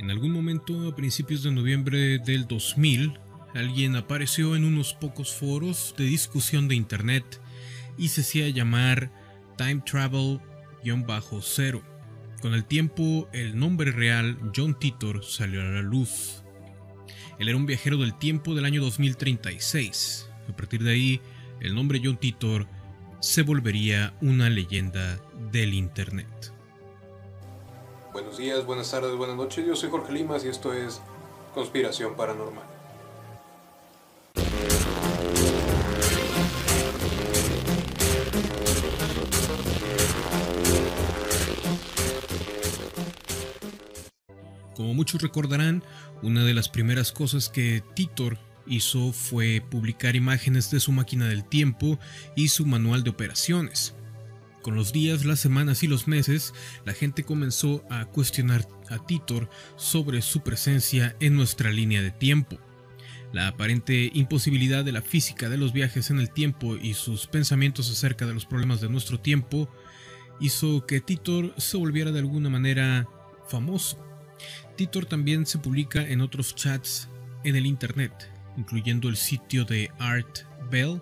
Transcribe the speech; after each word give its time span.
En 0.00 0.10
algún 0.10 0.32
momento 0.32 0.88
a 0.88 0.96
principios 0.96 1.42
de 1.42 1.50
noviembre 1.50 2.18
del 2.20 2.46
2000, 2.48 3.18
alguien 3.54 3.96
apareció 3.96 4.56
en 4.56 4.64
unos 4.64 4.94
pocos 4.94 5.34
foros 5.34 5.94
de 5.98 6.04
discusión 6.04 6.68
de 6.68 6.74
internet 6.74 7.38
y 7.98 8.08
se 8.08 8.22
hacía 8.22 8.48
llamar 8.48 9.12
Time 9.58 9.82
Travel-0. 9.84 11.82
Con 12.40 12.54
el 12.54 12.64
tiempo, 12.64 13.28
el 13.34 13.58
nombre 13.58 13.92
real 13.92 14.38
John 14.56 14.74
Titor 14.78 15.22
salió 15.22 15.60
a 15.60 15.64
la 15.64 15.82
luz. 15.82 16.44
Él 17.38 17.48
era 17.48 17.58
un 17.58 17.66
viajero 17.66 17.98
del 17.98 18.16
tiempo 18.16 18.54
del 18.54 18.64
año 18.64 18.80
2036. 18.80 20.30
A 20.48 20.56
partir 20.56 20.82
de 20.82 20.92
ahí, 20.92 21.20
el 21.60 21.74
nombre 21.74 22.00
John 22.02 22.16
Titor 22.16 22.66
se 23.20 23.42
volvería 23.42 24.14
una 24.22 24.48
leyenda 24.48 25.20
del 25.52 25.74
Internet. 25.74 26.54
Buenos 28.12 28.38
días, 28.38 28.66
buenas 28.66 28.90
tardes, 28.90 29.14
buenas 29.14 29.36
noches. 29.36 29.64
Yo 29.64 29.76
soy 29.76 29.88
Jorge 29.88 30.12
Limas 30.12 30.44
y 30.44 30.48
esto 30.48 30.72
es 30.72 31.00
Conspiración 31.54 32.16
Paranormal. 32.16 32.64
Como 44.74 44.94
muchos 44.94 45.22
recordarán, 45.22 45.84
una 46.22 46.44
de 46.44 46.54
las 46.54 46.68
primeras 46.68 47.12
cosas 47.12 47.48
que 47.48 47.84
Titor 47.94 48.38
hizo 48.66 49.12
fue 49.12 49.62
publicar 49.70 50.16
imágenes 50.16 50.72
de 50.72 50.80
su 50.80 50.90
máquina 50.90 51.28
del 51.28 51.44
tiempo 51.44 51.96
y 52.34 52.48
su 52.48 52.66
manual 52.66 53.04
de 53.04 53.10
operaciones. 53.10 53.94
Con 54.62 54.74
los 54.74 54.92
días, 54.92 55.24
las 55.24 55.40
semanas 55.40 55.82
y 55.82 55.86
los 55.86 56.06
meses, 56.06 56.52
la 56.84 56.92
gente 56.92 57.24
comenzó 57.24 57.82
a 57.88 58.04
cuestionar 58.04 58.68
a 58.90 58.98
Titor 58.98 59.48
sobre 59.76 60.20
su 60.20 60.42
presencia 60.42 61.16
en 61.20 61.34
nuestra 61.34 61.70
línea 61.70 62.02
de 62.02 62.10
tiempo. 62.10 62.58
La 63.32 63.48
aparente 63.48 64.10
imposibilidad 64.12 64.84
de 64.84 64.92
la 64.92 65.02
física 65.02 65.48
de 65.48 65.56
los 65.56 65.72
viajes 65.72 66.10
en 66.10 66.18
el 66.18 66.30
tiempo 66.30 66.76
y 66.76 66.94
sus 66.94 67.26
pensamientos 67.26 67.90
acerca 67.90 68.26
de 68.26 68.34
los 68.34 68.44
problemas 68.44 68.80
de 68.82 68.90
nuestro 68.90 69.18
tiempo 69.18 69.70
hizo 70.40 70.84
que 70.86 71.00
Titor 71.00 71.54
se 71.56 71.78
volviera 71.78 72.12
de 72.12 72.18
alguna 72.18 72.50
manera 72.50 73.08
famoso. 73.48 74.04
Titor 74.76 75.06
también 75.06 75.46
se 75.46 75.58
publica 75.58 76.06
en 76.06 76.20
otros 76.20 76.54
chats 76.54 77.08
en 77.44 77.56
el 77.56 77.66
internet, 77.66 78.12
incluyendo 78.58 79.08
el 79.08 79.16
sitio 79.16 79.64
de 79.64 79.90
Art 79.98 80.40
Bell. 80.70 81.00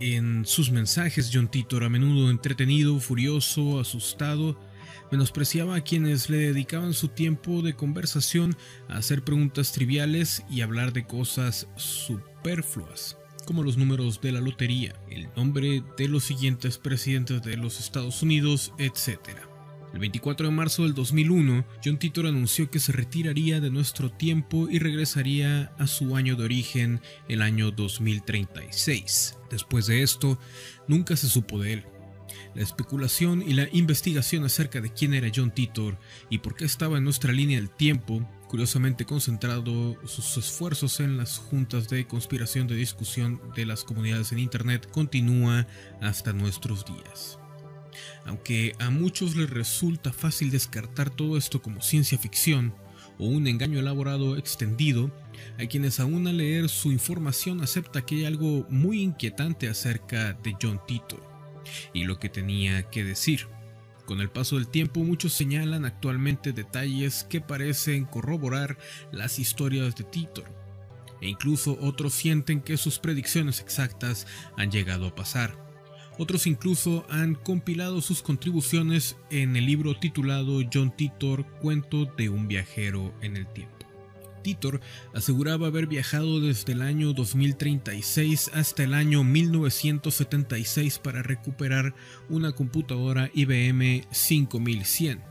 En 0.00 0.46
sus 0.46 0.70
mensajes, 0.70 1.30
John 1.32 1.48
Titor, 1.48 1.84
a 1.84 1.90
menudo 1.90 2.30
entretenido, 2.30 2.98
furioso, 3.00 3.78
asustado, 3.78 4.58
menospreciaba 5.10 5.76
a 5.76 5.80
quienes 5.82 6.30
le 6.30 6.38
dedicaban 6.38 6.94
su 6.94 7.08
tiempo 7.08 7.60
de 7.60 7.74
conversación 7.74 8.56
a 8.88 8.96
hacer 8.96 9.22
preguntas 9.22 9.72
triviales 9.72 10.42
y 10.48 10.62
hablar 10.62 10.94
de 10.94 11.04
cosas 11.04 11.68
superfluas, 11.76 13.18
como 13.44 13.62
los 13.62 13.76
números 13.76 14.22
de 14.22 14.32
la 14.32 14.40
lotería, 14.40 14.94
el 15.10 15.28
nombre 15.36 15.82
de 15.98 16.08
los 16.08 16.24
siguientes 16.24 16.78
presidentes 16.78 17.42
de 17.42 17.58
los 17.58 17.78
Estados 17.78 18.22
Unidos, 18.22 18.72
etc. 18.78 19.49
El 19.92 19.98
24 19.98 20.46
de 20.48 20.54
marzo 20.54 20.84
del 20.84 20.94
2001, 20.94 21.64
John 21.84 21.98
Titor 21.98 22.26
anunció 22.26 22.70
que 22.70 22.78
se 22.78 22.92
retiraría 22.92 23.60
de 23.60 23.70
nuestro 23.70 24.10
tiempo 24.10 24.68
y 24.70 24.78
regresaría 24.78 25.72
a 25.78 25.86
su 25.88 26.16
año 26.16 26.36
de 26.36 26.44
origen, 26.44 27.00
el 27.28 27.42
año 27.42 27.72
2036. 27.72 29.36
Después 29.50 29.86
de 29.86 30.02
esto, 30.02 30.38
nunca 30.86 31.16
se 31.16 31.28
supo 31.28 31.58
de 31.58 31.72
él. 31.74 31.84
La 32.54 32.62
especulación 32.62 33.42
y 33.42 33.54
la 33.54 33.68
investigación 33.72 34.44
acerca 34.44 34.80
de 34.80 34.92
quién 34.92 35.12
era 35.12 35.30
John 35.34 35.52
Titor 35.52 35.98
y 36.30 36.38
por 36.38 36.54
qué 36.54 36.64
estaba 36.64 36.98
en 36.98 37.04
nuestra 37.04 37.32
línea 37.32 37.58
del 37.58 37.70
tiempo, 37.70 38.28
curiosamente 38.48 39.04
concentrado 39.04 39.96
sus 40.06 40.36
esfuerzos 40.36 41.00
en 41.00 41.16
las 41.16 41.38
juntas 41.38 41.88
de 41.88 42.06
conspiración 42.06 42.68
de 42.68 42.76
discusión 42.76 43.40
de 43.56 43.66
las 43.66 43.82
comunidades 43.82 44.30
en 44.30 44.38
Internet, 44.38 44.88
continúa 44.90 45.66
hasta 46.00 46.32
nuestros 46.32 46.84
días. 46.84 47.40
Aunque 48.24 48.74
a 48.78 48.90
muchos 48.90 49.36
les 49.36 49.50
resulta 49.50 50.12
fácil 50.12 50.50
descartar 50.50 51.10
todo 51.10 51.36
esto 51.36 51.62
como 51.62 51.82
ciencia 51.82 52.18
ficción 52.18 52.74
o 53.18 53.26
un 53.26 53.46
engaño 53.46 53.78
elaborado 53.78 54.36
extendido, 54.36 55.10
hay 55.58 55.68
quienes 55.68 56.00
aún 56.00 56.26
al 56.26 56.38
leer 56.38 56.68
su 56.68 56.90
información 56.92 57.60
acepta 57.60 58.02
que 58.02 58.16
hay 58.16 58.24
algo 58.24 58.66
muy 58.70 59.02
inquietante 59.02 59.68
acerca 59.68 60.32
de 60.32 60.56
John 60.60 60.80
Titor 60.86 61.22
y 61.92 62.04
lo 62.04 62.18
que 62.18 62.28
tenía 62.28 62.84
que 62.90 63.04
decir. 63.04 63.46
Con 64.06 64.20
el 64.20 64.30
paso 64.30 64.56
del 64.56 64.68
tiempo 64.68 65.04
muchos 65.04 65.32
señalan 65.32 65.84
actualmente 65.84 66.52
detalles 66.52 67.24
que 67.24 67.40
parecen 67.40 68.06
corroborar 68.06 68.76
las 69.12 69.38
historias 69.38 69.94
de 69.94 70.04
Titor, 70.04 70.46
e 71.20 71.28
incluso 71.28 71.78
otros 71.80 72.14
sienten 72.14 72.60
que 72.60 72.76
sus 72.76 72.98
predicciones 72.98 73.60
exactas 73.60 74.26
han 74.56 74.70
llegado 74.70 75.06
a 75.06 75.14
pasar. 75.14 75.69
Otros 76.20 76.46
incluso 76.46 77.06
han 77.08 77.34
compilado 77.34 78.02
sus 78.02 78.20
contribuciones 78.20 79.16
en 79.30 79.56
el 79.56 79.64
libro 79.64 79.96
titulado 79.98 80.60
John 80.70 80.94
Titor, 80.94 81.46
Cuento 81.62 82.04
de 82.04 82.28
un 82.28 82.46
viajero 82.46 83.14
en 83.22 83.38
el 83.38 83.46
tiempo. 83.46 83.86
Titor 84.42 84.82
aseguraba 85.14 85.68
haber 85.68 85.86
viajado 85.86 86.38
desde 86.40 86.74
el 86.74 86.82
año 86.82 87.14
2036 87.14 88.50
hasta 88.52 88.84
el 88.84 88.92
año 88.92 89.24
1976 89.24 90.98
para 90.98 91.22
recuperar 91.22 91.94
una 92.28 92.52
computadora 92.52 93.30
IBM 93.32 94.06
5100, 94.10 95.22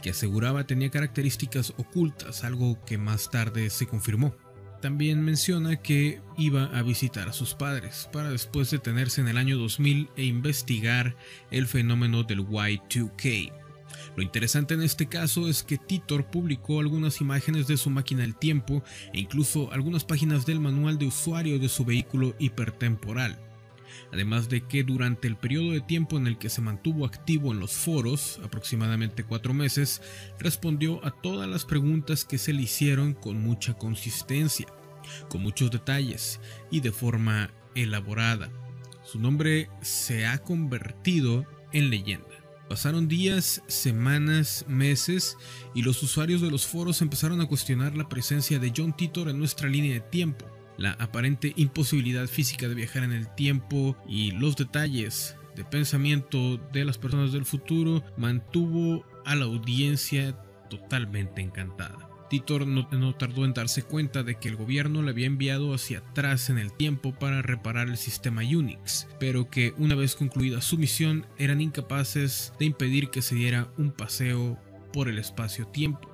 que 0.00 0.10
aseguraba 0.10 0.64
tenía 0.64 0.90
características 0.90 1.74
ocultas, 1.76 2.44
algo 2.44 2.78
que 2.84 2.98
más 2.98 3.32
tarde 3.32 3.68
se 3.68 3.88
confirmó. 3.88 4.36
También 4.80 5.22
menciona 5.22 5.76
que 5.76 6.20
iba 6.38 6.64
a 6.64 6.82
visitar 6.82 7.28
a 7.28 7.34
sus 7.34 7.54
padres 7.54 8.08
para 8.12 8.30
después 8.30 8.70
detenerse 8.70 9.20
en 9.20 9.28
el 9.28 9.36
año 9.36 9.58
2000 9.58 10.08
e 10.16 10.24
investigar 10.24 11.16
el 11.50 11.66
fenómeno 11.66 12.22
del 12.22 12.40
Y2K. 12.40 13.52
Lo 14.16 14.22
interesante 14.22 14.74
en 14.74 14.82
este 14.82 15.06
caso 15.06 15.48
es 15.48 15.62
que 15.62 15.76
Titor 15.76 16.30
publicó 16.30 16.80
algunas 16.80 17.20
imágenes 17.20 17.66
de 17.66 17.76
su 17.76 17.90
máquina 17.90 18.22
del 18.22 18.36
tiempo 18.36 18.82
e 19.12 19.20
incluso 19.20 19.70
algunas 19.72 20.04
páginas 20.04 20.46
del 20.46 20.60
manual 20.60 20.98
de 20.98 21.06
usuario 21.06 21.58
de 21.58 21.68
su 21.68 21.84
vehículo 21.84 22.34
hipertemporal. 22.38 23.49
Además 24.12 24.48
de 24.48 24.62
que 24.62 24.82
durante 24.82 25.28
el 25.28 25.36
periodo 25.36 25.72
de 25.72 25.80
tiempo 25.80 26.16
en 26.16 26.26
el 26.26 26.36
que 26.36 26.50
se 26.50 26.60
mantuvo 26.60 27.06
activo 27.06 27.52
en 27.52 27.60
los 27.60 27.72
foros, 27.72 28.40
aproximadamente 28.44 29.24
cuatro 29.24 29.54
meses, 29.54 30.02
respondió 30.38 31.04
a 31.04 31.12
todas 31.12 31.48
las 31.48 31.64
preguntas 31.64 32.24
que 32.24 32.38
se 32.38 32.52
le 32.52 32.62
hicieron 32.62 33.14
con 33.14 33.40
mucha 33.40 33.74
consistencia, 33.74 34.66
con 35.28 35.42
muchos 35.42 35.70
detalles 35.70 36.40
y 36.70 36.80
de 36.80 36.90
forma 36.90 37.52
elaborada. 37.74 38.50
Su 39.04 39.20
nombre 39.20 39.70
se 39.80 40.26
ha 40.26 40.38
convertido 40.38 41.46
en 41.72 41.90
leyenda. 41.90 42.26
Pasaron 42.68 43.08
días, 43.08 43.62
semanas, 43.66 44.64
meses 44.68 45.36
y 45.74 45.82
los 45.82 46.02
usuarios 46.02 46.40
de 46.40 46.50
los 46.50 46.66
foros 46.66 47.02
empezaron 47.02 47.40
a 47.40 47.46
cuestionar 47.46 47.96
la 47.96 48.08
presencia 48.08 48.58
de 48.58 48.72
John 48.76 48.96
Titor 48.96 49.28
en 49.28 49.38
nuestra 49.38 49.68
línea 49.68 49.94
de 49.94 50.00
tiempo 50.00 50.49
la 50.80 50.92
aparente 50.92 51.52
imposibilidad 51.56 52.26
física 52.26 52.66
de 52.66 52.74
viajar 52.74 53.04
en 53.04 53.12
el 53.12 53.32
tiempo 53.34 53.96
y 54.08 54.32
los 54.32 54.56
detalles 54.56 55.36
de 55.54 55.64
pensamiento 55.64 56.56
de 56.72 56.86
las 56.86 56.96
personas 56.96 57.32
del 57.32 57.44
futuro 57.44 58.02
mantuvo 58.16 59.04
a 59.26 59.36
la 59.36 59.44
audiencia 59.44 60.32
totalmente 60.70 61.42
encantada. 61.42 62.08
Titor 62.30 62.66
no, 62.66 63.14
tardó 63.16 63.44
en 63.44 63.52
darse 63.52 63.82
cuenta 63.82 64.22
de 64.22 64.36
que 64.36 64.48
el 64.48 64.56
gobierno 64.56 65.02
le 65.02 65.10
había 65.10 65.26
enviado 65.26 65.74
hacia 65.74 65.98
atrás 65.98 66.48
en 66.48 66.58
el 66.58 66.72
tiempo 66.72 67.12
para 67.12 67.42
reparar 67.42 67.88
el 67.88 67.96
sistema 67.96 68.42
Unix, 68.42 69.08
pero 69.18 69.50
que 69.50 69.74
una 69.78 69.96
vez 69.96 70.14
concluida 70.14 70.62
su 70.62 70.78
misión 70.78 71.26
eran 71.38 71.60
incapaces 71.60 72.54
de 72.58 72.66
impedir 72.66 73.10
que 73.10 73.20
se 73.20 73.34
diera 73.34 73.72
un 73.76 73.90
paseo 73.90 74.58
por 74.92 75.08
el 75.08 75.18
espacio-tiempo. 75.18 76.09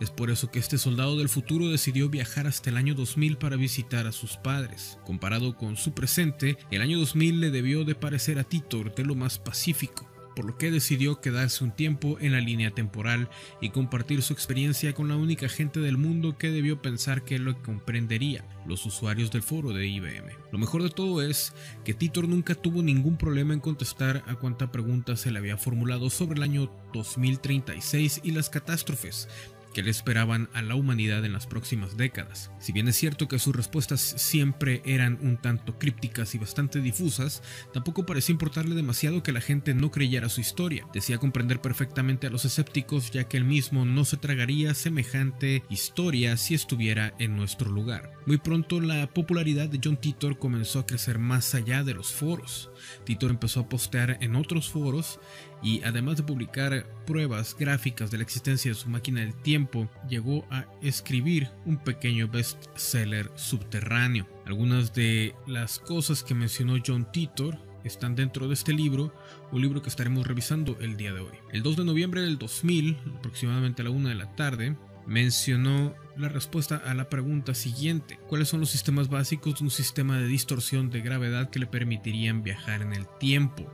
Es 0.00 0.10
por 0.10 0.30
eso 0.30 0.50
que 0.50 0.58
este 0.58 0.78
soldado 0.78 1.16
del 1.16 1.28
futuro 1.28 1.68
decidió 1.68 2.08
viajar 2.08 2.46
hasta 2.46 2.70
el 2.70 2.76
año 2.76 2.94
2000 2.94 3.38
para 3.38 3.56
visitar 3.56 4.06
a 4.06 4.12
sus 4.12 4.36
padres. 4.36 4.98
Comparado 5.04 5.56
con 5.56 5.76
su 5.76 5.92
presente, 5.92 6.56
el 6.70 6.82
año 6.82 6.98
2000 6.98 7.40
le 7.40 7.50
debió 7.50 7.84
de 7.84 7.94
parecer 7.94 8.38
a 8.38 8.44
Titor 8.44 8.94
de 8.94 9.04
lo 9.04 9.14
más 9.14 9.38
pacífico 9.38 10.12
por 10.34 10.44
lo 10.44 10.56
que 10.56 10.70
decidió 10.70 11.20
quedarse 11.20 11.64
un 11.64 11.72
tiempo 11.72 12.16
en 12.20 12.32
la 12.32 12.40
línea 12.40 12.70
temporal 12.70 13.28
y 13.60 13.70
compartir 13.70 14.22
su 14.22 14.32
experiencia 14.32 14.94
con 14.94 15.08
la 15.08 15.16
única 15.16 15.48
gente 15.48 15.80
del 15.80 15.98
mundo 15.98 16.36
que 16.38 16.50
debió 16.50 16.80
pensar 16.80 17.24
que 17.24 17.38
lo 17.38 17.60
comprendería, 17.62 18.44
los 18.66 18.84
usuarios 18.86 19.30
del 19.30 19.42
foro 19.42 19.72
de 19.72 19.86
IBM. 19.86 20.32
Lo 20.50 20.58
mejor 20.58 20.82
de 20.82 20.90
todo 20.90 21.22
es 21.22 21.52
que 21.84 21.94
Titor 21.94 22.28
nunca 22.28 22.54
tuvo 22.54 22.82
ningún 22.82 23.16
problema 23.16 23.54
en 23.54 23.60
contestar 23.60 24.24
a 24.26 24.34
cuanta 24.36 24.72
pregunta 24.72 25.16
se 25.16 25.30
le 25.30 25.38
había 25.38 25.56
formulado 25.56 26.10
sobre 26.10 26.36
el 26.36 26.42
año 26.42 26.70
2036 26.92 28.20
y 28.24 28.32
las 28.32 28.50
catástrofes, 28.50 29.28
que 29.72 29.82
le 29.82 29.90
esperaban 29.90 30.48
a 30.52 30.62
la 30.62 30.74
humanidad 30.74 31.24
en 31.24 31.32
las 31.32 31.46
próximas 31.46 31.96
décadas. 31.96 32.50
Si 32.58 32.72
bien 32.72 32.88
es 32.88 32.96
cierto 32.96 33.28
que 33.28 33.38
sus 33.38 33.54
respuestas 33.54 34.00
siempre 34.00 34.82
eran 34.84 35.18
un 35.22 35.36
tanto 35.36 35.78
crípticas 35.78 36.34
y 36.34 36.38
bastante 36.38 36.80
difusas, 36.80 37.42
tampoco 37.72 38.06
parecía 38.06 38.32
importarle 38.32 38.74
demasiado 38.74 39.22
que 39.22 39.32
la 39.32 39.40
gente 39.40 39.74
no 39.74 39.90
creyera 39.90 40.28
su 40.28 40.40
historia. 40.40 40.86
Decía 40.92 41.18
comprender 41.18 41.60
perfectamente 41.60 42.26
a 42.26 42.30
los 42.30 42.44
escépticos 42.44 43.10
ya 43.10 43.24
que 43.24 43.36
él 43.36 43.44
mismo 43.44 43.84
no 43.84 44.04
se 44.04 44.16
tragaría 44.16 44.74
semejante 44.74 45.64
historia 45.68 46.36
si 46.36 46.54
estuviera 46.54 47.14
en 47.18 47.36
nuestro 47.36 47.70
lugar. 47.70 48.12
Muy 48.26 48.38
pronto 48.38 48.80
la 48.80 49.08
popularidad 49.08 49.68
de 49.68 49.80
John 49.82 49.96
Titor 49.96 50.38
comenzó 50.38 50.78
a 50.78 50.86
crecer 50.86 51.18
más 51.18 51.54
allá 51.54 51.82
de 51.82 51.94
los 51.94 52.12
foros. 52.12 52.70
Titor 53.04 53.30
empezó 53.30 53.60
a 53.60 53.68
postear 53.68 54.18
en 54.20 54.36
otros 54.36 54.70
foros 54.70 55.18
y 55.62 55.82
además 55.82 56.16
de 56.16 56.22
publicar 56.24 56.86
pruebas 57.06 57.56
gráficas 57.58 58.10
de 58.10 58.18
la 58.18 58.24
existencia 58.24 58.70
de 58.70 58.74
su 58.74 58.88
máquina 58.88 59.20
del 59.20 59.34
tiempo, 59.34 59.88
llegó 60.08 60.44
a 60.50 60.66
escribir 60.82 61.48
un 61.64 61.78
pequeño 61.78 62.28
bestseller 62.28 63.30
subterráneo. 63.36 64.26
Algunas 64.46 64.92
de 64.92 65.34
las 65.46 65.78
cosas 65.78 66.22
que 66.22 66.34
mencionó 66.34 66.74
John 66.84 67.10
Titor 67.12 67.58
están 67.84 68.14
dentro 68.14 68.48
de 68.48 68.54
este 68.54 68.72
libro, 68.72 69.14
un 69.50 69.60
libro 69.60 69.82
que 69.82 69.88
estaremos 69.88 70.26
revisando 70.26 70.76
el 70.80 70.96
día 70.96 71.12
de 71.12 71.20
hoy. 71.20 71.36
El 71.52 71.62
2 71.62 71.76
de 71.76 71.84
noviembre 71.84 72.22
del 72.22 72.38
2000, 72.38 72.96
aproximadamente 73.18 73.82
a 73.82 73.84
la 73.84 73.90
1 73.90 74.08
de 74.08 74.14
la 74.14 74.34
tarde, 74.36 74.76
mencionó 75.06 75.94
la 76.16 76.28
respuesta 76.28 76.76
a 76.76 76.94
la 76.94 77.08
pregunta 77.08 77.54
siguiente. 77.54 78.18
¿Cuáles 78.28 78.48
son 78.48 78.60
los 78.60 78.70
sistemas 78.70 79.08
básicos 79.08 79.58
de 79.58 79.64
un 79.64 79.70
sistema 79.70 80.18
de 80.18 80.26
distorsión 80.26 80.90
de 80.90 81.00
gravedad 81.00 81.50
que 81.50 81.58
le 81.58 81.66
permitirían 81.66 82.42
viajar 82.42 82.82
en 82.82 82.92
el 82.92 83.06
tiempo? 83.18 83.70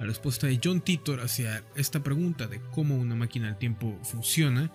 La 0.00 0.06
respuesta 0.06 0.46
de 0.46 0.60
John 0.62 0.80
Titor 0.80 1.20
hacia 1.20 1.64
esta 1.74 2.02
pregunta 2.02 2.46
de 2.46 2.60
cómo 2.70 2.96
una 2.96 3.16
máquina 3.16 3.46
del 3.46 3.58
tiempo 3.58 3.98
funciona 4.04 4.70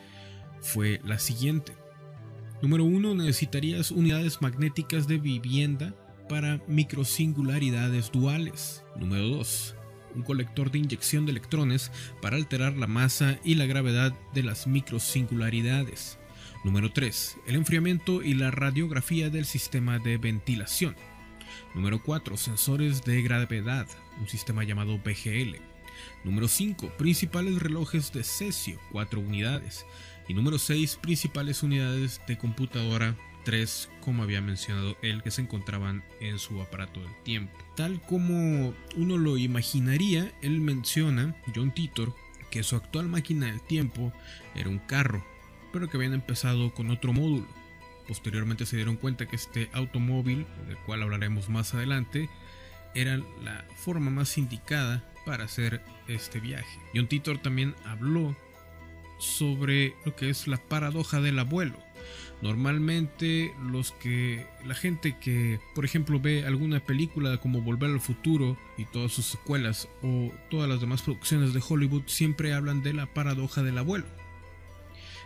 fue 0.61 0.99
la 1.05 1.17
siguiente. 1.17 1.73
Número 2.61 2.83
1. 2.83 3.15
Necesitarías 3.15 3.91
unidades 3.91 4.41
magnéticas 4.41 5.07
de 5.07 5.17
vivienda 5.17 5.93
para 6.27 6.61
microsingularidades 6.67 8.11
duales. 8.11 8.83
Número 8.97 9.27
2. 9.27 9.75
Un 10.15 10.23
colector 10.23 10.71
de 10.71 10.79
inyección 10.79 11.25
de 11.25 11.31
electrones 11.31 11.91
para 12.21 12.35
alterar 12.35 12.77
la 12.77 12.87
masa 12.87 13.39
y 13.43 13.55
la 13.55 13.65
gravedad 13.65 14.13
de 14.33 14.43
las 14.43 14.67
microsingularidades. 14.67 16.19
Número 16.63 16.91
3. 16.91 17.37
El 17.47 17.55
enfriamiento 17.55 18.21
y 18.21 18.33
la 18.33 18.51
radiografía 18.51 19.29
del 19.29 19.45
sistema 19.45 19.99
de 19.99 20.17
ventilación. 20.17 20.95
Número 21.73 22.01
4. 22.01 22.37
Sensores 22.37 23.03
de 23.03 23.21
gravedad, 23.21 23.87
un 24.19 24.27
sistema 24.27 24.63
llamado 24.63 24.99
BGL. 24.99 25.57
Número 26.23 26.47
5. 26.47 26.89
Principales 26.97 27.59
relojes 27.59 28.13
de 28.13 28.23
cesio, 28.23 28.79
4 28.91 29.19
unidades. 29.19 29.85
Y 30.27 30.33
número 30.33 30.59
6. 30.59 30.97
Principales 31.01 31.63
unidades 31.63 32.21
de 32.27 32.37
computadora, 32.37 33.15
3, 33.43 33.89
como 34.01 34.23
había 34.23 34.41
mencionado 34.41 34.97
él, 35.01 35.23
que 35.23 35.31
se 35.31 35.41
encontraban 35.41 36.03
en 36.21 36.39
su 36.39 36.61
aparato 36.61 37.01
del 37.01 37.13
tiempo. 37.23 37.57
Tal 37.75 38.01
como 38.01 38.73
uno 38.95 39.17
lo 39.17 39.37
imaginaría, 39.37 40.31
él 40.41 40.61
menciona, 40.61 41.35
John 41.53 41.73
Titor, 41.73 42.15
que 42.51 42.63
su 42.63 42.75
actual 42.75 43.07
máquina 43.09 43.47
del 43.47 43.61
tiempo 43.61 44.13
era 44.55 44.69
un 44.69 44.79
carro, 44.79 45.25
pero 45.71 45.89
que 45.89 45.97
habían 45.97 46.13
empezado 46.13 46.73
con 46.73 46.91
otro 46.91 47.13
módulo 47.13 47.47
Posteriormente 48.07 48.65
se 48.65 48.75
dieron 48.75 48.97
cuenta 48.97 49.27
que 49.27 49.35
este 49.35 49.69
automóvil, 49.73 50.45
del 50.67 50.77
cual 50.85 51.03
hablaremos 51.03 51.50
más 51.50 51.73
adelante, 51.73 52.29
era 52.95 53.17
la 53.44 53.65
forma 53.75 54.11
más 54.11 54.38
indicada 54.38 55.03
para 55.25 55.45
hacer 55.45 55.81
este 56.07 56.39
viaje. 56.39 56.79
John 56.94 57.07
Titor 57.07 57.38
también 57.38 57.75
habló 57.85 58.35
sobre 59.19 59.95
lo 60.05 60.15
que 60.15 60.29
es 60.29 60.47
la 60.47 60.57
paradoja 60.57 61.21
del 61.21 61.39
abuelo. 61.39 61.77
Normalmente 62.41 63.53
los 63.71 63.94
que 63.94 64.45
la 64.65 64.75
gente 64.75 65.17
que, 65.17 65.61
por 65.73 65.85
ejemplo, 65.85 66.19
ve 66.19 66.45
alguna 66.45 66.81
película 66.81 67.38
como 67.38 67.61
Volver 67.61 67.89
al 67.89 68.01
futuro 68.01 68.57
y 68.77 68.83
todas 68.85 69.13
sus 69.13 69.25
secuelas 69.25 69.88
o 70.01 70.29
todas 70.50 70.67
las 70.67 70.81
demás 70.81 71.01
producciones 71.03 71.53
de 71.53 71.63
Hollywood 71.65 72.03
siempre 72.07 72.53
hablan 72.53 72.83
de 72.83 72.94
la 72.94 73.05
paradoja 73.05 73.63
del 73.63 73.77
abuelo. 73.77 74.05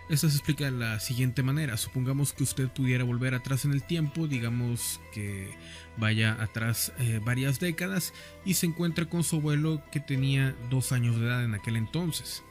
Esta 0.09 0.30
se 0.30 0.38
explica 0.38 0.65
de 0.65 0.71
la 0.71 1.01
siguiente 1.01 1.44
manera. 1.44 1.75
Supongamos 1.75 2.31
que 2.31 2.44
usted 2.44 2.69
pudiera 2.69 3.04
volver 3.04 3.33
atrás 3.33 3.65
en 3.65 3.74
el 3.74 3.83
tiempo, 3.83 4.27
digamos 4.27 5.01
que 5.13 5.54
vaya 5.98 6.38
atrás 6.42 6.94
eh, 7.00 7.19
varias 7.24 7.59
décadas 7.59 8.13
y 8.45 8.54
se 8.54 8.68
encuentra 8.68 9.09
con 9.09 9.25
su 9.25 9.36
abuelo 9.36 9.81
que 9.92 10.00
tenía 10.00 10.56
dos 10.69 10.94
años 10.94 11.19
de 11.19 11.25
edad 11.25 11.44
en 11.44 11.56
aquel 11.56 11.75
entonces. 11.75 12.42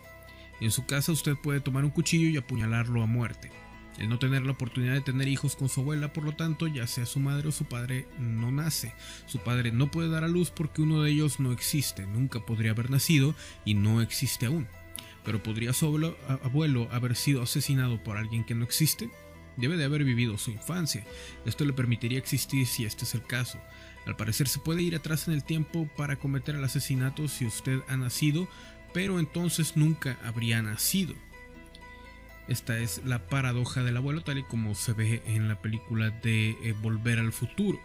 En 0.60 0.70
su 0.70 0.84
casa 0.84 1.12
usted 1.12 1.34
puede 1.34 1.60
tomar 1.60 1.84
un 1.84 1.90
cuchillo 1.90 2.28
y 2.28 2.36
apuñalarlo 2.36 3.02
a 3.02 3.06
muerte. 3.06 3.50
El 3.96 4.10
no 4.10 4.18
tener 4.18 4.44
la 4.44 4.52
oportunidad 4.52 4.92
de 4.92 5.00
tener 5.00 5.26
hijos 5.26 5.56
con 5.56 5.70
su 5.70 5.80
abuela, 5.80 6.12
por 6.12 6.24
lo 6.24 6.32
tanto, 6.32 6.66
ya 6.66 6.86
sea 6.86 7.06
su 7.06 7.20
madre 7.20 7.48
o 7.48 7.52
su 7.52 7.64
padre, 7.64 8.06
no 8.18 8.50
nace. 8.52 8.92
Su 9.24 9.38
padre 9.38 9.72
no 9.72 9.90
puede 9.90 10.10
dar 10.10 10.24
a 10.24 10.28
luz 10.28 10.50
porque 10.50 10.82
uno 10.82 11.02
de 11.02 11.12
ellos 11.12 11.40
no 11.40 11.52
existe, 11.52 12.06
nunca 12.06 12.40
podría 12.40 12.72
haber 12.72 12.90
nacido 12.90 13.34
y 13.64 13.72
no 13.72 14.02
existe 14.02 14.44
aún 14.44 14.68
pero 15.26 15.42
¿podría 15.42 15.72
su 15.72 15.86
abuelo, 16.44 16.88
haber 16.92 17.16
sido 17.16 17.42
asesinado 17.42 18.00
por 18.02 18.16
alguien 18.16 18.44
que 18.44 18.54
no 18.54 18.64
existe? 18.64 19.10
Debe 19.56 19.76
de 19.76 19.84
haber 19.84 20.04
vivido 20.04 20.38
su 20.38 20.52
infancia. 20.52 21.04
Esto 21.44 21.64
le 21.64 21.72
permitiría 21.72 22.18
existir 22.18 22.64
si 22.64 22.84
este 22.84 23.04
es 23.04 23.14
el 23.16 23.24
caso. 23.24 23.58
Al 24.06 24.14
parecer 24.14 24.46
se 24.46 24.60
puede 24.60 24.82
ir 24.82 24.94
atrás 24.94 25.26
en 25.26 25.34
el 25.34 25.42
tiempo 25.42 25.88
para 25.96 26.14
cometer 26.14 26.54
el 26.54 26.62
asesinato 26.62 27.26
si 27.26 27.44
usted 27.44 27.80
ha 27.88 27.96
nacido, 27.96 28.46
pero 28.94 29.18
entonces 29.18 29.76
nunca 29.76 30.16
habría 30.24 30.62
nacido. 30.62 31.14
Esta 32.46 32.78
es 32.78 33.02
la 33.04 33.26
paradoja 33.26 33.82
del 33.82 33.96
abuelo 33.96 34.20
tal 34.20 34.38
y 34.38 34.44
como 34.44 34.76
se 34.76 34.92
ve 34.92 35.22
en 35.26 35.48
la 35.48 35.60
película 35.60 36.10
de 36.10 36.50
eh, 36.50 36.74
Volver 36.80 37.18
al 37.18 37.32
futuro, 37.32 37.80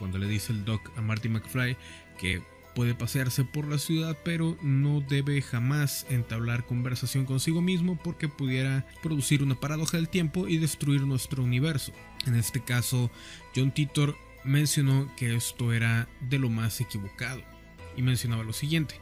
cuando 0.00 0.18
le 0.18 0.26
dice 0.26 0.52
el 0.52 0.64
doc 0.64 0.90
a 0.96 1.00
Marty 1.00 1.28
McFly 1.28 1.76
que 2.18 2.42
Puede 2.74 2.94
pasearse 2.94 3.44
por 3.44 3.68
la 3.68 3.78
ciudad, 3.78 4.16
pero 4.24 4.56
no 4.62 5.00
debe 5.00 5.42
jamás 5.42 6.06
entablar 6.08 6.64
conversación 6.64 7.26
consigo 7.26 7.60
mismo 7.60 7.98
porque 8.02 8.28
pudiera 8.28 8.86
producir 9.02 9.42
una 9.42 9.60
paradoja 9.60 9.98
del 9.98 10.08
tiempo 10.08 10.48
y 10.48 10.56
destruir 10.56 11.02
nuestro 11.02 11.42
universo. 11.42 11.92
En 12.26 12.34
este 12.34 12.64
caso, 12.64 13.10
John 13.54 13.72
Titor 13.72 14.16
mencionó 14.44 15.14
que 15.16 15.34
esto 15.34 15.72
era 15.72 16.08
de 16.20 16.38
lo 16.38 16.48
más 16.48 16.80
equivocado 16.80 17.42
y 17.96 18.02
mencionaba 18.02 18.42
lo 18.42 18.52
siguiente. 18.54 18.94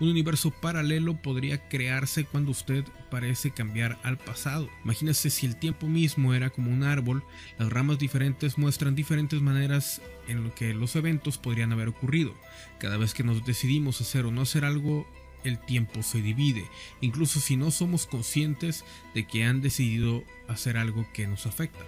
Un 0.00 0.08
universo 0.08 0.50
paralelo 0.50 1.16
podría 1.22 1.68
crearse 1.68 2.24
cuando 2.24 2.50
usted 2.50 2.84
parece 3.10 3.52
cambiar 3.52 3.96
al 4.02 4.18
pasado. 4.18 4.68
Imagínese 4.82 5.30
si 5.30 5.46
el 5.46 5.56
tiempo 5.56 5.86
mismo 5.86 6.34
era 6.34 6.50
como 6.50 6.72
un 6.72 6.82
árbol, 6.82 7.22
las 7.58 7.70
ramas 7.70 7.98
diferentes 7.98 8.58
muestran 8.58 8.96
diferentes 8.96 9.40
maneras 9.40 10.02
en 10.26 10.42
lo 10.42 10.54
que 10.54 10.74
los 10.74 10.96
eventos 10.96 11.38
podrían 11.38 11.72
haber 11.72 11.88
ocurrido. 11.88 12.34
Cada 12.78 12.96
vez 12.96 13.14
que 13.14 13.22
nos 13.22 13.46
decidimos 13.46 14.00
hacer 14.00 14.26
o 14.26 14.32
no 14.32 14.42
hacer 14.42 14.64
algo, 14.64 15.06
el 15.44 15.58
tiempo 15.58 16.02
se 16.02 16.20
divide, 16.20 16.64
incluso 17.00 17.38
si 17.38 17.56
no 17.56 17.70
somos 17.70 18.06
conscientes 18.06 18.84
de 19.14 19.26
que 19.26 19.44
han 19.44 19.60
decidido 19.60 20.24
hacer 20.48 20.76
algo 20.76 21.06
que 21.12 21.26
nos 21.28 21.46
afecta. 21.46 21.84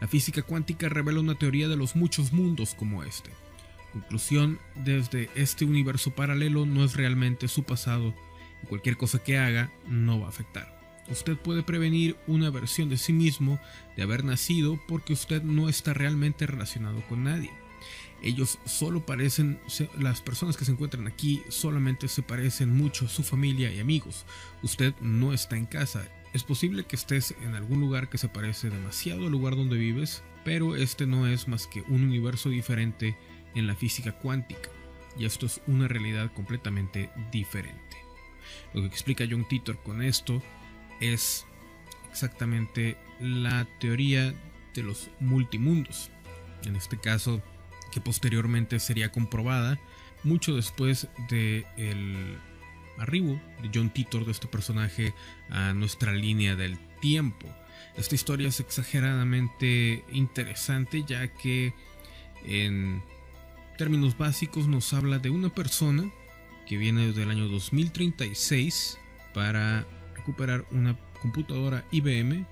La 0.00 0.06
física 0.06 0.42
cuántica 0.42 0.88
revela 0.88 1.20
una 1.20 1.34
teoría 1.34 1.68
de 1.68 1.76
los 1.76 1.96
muchos 1.96 2.32
mundos 2.32 2.74
como 2.74 3.02
este. 3.02 3.30
Conclusión, 3.92 4.58
desde 4.74 5.30
este 5.34 5.64
universo 5.64 6.10
paralelo 6.10 6.66
no 6.66 6.84
es 6.84 6.94
realmente 6.94 7.48
su 7.48 7.64
pasado 7.64 8.14
y 8.62 8.66
cualquier 8.66 8.96
cosa 8.96 9.22
que 9.22 9.38
haga 9.38 9.70
no 9.86 10.20
va 10.20 10.26
a 10.26 10.30
afectar. 10.30 10.78
Usted 11.10 11.36
puede 11.38 11.62
prevenir 11.62 12.16
una 12.26 12.50
versión 12.50 12.90
de 12.90 12.98
sí 12.98 13.14
mismo 13.14 13.58
de 13.96 14.02
haber 14.02 14.24
nacido 14.24 14.78
porque 14.86 15.14
usted 15.14 15.42
no 15.42 15.68
está 15.68 15.94
realmente 15.94 16.46
relacionado 16.46 17.00
con 17.08 17.24
nadie. 17.24 17.50
Ellos 18.20 18.58
solo 18.66 19.06
parecen, 19.06 19.60
las 19.98 20.20
personas 20.20 20.56
que 20.56 20.64
se 20.64 20.72
encuentran 20.72 21.06
aquí 21.06 21.42
solamente 21.48 22.08
se 22.08 22.22
parecen 22.22 22.76
mucho 22.76 23.06
a 23.06 23.08
su 23.08 23.22
familia 23.22 23.72
y 23.72 23.78
amigos. 23.78 24.26
Usted 24.62 24.92
no 25.00 25.32
está 25.32 25.56
en 25.56 25.66
casa. 25.66 26.08
Es 26.34 26.42
posible 26.42 26.84
que 26.84 26.96
estés 26.96 27.34
en 27.42 27.54
algún 27.54 27.80
lugar 27.80 28.10
que 28.10 28.18
se 28.18 28.28
parece 28.28 28.70
demasiado 28.70 29.26
al 29.26 29.32
lugar 29.32 29.56
donde 29.56 29.78
vives, 29.78 30.22
pero 30.44 30.76
este 30.76 31.06
no 31.06 31.26
es 31.26 31.48
más 31.48 31.66
que 31.66 31.82
un 31.82 32.02
universo 32.02 32.50
diferente 32.50 33.16
en 33.54 33.66
la 33.66 33.74
física 33.74 34.12
cuántica, 34.12 34.70
y 35.18 35.24
esto 35.24 35.46
es 35.46 35.60
una 35.66 35.88
realidad 35.88 36.32
completamente 36.32 37.10
diferente. 37.32 37.96
Lo 38.74 38.82
que 38.82 38.88
explica 38.88 39.26
John 39.28 39.46
Titor 39.48 39.82
con 39.82 40.02
esto 40.02 40.42
es 41.00 41.46
exactamente 42.10 42.96
la 43.20 43.66
teoría 43.78 44.34
de 44.74 44.82
los 44.82 45.10
multimundos, 45.20 46.10
en 46.64 46.76
este 46.76 46.98
caso 46.98 47.42
que 47.92 48.00
posteriormente 48.00 48.78
sería 48.80 49.10
comprobada 49.10 49.78
mucho 50.24 50.54
después 50.54 51.08
de 51.30 51.64
el 51.76 52.38
arribo 52.98 53.40
de 53.62 53.70
John 53.72 53.90
Titor 53.90 54.24
de 54.24 54.32
este 54.32 54.48
personaje 54.48 55.14
a 55.50 55.72
nuestra 55.72 56.12
línea 56.12 56.56
del 56.56 56.78
tiempo. 57.00 57.46
Esta 57.96 58.14
historia 58.14 58.48
es 58.48 58.60
exageradamente 58.60 60.04
interesante 60.12 61.04
ya 61.06 61.28
que 61.28 61.72
en 62.44 63.02
términos 63.78 64.18
básicos 64.18 64.66
nos 64.66 64.92
habla 64.92 65.20
de 65.20 65.30
una 65.30 65.50
persona 65.50 66.10
que 66.66 66.76
viene 66.76 67.06
desde 67.06 67.22
el 67.22 67.30
año 67.30 67.46
2036 67.46 68.98
para 69.32 69.86
recuperar 70.16 70.66
una 70.72 70.98
computadora 71.22 71.84
IBM 71.92 72.44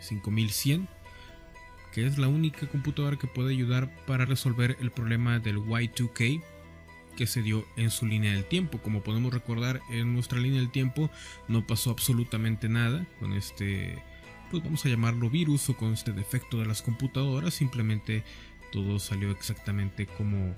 5100, 0.00 0.88
que 1.92 2.04
es 2.04 2.18
la 2.18 2.26
única 2.26 2.66
computadora 2.66 3.16
que 3.16 3.28
puede 3.28 3.52
ayudar 3.52 3.88
para 4.04 4.26
resolver 4.26 4.76
el 4.80 4.90
problema 4.90 5.38
del 5.38 5.58
Y2K 5.58 6.42
que 7.16 7.28
se 7.28 7.42
dio 7.42 7.64
en 7.76 7.92
su 7.92 8.04
línea 8.06 8.32
del 8.32 8.44
tiempo. 8.44 8.78
Como 8.78 9.04
podemos 9.04 9.32
recordar, 9.32 9.80
en 9.90 10.12
nuestra 10.12 10.40
línea 10.40 10.58
del 10.58 10.72
tiempo 10.72 11.08
no 11.46 11.64
pasó 11.64 11.90
absolutamente 11.90 12.68
nada 12.68 13.06
con 13.20 13.32
este, 13.32 14.02
pues 14.50 14.64
vamos 14.64 14.84
a 14.84 14.88
llamarlo 14.88 15.30
virus 15.30 15.70
o 15.70 15.76
con 15.76 15.92
este 15.92 16.10
defecto 16.10 16.58
de 16.58 16.66
las 16.66 16.82
computadoras. 16.82 17.54
Simplemente 17.54 18.24
todo 18.74 18.98
salió 18.98 19.30
exactamente 19.30 20.06
como, 20.06 20.56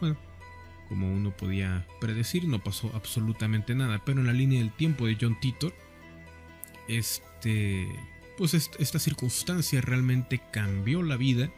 bueno, 0.00 0.16
como 0.88 1.12
uno 1.12 1.36
podía 1.36 1.86
predecir. 2.00 2.48
No 2.48 2.64
pasó 2.64 2.90
absolutamente 2.94 3.74
nada. 3.74 4.02
Pero 4.02 4.20
en 4.20 4.26
la 4.26 4.32
línea 4.32 4.60
del 4.60 4.72
tiempo 4.72 5.06
de 5.06 5.18
John 5.20 5.38
Titor, 5.38 5.74
este, 6.88 7.86
pues 8.38 8.54
esta 8.54 8.98
circunstancia 8.98 9.82
realmente 9.82 10.40
cambió 10.50 11.02
la 11.02 11.18
vida 11.18 11.50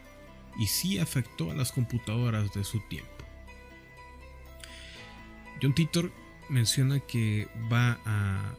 y 0.59 0.67
sí 0.67 0.99
afectó 0.99 1.51
a 1.51 1.55
las 1.55 1.71
computadoras 1.71 2.53
de 2.53 2.65
su 2.65 2.81
tiempo. 2.81 3.09
John 5.61 5.73
Titor 5.73 6.11
menciona 6.53 6.99
que 6.99 7.47
va 7.71 7.99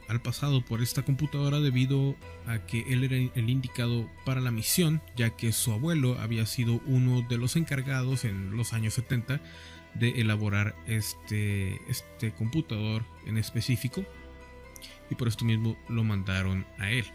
al 0.09 0.21
pasado 0.21 0.63
por 0.65 0.83
esta 0.83 1.03
computadora 1.03 1.61
debido 1.61 2.17
a 2.47 2.59
que 2.67 2.93
él 2.93 3.05
era 3.05 3.17
el 3.17 3.49
indicado 3.49 4.11
para 4.25 4.41
la 4.41 4.51
misión, 4.51 5.01
ya 5.17 5.31
que 5.31 5.53
su 5.53 5.73
abuelo 5.73 6.19
había 6.19 6.45
sido 6.45 6.81
uno 6.87 7.23
de 7.23 7.39
los 7.39 7.57
encargados 7.57 8.25
en 8.25 8.57
los 8.57 8.73
años 8.73 8.95
70 8.95 9.41
de 9.95 10.21
elaborar 10.21 10.75
este, 10.87 11.81
este 11.89 12.33
computador 12.33 13.05
en 13.27 13.39
específico 13.39 14.05
y 15.09 15.15
por 15.15 15.29
esto 15.29 15.45
mismo 15.45 15.77
lo 15.89 16.03
mandaron 16.03 16.67
a 16.79 16.91
él. 16.91 17.07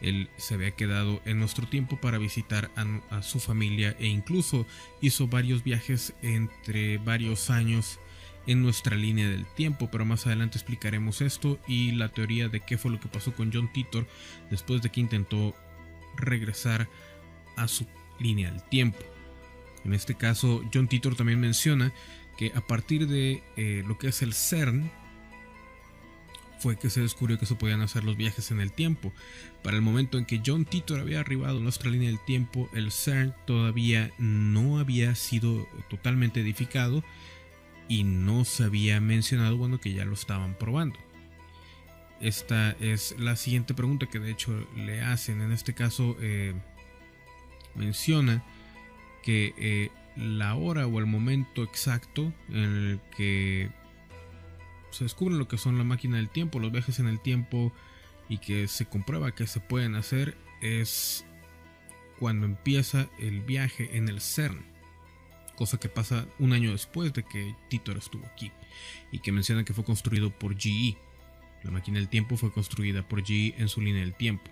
Él 0.00 0.30
se 0.36 0.54
había 0.54 0.72
quedado 0.72 1.20
en 1.26 1.38
nuestro 1.38 1.68
tiempo 1.68 2.00
para 2.00 2.18
visitar 2.18 2.70
a, 2.74 3.18
a 3.18 3.22
su 3.22 3.38
familia 3.38 3.94
e 4.00 4.06
incluso 4.06 4.66
hizo 5.00 5.28
varios 5.28 5.62
viajes 5.62 6.14
entre 6.22 6.98
varios 6.98 7.50
años 7.50 8.00
en 8.46 8.62
nuestra 8.62 8.96
línea 8.96 9.28
del 9.28 9.46
tiempo, 9.46 9.88
pero 9.90 10.04
más 10.04 10.26
adelante 10.26 10.58
explicaremos 10.58 11.20
esto 11.20 11.58
y 11.66 11.92
la 11.92 12.08
teoría 12.08 12.48
de 12.48 12.60
qué 12.60 12.78
fue 12.78 12.90
lo 12.90 13.00
que 13.00 13.08
pasó 13.08 13.34
con 13.34 13.52
John 13.52 13.72
Titor 13.72 14.06
después 14.50 14.82
de 14.82 14.90
que 14.90 15.00
intentó 15.00 15.54
regresar 16.16 16.88
a 17.56 17.68
su 17.68 17.86
línea 18.18 18.50
del 18.50 18.62
tiempo. 18.64 19.00
En 19.84 19.94
este 19.94 20.14
caso, 20.14 20.62
John 20.72 20.88
Titor 20.88 21.16
también 21.16 21.40
menciona 21.40 21.92
que 22.36 22.52
a 22.54 22.60
partir 22.60 23.08
de 23.08 23.42
eh, 23.56 23.82
lo 23.86 23.98
que 23.98 24.08
es 24.08 24.22
el 24.22 24.32
CERN, 24.32 24.90
fue 26.62 26.78
que 26.78 26.90
se 26.90 27.00
descubrió 27.00 27.40
que 27.40 27.46
se 27.46 27.56
podían 27.56 27.80
hacer 27.80 28.04
los 28.04 28.16
viajes 28.16 28.52
en 28.52 28.60
el 28.60 28.70
tiempo. 28.70 29.12
Para 29.64 29.76
el 29.76 29.82
momento 29.82 30.16
en 30.16 30.24
que 30.24 30.40
John 30.46 30.64
Titor 30.64 31.00
había 31.00 31.18
arribado 31.18 31.58
a 31.58 31.60
nuestra 31.60 31.90
línea 31.90 32.08
del 32.08 32.24
tiempo, 32.24 32.70
el 32.72 32.92
CERN 32.92 33.34
todavía 33.46 34.12
no 34.16 34.78
había 34.78 35.16
sido 35.16 35.68
totalmente 35.90 36.40
edificado 36.40 37.02
y 37.92 38.04
no 38.04 38.46
se 38.46 38.64
había 38.64 39.02
mencionado, 39.02 39.58
bueno, 39.58 39.78
que 39.78 39.92
ya 39.92 40.06
lo 40.06 40.14
estaban 40.14 40.54
probando. 40.54 40.98
Esta 42.22 42.70
es 42.80 43.14
la 43.18 43.36
siguiente 43.36 43.74
pregunta 43.74 44.06
que 44.06 44.18
de 44.18 44.30
hecho 44.30 44.66
le 44.74 45.02
hacen. 45.02 45.42
En 45.42 45.52
este 45.52 45.74
caso 45.74 46.16
eh, 46.22 46.54
menciona 47.74 48.42
que 49.22 49.52
eh, 49.58 49.90
la 50.16 50.54
hora 50.54 50.86
o 50.86 51.00
el 51.00 51.04
momento 51.04 51.62
exacto 51.62 52.32
en 52.48 52.56
el 52.56 53.00
que 53.14 53.68
se 54.90 55.04
descubre 55.04 55.34
lo 55.34 55.46
que 55.46 55.58
son 55.58 55.76
la 55.76 55.84
máquina 55.84 56.16
del 56.16 56.30
tiempo, 56.30 56.60
los 56.60 56.72
viajes 56.72 56.98
en 56.98 57.08
el 57.08 57.20
tiempo 57.20 57.74
y 58.26 58.38
que 58.38 58.68
se 58.68 58.86
comprueba 58.86 59.34
que 59.34 59.46
se 59.46 59.60
pueden 59.60 59.96
hacer 59.96 60.38
es 60.62 61.26
cuando 62.18 62.46
empieza 62.46 63.10
el 63.18 63.42
viaje 63.42 63.98
en 63.98 64.08
el 64.08 64.22
CERN 64.22 64.71
cosa 65.56 65.78
que 65.78 65.88
pasa 65.88 66.26
un 66.38 66.52
año 66.52 66.72
después 66.72 67.12
de 67.12 67.22
que 67.22 67.54
Titor 67.68 67.96
estuvo 67.96 68.26
aquí 68.26 68.50
y 69.10 69.18
que 69.18 69.32
menciona 69.32 69.64
que 69.64 69.74
fue 69.74 69.84
construido 69.84 70.30
por 70.30 70.56
GE. 70.56 70.96
La 71.62 71.70
máquina 71.70 71.98
del 71.98 72.08
tiempo 72.08 72.36
fue 72.36 72.52
construida 72.52 73.06
por 73.06 73.24
GE 73.24 73.54
en 73.58 73.68
su 73.68 73.80
línea 73.80 74.02
del 74.02 74.14
tiempo. 74.14 74.50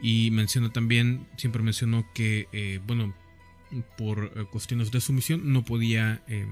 Y 0.00 0.30
menciona 0.32 0.72
también, 0.72 1.26
siempre 1.36 1.62
mencionó 1.62 2.04
que, 2.12 2.48
eh, 2.52 2.80
bueno, 2.86 3.14
por 3.96 4.32
eh, 4.34 4.44
cuestiones 4.50 4.90
de 4.90 5.00
su 5.00 5.12
misión 5.12 5.52
no 5.52 5.64
podía 5.64 6.22
eh, 6.26 6.46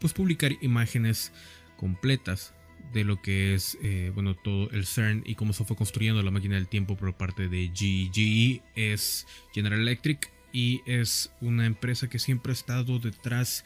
pues 0.00 0.12
publicar 0.12 0.52
imágenes 0.62 1.32
completas 1.76 2.54
de 2.92 3.04
lo 3.04 3.22
que 3.22 3.54
es 3.54 3.78
bueno 4.14 4.34
todo 4.34 4.68
el 4.70 4.86
CERN 4.86 5.22
y 5.24 5.34
cómo 5.36 5.52
se 5.52 5.64
fue 5.64 5.76
construyendo 5.76 6.22
la 6.22 6.30
máquina 6.30 6.56
del 6.56 6.66
tiempo 6.66 6.96
por 6.96 7.14
parte 7.14 7.48
de 7.48 7.70
GE. 7.72 8.10
GE 8.12 8.62
es 8.74 9.26
General 9.54 9.80
Electric 9.80 10.30
y 10.52 10.82
es 10.86 11.32
una 11.40 11.66
empresa 11.66 12.08
que 12.08 12.18
siempre 12.18 12.52
ha 12.52 12.54
estado 12.54 12.98
detrás 12.98 13.64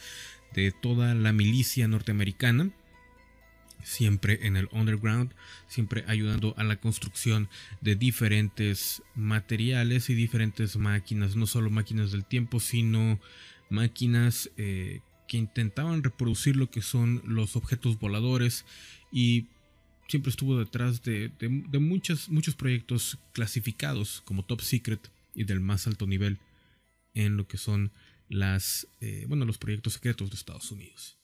de 0.55 0.73
toda 0.73 1.14
la 1.14 1.33
milicia 1.33 1.88
norteamericana, 1.88 2.71
siempre 3.83 4.47
en 4.47 4.57
el 4.57 4.69
underground, 4.73 5.33
siempre 5.69 6.05
ayudando 6.09 6.55
a 6.57 6.64
la 6.64 6.76
construcción 6.76 7.49
de 7.81 7.95
diferentes 7.95 9.02
materiales 9.14 10.11
y 10.11 10.14
diferentes 10.14 10.76
máquinas, 10.76 11.37
no 11.37 11.47
solo 11.47 11.71
máquinas 11.71 12.12
del 12.12 12.25
tiempo, 12.25 12.59
sino 12.59 13.21
máquinas 13.69 14.50
eh, 14.57 15.00
que 15.28 15.38
intentaban 15.38 16.02
reproducir 16.02 16.57
lo 16.57 16.71
que 16.71 16.83
son 16.83 17.23
los 17.25 17.57
objetos 17.57 17.99
voladores 17.99 18.64
y 19.12 19.47
siempre 20.09 20.31
estuvo 20.31 20.59
detrás 20.59 21.02
de, 21.02 21.31
muchos, 21.81 22.28
muchos 22.28 22.55
proyectos 22.55 23.19
clasificados 23.33 24.23
como 24.25 24.45
top 24.45 24.61
secret 24.61 25.11
y 25.35 25.45
del 25.45 25.61
más 25.61 25.87
alto 25.87 26.07
nivel 26.07 26.38
en 27.16 27.37
lo 27.37 27.49
que 27.49 27.56
son 27.56 27.92
las, 28.28 28.88
eh, 29.00 29.25
bueno, 29.26 29.44
los 29.46 29.58
proyectos 29.58 29.94
secretos 29.94 30.30
de 30.30 30.37
Estados 30.37 30.70
Unidos. 30.70 31.18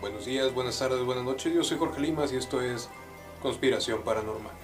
Buenos 0.00 0.26
días, 0.26 0.52
buenas 0.52 0.78
tardes, 0.78 1.02
buenas 1.02 1.24
noches. 1.24 1.52
Yo 1.52 1.64
soy 1.64 1.78
Jorge 1.78 2.00
Limas 2.02 2.32
y 2.32 2.36
esto 2.36 2.60
es 2.60 2.90
Conspiración 3.40 4.04
Paranormal. 4.04 4.54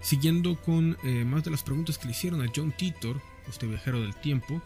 Siguiendo 0.00 0.58
con 0.60 0.96
eh, 1.04 1.24
más 1.24 1.44
de 1.44 1.50
las 1.50 1.62
preguntas 1.62 1.98
que 1.98 2.06
le 2.06 2.12
hicieron 2.12 2.40
a 2.40 2.50
John 2.54 2.72
Titor, 2.72 3.20
este 3.48 3.66
viajero 3.66 4.00
del 4.00 4.14
tiempo, 4.16 4.62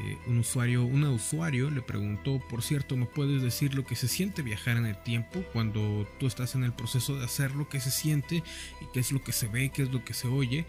eh, 0.00 0.18
un 0.26 0.38
usuario, 0.38 0.84
usuario 0.84 1.70
le 1.70 1.82
preguntó, 1.82 2.40
por 2.48 2.62
cierto, 2.62 2.96
¿me 2.96 3.06
puedes 3.06 3.42
decir 3.42 3.74
lo 3.74 3.84
que 3.84 3.96
se 3.96 4.08
siente 4.08 4.42
viajar 4.42 4.76
en 4.76 4.86
el 4.86 4.96
tiempo 5.02 5.42
cuando 5.52 6.08
tú 6.18 6.26
estás 6.26 6.54
en 6.54 6.64
el 6.64 6.72
proceso 6.72 7.16
de 7.16 7.24
hacerlo, 7.24 7.68
qué 7.68 7.80
se 7.80 7.90
siente 7.90 8.42
y 8.80 8.86
qué 8.92 9.00
es 9.00 9.12
lo 9.12 9.22
que 9.22 9.32
se 9.32 9.48
ve, 9.48 9.70
qué 9.70 9.82
es 9.82 9.92
lo 9.92 10.04
que 10.04 10.14
se 10.14 10.28
oye? 10.28 10.66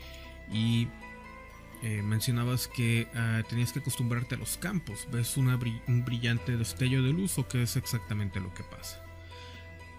Y 0.51 0.88
eh, 1.81 2.01
mencionabas 2.01 2.67
que 2.67 3.07
ah, 3.15 3.41
tenías 3.48 3.72
que 3.74 3.79
acostumbrarte 3.79 4.36
a 4.36 4.38
los 4.38 4.57
campos, 4.57 5.07
ves 5.12 5.38
un 5.38 6.03
brillante 6.05 6.57
destello 6.57 7.01
de 7.01 7.13
luz 7.13 7.38
o 7.38 7.48
qué 7.48 7.63
es 7.63 7.75
exactamente 7.75 8.39
lo 8.39 8.53
que 8.53 8.63
pasa. 8.63 9.01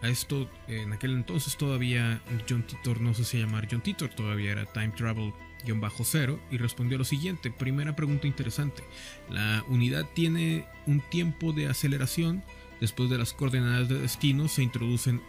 A 0.03 0.09
esto, 0.09 0.51
en 0.69 0.93
aquel 0.93 1.13
entonces 1.13 1.57
todavía 1.57 2.21
John 2.49 2.65
Titor, 2.65 3.01
no 3.01 3.15
sé 3.15 3.25
si 3.25 3.39
llamar 3.39 3.67
John 3.71 3.81
Titor, 3.81 4.11
todavía 4.11 4.53
era 4.53 4.67
Time 4.67 4.91
Travel 4.91 5.33
cero 6.05 6.41
y 6.51 6.59
respondió 6.59 6.99
lo 6.99 7.05
siguiente. 7.05 7.51
Primera 7.51 7.97
pregunta 7.97 8.27
interesante. 8.27 8.83
La 9.31 9.65
unidad 9.69 10.07
tiene 10.15 10.67
un 10.87 11.01
tiempo 11.01 11.53
de 11.53 11.69
aceleración. 11.69 12.43
Después 12.81 13.09
de 13.09 13.19
las 13.19 13.33
coordenadas 13.33 13.89
de 13.89 13.99
destino 13.99 14.49
se 14.49 14.63
introducen 14.63 15.23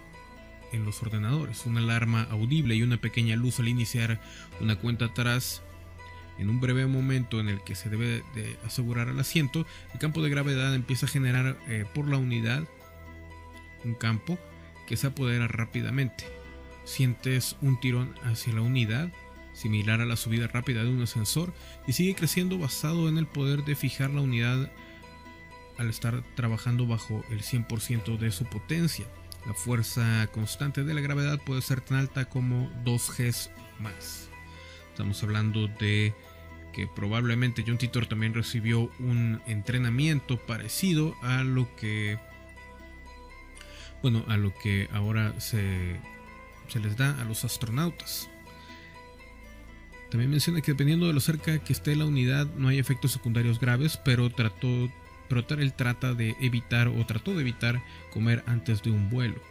en 0.74 0.84
los 0.84 1.02
ordenadores 1.02 1.66
una 1.66 1.80
alarma 1.80 2.28
audible 2.30 2.76
y 2.76 2.84
una 2.84 2.98
pequeña 2.98 3.36
luz 3.36 3.60
al 3.60 3.70
iniciar 3.70 4.20
una 4.60 4.76
cuenta 4.78 5.06
atrás. 5.06 5.64
En 6.38 6.50
un 6.50 6.60
breve 6.60 6.86
momento 6.86 7.40
en 7.40 7.50
el 7.50 7.64
que 7.64 7.74
se 7.74 7.90
debe 7.90 8.24
de 8.36 8.58
asegurar 8.64 9.08
el 9.08 9.20
asiento, 9.20 9.66
el 9.94 10.00
campo 10.00 10.22
de 10.22 10.30
gravedad 10.30 10.76
empieza 10.76 11.08
a 11.08 11.10
generar 11.10 11.58
eh, 11.68 11.86
por 11.96 12.08
la 12.08 12.18
unidad 12.18 12.68
un 13.84 13.96
campo 13.96 14.38
que 14.86 14.98
se 14.98 15.08
apodera 15.08 15.48
rápidamente. 15.48 16.26
Sientes 16.84 17.58
un 17.62 17.80
tirón 17.80 18.14
hacia 18.24 18.54
la 18.54 18.62
unidad 18.62 19.12
similar 19.58 20.02
a 20.02 20.06
la 20.06 20.16
subida 20.16 20.48
rápida 20.48 20.84
de 20.84 20.90
un 20.90 21.02
ascensor, 21.02 21.52
y 21.88 21.94
sigue 21.94 22.16
creciendo 22.16 22.58
basado 22.58 23.10
en 23.10 23.18
el 23.18 23.26
poder 23.26 23.66
de 23.66 23.76
fijar 23.76 24.12
la 24.12 24.22
unidad 24.22 24.72
al 25.78 25.90
estar 25.90 26.24
trabajando 26.36 26.86
bajo 26.86 27.24
el 27.32 27.42
100% 27.42 28.18
de 28.18 28.32
su 28.32 28.46
potencia. 28.46 29.06
La 29.46 29.54
fuerza 29.54 30.28
constante 30.32 30.84
de 30.84 30.94
la 30.94 31.02
gravedad 31.02 31.40
puede 31.44 31.62
ser 31.62 31.82
tan 31.82 31.98
alta 31.98 32.26
como 32.26 32.70
2 32.84 33.18
Gs 33.18 33.50
más. 33.80 34.30
Estamos 34.90 35.22
hablando 35.24 35.68
de 35.68 36.14
que 36.74 36.88
probablemente 36.88 37.64
John 37.66 37.78
Titor 37.78 38.06
también 38.08 38.34
recibió 38.34 38.92
un 39.00 39.42
entrenamiento 39.48 40.38
parecido 40.38 41.16
a 41.24 41.44
lo 41.44 41.76
que 41.76 42.20
bueno, 44.02 44.24
a 44.28 44.38
lo 44.38 44.54
que 44.54 44.88
ahora 44.94 45.40
se 45.40 46.00
se 46.68 46.80
les 46.80 46.98
da 46.98 47.20
a 47.22 47.24
los 47.24 47.46
astronautas. 47.46 48.30
También 50.10 50.32
menciona 50.32 50.62
que 50.62 50.72
dependiendo 50.72 51.08
de 51.08 51.14
lo 51.14 51.20
cerca 51.20 51.60
que 51.60 51.74
esté 51.74 51.96
la 51.96 52.06
unidad 52.06 52.48
no 52.58 52.70
hay 52.70 52.80
efectos 52.80 53.12
secundarios 53.12 53.60
graves, 53.60 54.00
pero 54.04 54.30
trató, 54.30 54.90
pero 55.28 55.46
él 55.50 55.74
trata 55.74 56.14
de 56.14 56.36
evitar 56.40 56.88
o 56.88 57.06
trató 57.06 57.34
de 57.34 57.42
evitar 57.42 57.84
comer 58.12 58.44
antes 58.48 58.82
de 58.84 58.92
un 58.92 59.10
vuelo. 59.10 59.42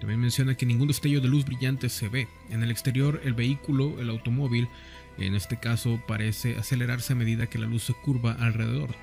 También 0.00 0.20
menciona 0.20 0.54
que 0.54 0.66
ningún 0.66 0.88
destello 0.88 1.20
de 1.20 1.28
luz 1.28 1.44
brillante 1.44 1.88
se 1.88 2.08
ve. 2.08 2.28
En 2.50 2.62
el 2.62 2.70
exterior 2.70 3.20
el 3.24 3.34
vehículo, 3.34 4.00
el 4.00 4.10
automóvil, 4.10 4.68
en 5.18 5.34
este 5.34 5.58
caso 5.58 6.00
parece 6.06 6.56
acelerarse 6.56 7.12
a 7.12 7.16
medida 7.16 7.48
que 7.48 7.58
la 7.58 7.66
luz 7.66 7.82
se 7.82 7.94
curva 7.94 8.32
alrededor. 8.38 8.94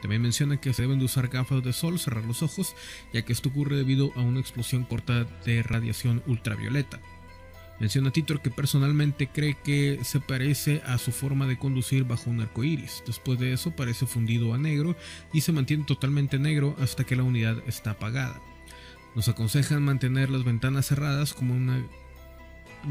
También 0.00 0.22
menciona 0.22 0.56
que 0.56 0.72
se 0.72 0.82
deben 0.82 0.98
de 0.98 1.04
usar 1.04 1.28
gafas 1.28 1.62
de 1.62 1.72
sol, 1.72 1.98
cerrar 1.98 2.24
los 2.24 2.42
ojos, 2.42 2.74
ya 3.12 3.22
que 3.22 3.32
esto 3.32 3.50
ocurre 3.50 3.76
debido 3.76 4.12
a 4.16 4.22
una 4.22 4.40
explosión 4.40 4.84
corta 4.84 5.24
de 5.44 5.62
radiación 5.62 6.22
ultravioleta. 6.26 6.98
Menciona 7.80 8.12
Titor 8.12 8.40
que 8.40 8.50
personalmente 8.50 9.26
cree 9.26 9.54
que 9.54 9.98
se 10.04 10.20
parece 10.20 10.82
a 10.86 10.98
su 10.98 11.10
forma 11.10 11.46
de 11.46 11.58
conducir 11.58 12.04
bajo 12.04 12.30
un 12.30 12.40
arco 12.40 12.62
iris. 12.62 13.02
Después 13.06 13.38
de 13.38 13.52
eso 13.52 13.72
parece 13.72 14.06
fundido 14.06 14.54
a 14.54 14.58
negro 14.58 14.94
y 15.32 15.40
se 15.40 15.52
mantiene 15.52 15.84
totalmente 15.84 16.38
negro 16.38 16.76
hasta 16.80 17.04
que 17.04 17.16
la 17.16 17.24
unidad 17.24 17.56
está 17.66 17.92
apagada. 17.92 18.40
Nos 19.14 19.28
aconsejan 19.28 19.82
mantener 19.82 20.30
las 20.30 20.44
ventanas 20.44 20.86
cerradas 20.86 21.34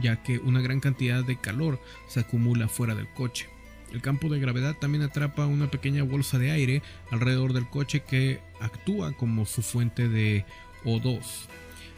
ya 0.02 0.22
que 0.24 0.40
una 0.40 0.62
gran 0.62 0.80
cantidad 0.80 1.24
de 1.24 1.38
calor 1.38 1.82
se 2.08 2.20
acumula 2.20 2.68
fuera 2.68 2.96
del 2.96 3.08
coche. 3.08 3.50
El 3.92 4.02
campo 4.02 4.30
de 4.30 4.40
gravedad 4.40 4.76
también 4.76 5.04
atrapa 5.04 5.48
una 5.48 5.70
pequeña 5.70 6.04
bolsa 6.04 6.38
de 6.38 6.52
aire 6.52 6.82
alrededor 7.12 7.54
del 7.54 7.68
coche 7.68 8.02
que 8.02 8.40
actúa 8.60 9.12
como 9.14 9.46
su 9.46 9.62
fuente 9.62 10.08
de 10.08 10.46
O2, 10.86 11.22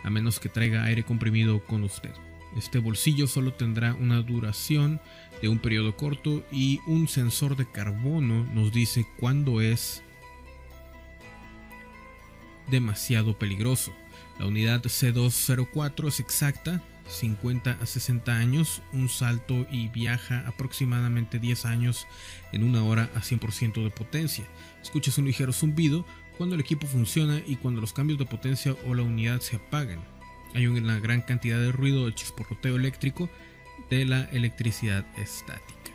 a 0.04 0.10
menos 0.10 0.40
que 0.40 0.50
traiga 0.50 0.86
aire 0.86 1.04
comprimido 1.04 1.64
con 1.64 1.84
usted. 1.84 2.14
Este 2.56 2.80
bolsillo 2.80 3.28
solo 3.28 3.54
tendrá 3.54 3.94
una 3.96 4.22
duración 4.22 5.02
de 5.42 5.50
un 5.50 5.60
periodo 5.60 5.98
corto 5.98 6.46
y 6.52 6.80
un 6.86 7.08
sensor 7.08 7.56
de 7.56 7.70
carbono 7.70 8.46
nos 8.54 8.72
dice 8.72 9.06
cuándo 9.20 9.62
es 9.62 10.04
demasiado 12.70 13.38
peligroso. 13.38 13.94
La 14.40 14.46
unidad 14.46 14.84
C204 14.84 16.08
es 16.08 16.20
exacta, 16.20 16.82
50 17.08 17.78
a 17.82 17.86
60 17.86 18.32
años, 18.36 18.82
un 18.94 19.10
salto 19.10 19.68
y 19.70 19.90
viaja 19.90 20.48
aproximadamente 20.48 21.40
10 21.40 21.66
años 21.66 22.08
en 22.52 22.64
una 22.64 22.84
hora 22.84 23.10
a 23.16 23.20
100% 23.20 23.84
de 23.84 23.90
potencia. 23.90 24.46
Escuchas 24.82 25.18
un 25.18 25.26
ligero 25.26 25.54
zumbido 25.54 26.06
cuando 26.38 26.56
el 26.56 26.62
equipo 26.62 26.88
funciona 26.88 27.42
y 27.46 27.58
cuando 27.58 27.82
los 27.82 27.94
cambios 27.94 28.20
de 28.20 28.26
potencia 28.26 28.76
o 28.88 28.94
la 28.94 29.04
unidad 29.04 29.42
se 29.42 29.58
apagan. 29.58 30.13
Hay 30.54 30.68
una 30.68 31.00
gran 31.00 31.22
cantidad 31.22 31.60
de 31.60 31.72
ruido 31.72 32.06
de 32.06 32.14
chisporroteo 32.14 32.76
eléctrico 32.76 33.30
de 33.90 34.06
la 34.06 34.24
electricidad 34.26 35.06
estática. 35.18 35.92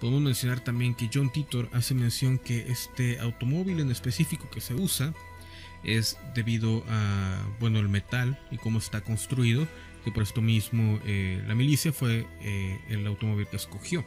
Podemos 0.00 0.22
mencionar 0.22 0.60
también 0.60 0.94
que 0.94 1.08
John 1.12 1.30
Titor 1.30 1.68
hace 1.72 1.94
mención 1.94 2.38
que 2.38 2.70
este 2.72 3.20
automóvil 3.20 3.80
en 3.80 3.90
específico 3.90 4.50
que 4.50 4.60
se 4.60 4.74
usa 4.74 5.14
es 5.84 6.18
debido 6.34 6.84
a 6.88 7.40
bueno 7.60 7.78
el 7.78 7.88
metal 7.88 8.38
y 8.50 8.56
cómo 8.56 8.78
está 8.78 9.00
construido 9.00 9.66
que 10.04 10.10
por 10.10 10.22
esto 10.22 10.40
mismo 10.40 10.98
eh, 11.04 11.42
la 11.46 11.54
milicia 11.54 11.92
fue 11.92 12.26
eh, 12.40 12.80
el 12.88 13.06
automóvil 13.06 13.46
que 13.46 13.56
escogió 13.56 14.04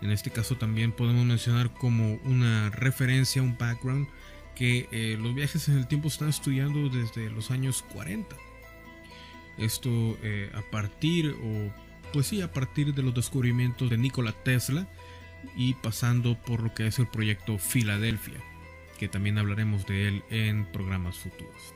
en 0.00 0.10
este 0.10 0.30
caso 0.30 0.56
también 0.56 0.92
podemos 0.92 1.24
mencionar 1.24 1.72
como 1.74 2.14
una 2.24 2.70
referencia 2.70 3.42
un 3.42 3.56
background 3.56 4.08
que 4.54 4.88
eh, 4.92 5.16
los 5.20 5.34
viajes 5.34 5.68
en 5.68 5.78
el 5.78 5.86
tiempo 5.86 6.08
están 6.08 6.28
estudiando 6.28 6.88
desde 6.88 7.30
los 7.30 7.50
años 7.50 7.84
40 7.92 8.36
esto 9.58 10.18
a 10.54 10.62
partir 10.70 11.36
o 11.42 11.72
pues 12.12 12.26
sí 12.26 12.42
a 12.42 12.52
partir 12.52 12.94
de 12.94 13.02
los 13.02 13.14
descubrimientos 13.14 13.90
de 13.90 13.98
Nikola 13.98 14.32
Tesla 14.32 14.86
y 15.56 15.74
pasando 15.74 16.40
por 16.40 16.62
lo 16.62 16.72
que 16.74 16.86
es 16.86 16.98
el 16.98 17.06
proyecto 17.06 17.58
Filadelfia 17.58 18.40
que 18.98 19.08
también 19.08 19.38
hablaremos 19.38 19.86
de 19.86 20.08
él 20.08 20.22
en 20.30 20.66
programas 20.66 21.16
futuros. 21.18 21.74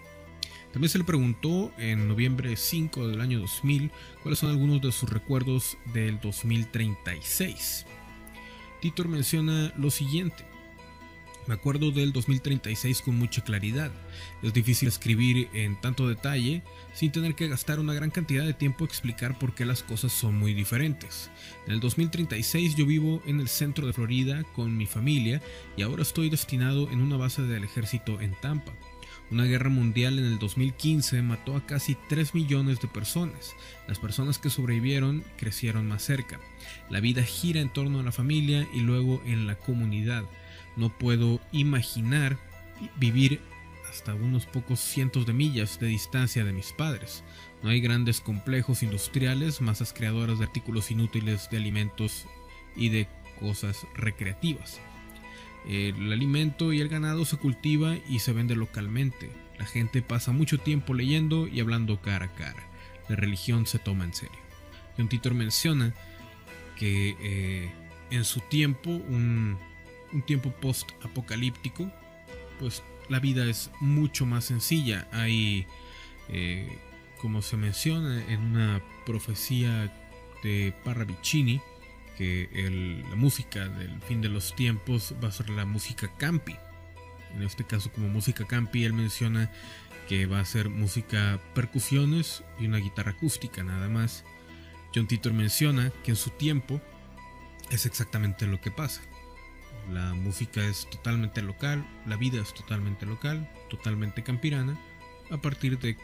También 0.73 0.91
se 0.91 0.99
le 0.99 1.05
preguntó 1.05 1.73
en 1.79 2.09
noviembre 2.09 2.57
5 2.57 3.09
del 3.09 3.21
año 3.21 3.41
2000 3.41 3.91
cuáles 4.23 4.39
son 4.39 4.51
algunos 4.51 4.81
de 4.81 4.93
sus 4.93 5.11
recuerdos 5.11 5.79
del 5.93 6.21
2036. 6.21 7.87
Titor 8.81 9.09
menciona 9.09 9.73
lo 9.77 9.91
siguiente. 9.91 10.45
Me 11.49 11.55
acuerdo 11.55 11.91
del 11.91 12.13
2036 12.13 13.01
con 13.01 13.17
mucha 13.17 13.43
claridad. 13.43 13.91
Es 14.43 14.53
difícil 14.53 14.87
escribir 14.87 15.49
en 15.55 15.81
tanto 15.81 16.07
detalle 16.07 16.63
sin 16.93 17.11
tener 17.11 17.35
que 17.35 17.49
gastar 17.49 17.81
una 17.81 17.95
gran 17.95 18.11
cantidad 18.11 18.45
de 18.45 18.53
tiempo 18.53 18.85
explicar 18.85 19.39
por 19.39 19.55
qué 19.55 19.65
las 19.65 19.83
cosas 19.83 20.13
son 20.13 20.39
muy 20.39 20.53
diferentes. 20.53 21.31
En 21.67 21.73
el 21.73 21.81
2036 21.81 22.77
yo 22.77 22.85
vivo 22.85 23.23
en 23.25 23.41
el 23.41 23.49
centro 23.49 23.87
de 23.87 23.95
Florida 23.95 24.45
con 24.55 24.77
mi 24.77 24.85
familia 24.85 25.41
y 25.75 25.81
ahora 25.81 26.03
estoy 26.03 26.29
destinado 26.29 26.91
en 26.91 27.01
una 27.01 27.17
base 27.17 27.41
del 27.41 27.65
ejército 27.65 28.21
en 28.21 28.39
Tampa. 28.43 28.75
Una 29.31 29.45
guerra 29.45 29.71
mundial 29.71 30.19
en 30.19 30.27
el 30.27 30.39
2015 30.39 31.23
mató 31.23 31.57
a 31.57 31.65
casi 31.65 31.97
3 32.11 32.35
millones 32.35 32.79
de 32.83 32.89
personas. 32.89 33.55
Las 33.87 33.99
personas 33.99 34.39
que 34.39 34.51
sobrevivieron 34.51 35.25
crecieron 35.39 35.89
más 35.89 36.03
cerca. 36.03 36.41
La 36.91 37.01
vida 37.01 37.23
gira 37.23 37.63
en 37.63 37.73
torno 37.73 38.01
a 38.01 38.03
la 38.03 38.13
familia 38.13 38.69
y 38.75 38.81
luego 38.81 39.23
en 39.25 39.47
la 39.47 39.55
comunidad. 39.55 40.25
No 40.79 40.97
puedo 40.97 41.41
imaginar 41.53 42.39
vivir 42.97 43.41
hasta 43.91 44.15
unos 44.15 44.47
pocos 44.47 44.79
cientos 44.79 45.27
de 45.27 45.33
millas 45.33 45.81
de 45.81 45.89
distancia 45.89 46.45
de 46.45 46.53
mis 46.53 46.73
padres. 46.73 47.25
No 47.63 47.71
hay 47.71 47.81
grandes 47.81 48.21
complejos 48.21 48.83
industriales, 48.83 49.61
masas 49.61 49.93
creadoras 49.93 50.39
de 50.39 50.45
artículos 50.45 50.91
inútiles 50.91 51.51
de 51.51 51.57
alimentos 51.57 52.27
y 52.77 52.91
de 52.91 53.09
cosas 53.41 53.87
recreativas. 53.95 54.81
El 55.67 56.13
alimento 56.13 56.73
y 56.73 56.81
el 56.81 56.89
ganado 56.89 57.25
se 57.25 57.37
cultiva 57.37 57.97
y 58.09 58.21
se 58.21 58.33
vende 58.33 58.55
localmente. 58.55 59.31
La 59.59 59.67
gente 59.67 60.01
pasa 60.01 60.31
mucho 60.31 60.59
tiempo 60.59 60.95
leyendo 60.95 61.49
y 61.49 61.61
hablando 61.61 62.01
cara 62.01 62.27
a 62.27 62.35
cara. 62.35 62.63
La 63.09 63.17
religión 63.17 63.67
se 63.67 63.81
toma 63.81 64.05
en 64.05 64.15
serio. 64.15 64.39
John 64.97 65.09
Titor 65.09 65.35
menciona 65.35 65.93
que 66.77 67.17
eh, 67.21 67.73
en 68.11 68.25
su 68.25 68.41
tiempo 68.41 68.91
un 68.91 69.59
un 70.13 70.23
tiempo 70.23 70.51
post-apocalíptico, 70.51 71.91
pues 72.59 72.83
la 73.09 73.21
vida 73.21 73.45
es 73.47 73.71
mucho 73.81 74.27
más 74.27 74.45
sencilla. 74.45 75.09
Hay, 75.13 75.67
eh, 76.29 76.79
como 77.21 77.43
se 77.43 77.57
menciona 77.57 78.25
en 78.29 78.41
una 78.41 78.83
profecía 79.07 79.93
de 80.43 80.75
Parravicini, 80.85 81.61
que 82.17 82.49
la 83.09 83.17
música 83.17 83.69
del 83.69 84.01
fin 84.03 84.21
de 84.21 84.29
los 84.29 84.55
tiempos 84.57 85.15
va 85.23 85.29
a 85.29 85.33
ser 85.33 85.51
la 85.51 85.65
música 85.65 86.11
campi. 86.17 86.57
En 87.35 87.43
este 87.43 87.65
caso, 87.65 87.93
como 87.93 88.09
música 88.09 88.45
campi, 88.45 88.85
él 88.85 88.93
menciona 88.93 89.51
que 90.09 90.27
va 90.27 90.41
a 90.41 90.45
ser 90.45 90.69
música 90.69 91.39
percusiones 91.55 92.43
y 92.59 92.67
una 92.67 92.79
guitarra 92.79 93.13
acústica 93.13 93.63
nada 93.63 93.89
más. 93.89 94.25
John 94.95 95.07
Titor 95.07 95.33
menciona 95.33 95.93
que 96.03 96.13
en 96.13 96.17
su 96.17 96.31
tiempo 96.31 96.81
es 97.71 97.87
exactamente 97.87 98.47
lo 98.47 98.61
que 98.61 98.71
pasa. 98.71 99.03
La 99.93 100.15
música 100.15 100.65
es 100.65 100.89
totalmente 100.91 101.41
local, 101.43 101.85
la 102.07 102.17
vida 102.17 102.41
es 102.41 102.53
totalmente 102.53 103.07
local, 103.07 103.49
totalmente 103.71 104.23
campirana, 104.23 104.79
a 105.31 105.39
partir 105.39 105.79
de 105.79 105.97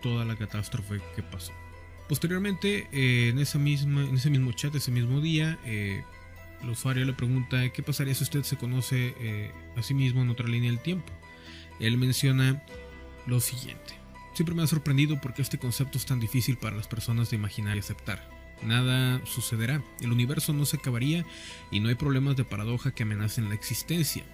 toda 0.00 0.24
la 0.24 0.36
catástrofe 0.36 1.00
que 1.16 1.22
pasó. 1.22 1.52
Posteriormente, 2.08 2.88
eh, 2.92 3.28
en, 3.30 3.38
esa 3.38 3.58
misma, 3.58 4.02
en 4.02 4.14
ese 4.14 4.30
mismo 4.30 4.52
chat, 4.52 4.74
ese 4.74 4.90
mismo 4.90 5.20
día, 5.20 5.58
eh, 5.64 6.04
el 6.62 6.70
usuario 6.70 7.04
le 7.04 7.12
pregunta 7.12 7.70
qué 7.70 7.82
pasaría 7.82 8.14
si 8.14 8.24
usted 8.24 8.42
se 8.44 8.56
conoce 8.56 9.14
eh, 9.18 9.50
a 9.76 9.82
sí 9.82 9.94
mismo 9.94 10.22
en 10.22 10.30
otra 10.30 10.46
línea 10.46 10.70
del 10.70 10.80
tiempo. 10.80 11.12
Él 11.80 11.98
menciona 11.98 12.62
lo 13.26 13.40
siguiente. 13.40 13.94
Siempre 14.34 14.54
me 14.54 14.62
ha 14.62 14.66
sorprendido 14.66 15.20
porque 15.20 15.42
este 15.42 15.58
concepto 15.58 15.98
es 15.98 16.06
tan 16.06 16.20
difícil 16.20 16.56
para 16.56 16.76
las 16.76 16.86
personas 16.86 17.30
de 17.30 17.36
imaginar 17.36 17.76
y 17.76 17.80
aceptar 17.80 18.31
nada 18.64 19.20
sucederá, 19.26 19.82
el 20.00 20.12
universo 20.12 20.52
no 20.52 20.64
se 20.64 20.76
acabaría 20.76 21.24
y 21.70 21.80
no 21.80 21.88
hay 21.88 21.94
problemas 21.94 22.36
de 22.36 22.44
paradoja 22.44 22.92
que 22.92 23.02
amenacen 23.02 23.48
la 23.48 23.54
existencia. 23.54 24.24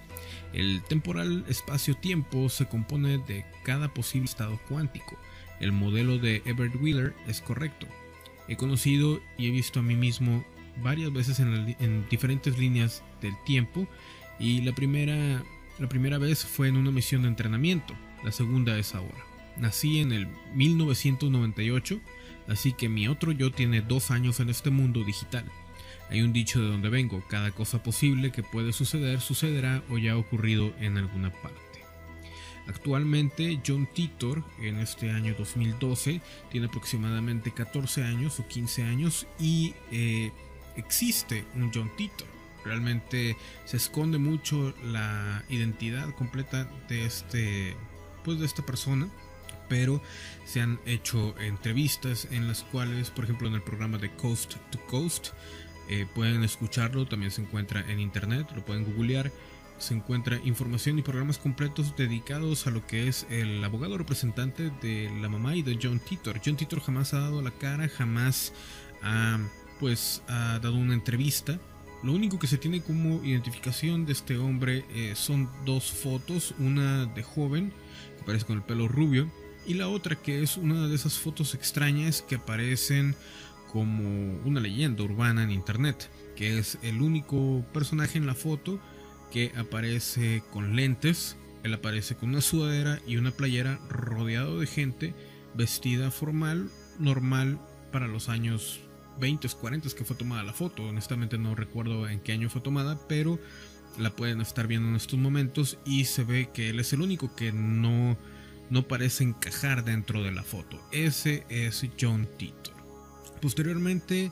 El 0.53 0.81
temporal 0.83 1.45
espacio-tiempo 1.47 2.49
se 2.49 2.67
compone 2.67 3.17
de 3.19 3.45
cada 3.63 3.93
posible 3.93 4.25
estado 4.25 4.59
cuántico. 4.67 5.17
El 5.59 5.71
modelo 5.71 6.17
de 6.17 6.41
Everett 6.45 6.75
Wheeler 6.81 7.13
es 7.27 7.41
correcto. 7.41 7.87
He 8.47 8.55
conocido 8.55 9.21
y 9.37 9.47
he 9.47 9.51
visto 9.51 9.79
a 9.79 9.83
mí 9.83 9.95
mismo 9.95 10.43
varias 10.81 11.11
veces 11.13 11.39
en, 11.39 12.07
diferentes 12.09 12.57
líneas 12.57 13.03
del 13.21 13.33
tiempo 13.43 13.87
y 14.39 14.61
la 14.61 14.73
primera, 14.73 15.43
la 15.77 15.89
primera 15.89 16.17
vez 16.17 16.45
fue 16.45 16.67
en 16.67 16.77
una 16.77 16.91
misión 16.91 17.23
de 17.23 17.27
entrenamiento, 17.27 17.93
la 18.23 18.31
segunda 18.31 18.77
es 18.79 18.95
ahora. 18.95 19.25
Nací 19.57 19.99
en 19.99 20.13
el 20.13 20.27
1998 20.55 21.99
así 22.49 22.73
que 22.73 22.89
mi 22.89 23.07
otro 23.07 23.31
yo 23.31 23.51
tiene 23.51 23.81
dos 23.81 24.11
años 24.11 24.39
en 24.39 24.49
este 24.49 24.69
mundo 24.69 25.03
digital. 25.03 25.45
Hay 26.09 26.21
un 26.21 26.33
dicho 26.33 26.59
de 26.59 26.67
donde 26.67 26.89
vengo, 26.89 27.23
cada 27.29 27.51
cosa 27.51 27.83
posible 27.83 28.31
que 28.31 28.41
puede 28.41 28.73
suceder 28.73 29.21
sucederá 29.21 29.83
o 29.89 29.97
ya 29.97 30.13
ha 30.13 30.17
ocurrido 30.17 30.73
en 30.79 30.97
alguna 30.97 31.31
parte. 31.31 31.69
Actualmente 32.67 33.59
John 33.65 33.87
Titor 33.91 34.43
en 34.61 34.77
este 34.77 35.11
año 35.11 35.33
2012 35.37 36.21
tiene 36.51 36.67
aproximadamente 36.67 37.51
14 37.51 38.03
años 38.03 38.39
o 38.39 38.47
15 38.47 38.83
años 38.83 39.25
y 39.39 39.73
eh, 39.91 40.31
existe 40.75 41.45
un 41.55 41.71
John 41.73 41.91
Titor. 41.97 42.27
Realmente 42.63 43.37
se 43.65 43.77
esconde 43.77 44.17
mucho 44.19 44.75
la 44.83 45.43
identidad 45.49 46.13
completa 46.13 46.69
de 46.87 47.05
este 47.05 47.75
pues 48.23 48.39
de 48.39 48.45
esta 48.45 48.63
persona 48.63 49.07
pero 49.69 50.01
se 50.45 50.61
han 50.61 50.79
hecho 50.85 51.35
entrevistas 51.39 52.27
en 52.31 52.47
las 52.47 52.63
cuales, 52.63 53.11
por 53.11 53.23
ejemplo, 53.23 53.47
en 53.47 53.53
el 53.53 53.61
programa 53.61 53.97
de 53.97 54.11
Coast 54.15 54.55
to 54.71 54.79
Coast, 54.87 55.29
eh, 55.89 56.05
pueden 56.13 56.43
escucharlo, 56.43 57.07
también 57.07 57.31
se 57.31 57.41
encuentra 57.41 57.89
en 57.89 57.99
internet, 57.99 58.47
lo 58.55 58.65
pueden 58.65 58.83
googlear, 58.83 59.31
se 59.79 59.93
encuentra 59.93 60.39
información 60.43 60.99
y 60.99 61.01
programas 61.01 61.37
completos 61.37 61.95
dedicados 61.95 62.67
a 62.67 62.71
lo 62.71 62.85
que 62.85 63.07
es 63.07 63.25
el 63.29 63.63
abogado 63.63 63.97
representante 63.97 64.71
de 64.81 65.09
la 65.21 65.29
mamá 65.29 65.55
y 65.55 65.63
de 65.63 65.79
John 65.81 65.99
Titor. 65.99 66.41
John 66.45 66.57
Titor 66.57 66.81
jamás 66.81 67.13
ha 67.13 67.21
dado 67.21 67.41
la 67.41 67.51
cara, 67.51 67.87
jamás 67.87 68.53
ha, 69.01 69.39
pues, 69.79 70.21
ha 70.27 70.59
dado 70.59 70.75
una 70.75 70.93
entrevista. 70.93 71.59
Lo 72.03 72.13
único 72.13 72.39
que 72.39 72.47
se 72.47 72.57
tiene 72.57 72.81
como 72.81 73.23
identificación 73.23 74.05
de 74.05 74.13
este 74.13 74.37
hombre 74.37 74.85
eh, 74.91 75.13
son 75.15 75.49
dos 75.65 75.91
fotos, 75.91 76.53
una 76.59 77.05
de 77.05 77.23
joven, 77.23 77.73
que 78.15 78.21
aparece 78.21 78.45
con 78.45 78.57
el 78.57 78.63
pelo 78.63 78.87
rubio, 78.87 79.29
y 79.65 79.75
la 79.75 79.87
otra 79.87 80.15
que 80.15 80.41
es 80.43 80.57
una 80.57 80.87
de 80.87 80.95
esas 80.95 81.17
fotos 81.17 81.53
extrañas 81.53 82.21
que 82.21 82.35
aparecen 82.35 83.15
como 83.71 84.39
una 84.45 84.59
leyenda 84.59 85.03
urbana 85.03 85.43
en 85.43 85.51
internet, 85.51 86.09
que 86.35 86.57
es 86.57 86.77
el 86.81 87.01
único 87.01 87.63
personaje 87.73 88.17
en 88.17 88.25
la 88.25 88.33
foto 88.33 88.79
que 89.31 89.51
aparece 89.55 90.43
con 90.51 90.75
lentes, 90.75 91.37
él 91.63 91.73
aparece 91.73 92.15
con 92.15 92.29
una 92.29 92.41
sudadera 92.41 92.99
y 93.05 93.17
una 93.17 93.31
playera 93.31 93.79
rodeado 93.89 94.59
de 94.59 94.67
gente 94.67 95.13
vestida 95.53 96.09
formal, 96.09 96.69
normal 96.97 97.59
para 97.91 98.07
los 98.07 98.29
años 98.29 98.79
20, 99.19 99.47
40 99.49 99.89
que 99.89 100.05
fue 100.05 100.15
tomada 100.15 100.43
la 100.43 100.53
foto. 100.53 100.83
Honestamente 100.83 101.37
no 101.37 101.55
recuerdo 101.55 102.07
en 102.07 102.21
qué 102.21 102.31
año 102.31 102.49
fue 102.49 102.61
tomada, 102.61 102.97
pero 103.07 103.39
la 103.97 104.15
pueden 104.15 104.41
estar 104.41 104.67
viendo 104.67 104.87
en 104.89 104.95
estos 104.95 105.19
momentos 105.19 105.77
y 105.85 106.05
se 106.05 106.23
ve 106.23 106.49
que 106.53 106.69
él 106.69 106.79
es 106.79 106.93
el 106.93 107.01
único 107.01 107.35
que 107.35 107.51
no 107.51 108.17
no 108.69 108.87
parece 108.87 109.23
encajar 109.23 109.83
dentro 109.83 110.23
de 110.23 110.31
la 110.31 110.43
foto. 110.43 110.79
Ese 110.91 111.45
es 111.49 111.85
John 111.99 112.27
Titor. 112.37 112.75
Posteriormente 113.41 114.31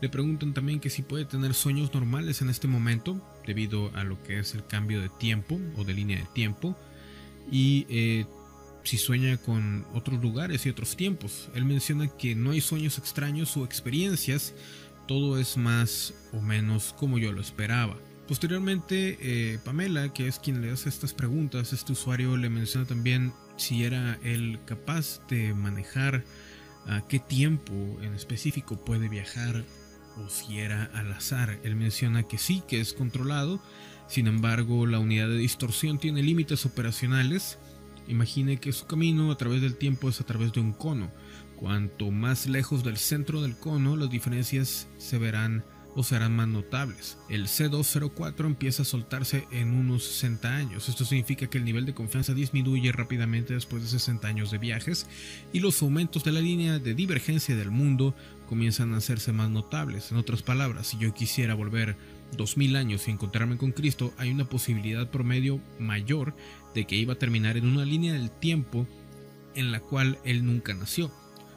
le 0.00 0.08
preguntan 0.08 0.52
también 0.54 0.80
que 0.80 0.90
si 0.90 1.02
puede 1.02 1.24
tener 1.24 1.54
sueños 1.54 1.92
normales 1.94 2.42
en 2.42 2.50
este 2.50 2.68
momento, 2.68 3.20
debido 3.46 3.94
a 3.94 4.04
lo 4.04 4.22
que 4.22 4.38
es 4.38 4.54
el 4.54 4.66
cambio 4.66 5.00
de 5.00 5.08
tiempo 5.08 5.58
o 5.76 5.84
de 5.84 5.94
línea 5.94 6.18
de 6.18 6.26
tiempo, 6.34 6.76
y 7.50 7.86
eh, 7.88 8.26
si 8.82 8.98
sueña 8.98 9.36
con 9.36 9.86
otros 9.94 10.20
lugares 10.22 10.66
y 10.66 10.70
otros 10.70 10.96
tiempos. 10.96 11.48
Él 11.54 11.64
menciona 11.64 12.08
que 12.08 12.34
no 12.34 12.50
hay 12.50 12.60
sueños 12.60 12.98
extraños 12.98 13.56
o 13.56 13.64
experiencias, 13.64 14.54
todo 15.08 15.38
es 15.38 15.56
más 15.56 16.14
o 16.32 16.40
menos 16.40 16.94
como 16.98 17.18
yo 17.18 17.32
lo 17.32 17.40
esperaba. 17.40 17.96
Posteriormente, 18.28 19.18
eh, 19.20 19.58
Pamela, 19.64 20.12
que 20.12 20.26
es 20.26 20.38
quien 20.38 20.60
le 20.60 20.72
hace 20.72 20.88
estas 20.88 21.14
preguntas, 21.14 21.72
este 21.72 21.92
usuario 21.92 22.36
le 22.36 22.50
menciona 22.50 22.84
también 22.84 23.32
si 23.56 23.84
era 23.84 24.18
él 24.22 24.58
capaz 24.66 25.20
de 25.28 25.54
manejar 25.54 26.24
a 26.86 27.06
qué 27.08 27.18
tiempo 27.18 27.72
en 28.02 28.14
específico 28.14 28.76
puede 28.76 29.08
viajar 29.08 29.64
o 30.16 30.28
si 30.28 30.58
era 30.58 30.84
al 30.94 31.12
azar. 31.12 31.58
Él 31.62 31.76
menciona 31.76 32.22
que 32.22 32.38
sí, 32.38 32.62
que 32.66 32.80
es 32.80 32.92
controlado, 32.92 33.60
sin 34.08 34.26
embargo 34.26 34.86
la 34.86 34.98
unidad 34.98 35.28
de 35.28 35.38
distorsión 35.38 35.98
tiene 35.98 36.22
límites 36.22 36.64
operacionales. 36.66 37.58
Imagine 38.08 38.58
que 38.58 38.72
su 38.72 38.86
camino 38.86 39.32
a 39.32 39.36
través 39.36 39.62
del 39.62 39.76
tiempo 39.76 40.08
es 40.08 40.20
a 40.20 40.24
través 40.24 40.52
de 40.52 40.60
un 40.60 40.72
cono. 40.72 41.10
Cuanto 41.56 42.10
más 42.10 42.46
lejos 42.46 42.84
del 42.84 42.98
centro 42.98 43.42
del 43.42 43.56
cono, 43.56 43.96
las 43.96 44.10
diferencias 44.10 44.88
se 44.98 45.18
verán 45.18 45.64
o 45.96 46.02
serán 46.02 46.36
más 46.36 46.46
notables. 46.46 47.16
El 47.30 47.46
C204 47.46 48.44
empieza 48.44 48.82
a 48.82 48.84
soltarse 48.84 49.48
en 49.50 49.72
unos 49.72 50.04
60 50.04 50.54
años. 50.54 50.88
Esto 50.90 51.06
significa 51.06 51.48
que 51.48 51.56
el 51.56 51.64
nivel 51.64 51.86
de 51.86 51.94
confianza 51.94 52.34
disminuye 52.34 52.92
rápidamente 52.92 53.54
después 53.54 53.82
de 53.82 53.88
60 53.88 54.28
años 54.28 54.50
de 54.50 54.58
viajes 54.58 55.06
y 55.54 55.60
los 55.60 55.80
aumentos 55.80 56.22
de 56.22 56.32
la 56.32 56.40
línea 56.42 56.78
de 56.78 56.94
divergencia 56.94 57.56
del 57.56 57.70
mundo 57.70 58.14
comienzan 58.46 58.92
a 58.92 58.98
hacerse 58.98 59.32
más 59.32 59.48
notables. 59.48 60.12
En 60.12 60.18
otras 60.18 60.42
palabras, 60.42 60.88
si 60.88 60.98
yo 60.98 61.14
quisiera 61.14 61.54
volver 61.54 61.96
2000 62.36 62.76
años 62.76 63.08
y 63.08 63.10
encontrarme 63.10 63.56
con 63.56 63.72
Cristo, 63.72 64.12
hay 64.18 64.30
una 64.30 64.44
posibilidad 64.44 65.10
promedio 65.10 65.60
mayor 65.78 66.36
de 66.74 66.86
que 66.86 66.96
iba 66.96 67.14
a 67.14 67.18
terminar 67.18 67.56
en 67.56 67.66
una 67.66 67.86
línea 67.86 68.12
del 68.12 68.30
tiempo 68.30 68.86
en 69.54 69.72
la 69.72 69.80
cual 69.80 70.18
él 70.24 70.44
nunca 70.44 70.74
nació. 70.74 71.10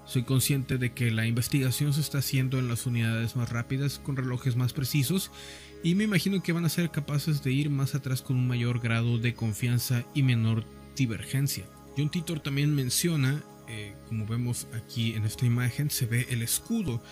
Soy 0.10 0.24
consciente 0.24 0.80
de 0.80 0.92
que 0.92 1.12
la 1.12 1.28
investigación 1.28 1.94
se 1.94 2.02
está 2.02 2.18
haciendo 2.18 2.58
en 2.58 2.68
las 2.68 2.88
unidades 2.88 3.36
más 3.36 3.52
rápidas 3.52 4.00
con 4.00 4.16
relojes 4.16 4.56
más 4.56 4.74
precisos 4.74 5.30
y 5.84 5.94
me 5.94 6.06
imagino 6.06 6.42
que 6.42 6.52
van 6.52 6.66
a 6.66 6.70
ser 6.70 6.90
capaces 6.90 7.44
de 7.44 7.52
ir 7.52 7.70
más 7.70 7.94
atrás 7.94 8.24
con 8.24 8.36
un 8.36 8.48
mayor 8.48 8.80
grado 8.80 9.20
de 9.20 9.36
confianza 9.36 10.04
y 10.16 10.24
menor 10.24 10.66
divergencia. 10.96 11.66
John 11.96 12.10
Titor 12.10 12.40
también 12.40 12.74
menciona, 12.74 13.44
eh, 13.68 13.94
como 14.08 14.26
vemos 14.26 14.68
aquí 14.74 15.14
en 15.14 15.26
esta 15.26 15.46
imagen, 15.46 15.92
se 15.92 16.08
ve 16.08 16.26
el 16.32 16.42
escudo 16.42 17.04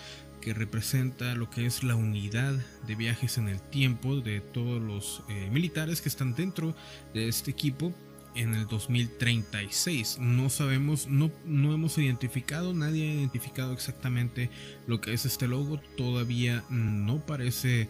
que 0.42 0.56
representa 0.56 1.36
lo 1.36 1.52
que 1.52 1.68
es 1.68 1.84
la 1.84 1.94
unidad 1.94 2.56
de 2.88 2.96
viajes 2.96 3.38
en 3.38 3.48
el 3.48 3.62
tiempo 3.62 4.22
de 4.22 4.42
todos 4.42 4.82
los 4.82 5.22
eh, 5.30 5.52
militares 5.52 6.02
que 6.02 6.10
están 6.10 6.34
dentro 6.34 6.76
de 7.14 7.28
este 7.28 7.52
equipo 7.52 7.94
en 8.38 8.54
el 8.54 8.68
2036. 8.68 10.20
No 10.20 10.50
sabemos, 10.50 11.08
no, 11.08 11.32
no 11.46 11.74
hemos 11.74 11.98
identificado, 11.98 12.74
nadie 12.74 13.10
ha 13.10 13.14
identificado 13.14 13.74
exactamente 13.74 14.50
lo 14.86 15.02
que 15.02 15.14
es 15.14 15.26
este 15.26 15.48
logo. 15.48 15.80
Todavía 15.98 16.64
no 16.70 17.26
parece 17.26 17.90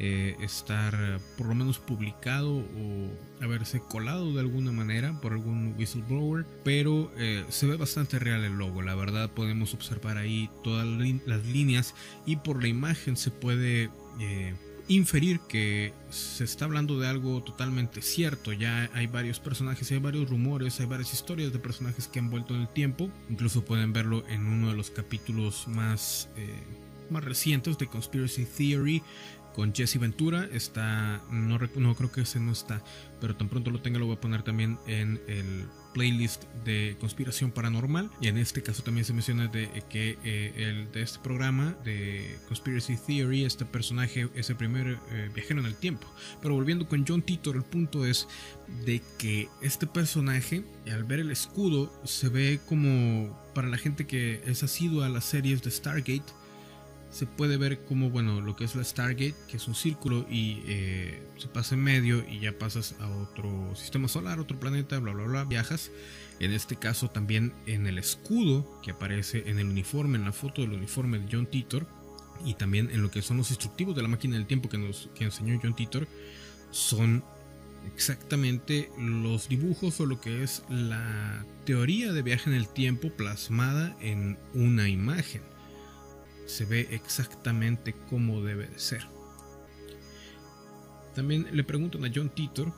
eh, 0.00 0.36
estar 0.40 1.18
por 1.36 1.48
lo 1.48 1.56
menos 1.56 1.80
publicado 1.80 2.58
o 2.58 3.42
haberse 3.42 3.80
colado 3.80 4.32
de 4.32 4.40
alguna 4.40 4.70
manera 4.70 5.20
por 5.20 5.32
algún 5.32 5.74
whistleblower, 5.76 6.46
pero 6.62 7.10
eh, 7.18 7.44
se 7.48 7.66
ve 7.66 7.76
bastante 7.76 8.20
real 8.20 8.44
el 8.44 8.52
logo. 8.52 8.80
La 8.82 8.94
verdad 8.94 9.28
podemos 9.30 9.74
observar 9.74 10.16
ahí 10.16 10.48
todas 10.62 10.86
las 11.26 11.44
líneas 11.46 11.96
y 12.26 12.36
por 12.36 12.62
la 12.62 12.68
imagen 12.68 13.16
se 13.16 13.30
puede... 13.30 13.90
Eh, 14.20 14.54
inferir 14.88 15.40
que 15.40 15.92
se 16.10 16.44
está 16.44 16.64
hablando 16.64 16.98
de 16.98 17.06
algo 17.06 17.42
totalmente 17.42 18.02
cierto. 18.02 18.52
Ya 18.52 18.90
hay 18.94 19.06
varios 19.06 19.38
personajes, 19.38 19.90
hay 19.92 19.98
varios 19.98 20.28
rumores, 20.28 20.80
hay 20.80 20.86
varias 20.86 21.12
historias 21.12 21.52
de 21.52 21.58
personajes 21.58 22.08
que 22.08 22.18
han 22.18 22.30
vuelto 22.30 22.54
en 22.54 22.62
el 22.62 22.68
tiempo. 22.68 23.10
Incluso 23.28 23.64
pueden 23.64 23.92
verlo 23.92 24.24
en 24.28 24.46
uno 24.46 24.68
de 24.68 24.74
los 24.74 24.90
capítulos 24.90 25.68
más, 25.68 26.28
eh, 26.36 26.48
más 27.10 27.24
recientes 27.24 27.78
de 27.78 27.86
Conspiracy 27.86 28.46
Theory 28.46 29.02
con 29.58 29.74
Jesse 29.74 29.98
Ventura. 29.98 30.48
Está, 30.52 31.20
no, 31.32 31.58
no 31.58 31.94
creo 31.96 32.12
que 32.12 32.20
ese 32.20 32.38
no 32.38 32.52
está, 32.52 32.80
pero 33.20 33.34
tan 33.34 33.48
pronto 33.48 33.72
lo 33.72 33.80
tenga 33.80 33.98
lo 33.98 34.06
voy 34.06 34.14
a 34.14 34.20
poner 34.20 34.44
también 34.44 34.78
en 34.86 35.20
el 35.26 35.66
playlist 35.92 36.44
de 36.64 36.96
conspiración 37.00 37.50
paranormal 37.50 38.08
y 38.20 38.28
en 38.28 38.38
este 38.38 38.62
caso 38.62 38.84
también 38.84 39.04
se 39.04 39.12
menciona 39.12 39.48
de 39.48 39.68
que 39.90 40.16
eh, 40.22 40.52
el 40.56 40.92
de 40.92 41.02
este 41.02 41.18
programa 41.18 41.74
de 41.84 42.38
conspiracy 42.46 42.96
theory 43.04 43.44
este 43.44 43.64
personaje 43.64 44.28
es 44.36 44.48
el 44.48 44.54
primer 44.54 44.98
eh, 45.10 45.30
viajero 45.34 45.58
en 45.58 45.66
el 45.66 45.74
tiempo 45.74 46.06
pero 46.40 46.54
volviendo 46.54 46.86
con 46.86 47.04
John 47.04 47.22
Titor 47.22 47.56
el 47.56 47.64
punto 47.64 48.04
es 48.04 48.28
de 48.84 49.02
que 49.18 49.48
este 49.60 49.88
personaje 49.88 50.62
al 50.92 51.02
ver 51.02 51.18
el 51.18 51.32
escudo 51.32 51.90
se 52.04 52.28
ve 52.28 52.60
como 52.68 53.36
para 53.54 53.66
la 53.66 53.78
gente 53.78 54.06
que 54.06 54.40
es 54.46 54.62
asiduo 54.62 55.02
a 55.02 55.08
las 55.08 55.24
series 55.24 55.62
de 55.62 55.70
Stargate 55.70 56.37
se 57.10 57.26
puede 57.26 57.56
ver 57.56 57.84
como, 57.84 58.10
bueno, 58.10 58.40
lo 58.40 58.54
que 58.54 58.64
es 58.64 58.74
la 58.74 58.84
Stargate, 58.84 59.34
que 59.48 59.56
es 59.56 59.66
un 59.66 59.74
círculo 59.74 60.26
y 60.28 60.62
eh, 60.66 61.22
se 61.36 61.48
pasa 61.48 61.74
en 61.74 61.82
medio 61.82 62.24
y 62.28 62.40
ya 62.40 62.58
pasas 62.58 62.96
a 63.00 63.08
otro 63.08 63.74
sistema 63.74 64.08
solar, 64.08 64.40
otro 64.40 64.60
planeta, 64.60 64.98
bla, 64.98 65.12
bla, 65.12 65.24
bla, 65.24 65.44
viajas. 65.44 65.90
En 66.38 66.52
este 66.52 66.76
caso 66.76 67.08
también 67.08 67.54
en 67.66 67.86
el 67.86 67.98
escudo 67.98 68.80
que 68.82 68.90
aparece 68.90 69.44
en 69.46 69.58
el 69.58 69.68
uniforme, 69.68 70.18
en 70.18 70.24
la 70.24 70.32
foto 70.32 70.60
del 70.62 70.74
uniforme 70.74 71.18
de 71.18 71.28
John 71.30 71.46
Titor, 71.46 71.86
y 72.44 72.54
también 72.54 72.90
en 72.92 73.02
lo 73.02 73.10
que 73.10 73.22
son 73.22 73.38
los 73.38 73.50
instructivos 73.50 73.96
de 73.96 74.02
la 74.02 74.08
máquina 74.08 74.36
del 74.36 74.46
tiempo 74.46 74.68
que 74.68 74.78
nos 74.78 75.10
que 75.14 75.24
enseñó 75.24 75.58
John 75.60 75.74
Titor, 75.74 76.06
son 76.70 77.24
exactamente 77.94 78.90
los 78.98 79.48
dibujos 79.48 79.98
o 80.00 80.06
lo 80.06 80.20
que 80.20 80.42
es 80.42 80.62
la 80.68 81.44
teoría 81.64 82.12
de 82.12 82.22
viaje 82.22 82.50
en 82.50 82.56
el 82.56 82.68
tiempo 82.68 83.10
plasmada 83.10 83.96
en 84.00 84.38
una 84.52 84.88
imagen 84.88 85.42
se 86.48 86.64
ve 86.64 86.88
exactamente 86.90 87.94
como 88.08 88.40
debe 88.40 88.66
de 88.66 88.78
ser. 88.78 89.06
También 91.14 91.46
le 91.52 91.62
preguntan 91.62 92.04
a 92.04 92.10
John 92.14 92.30
Titor 92.30 92.72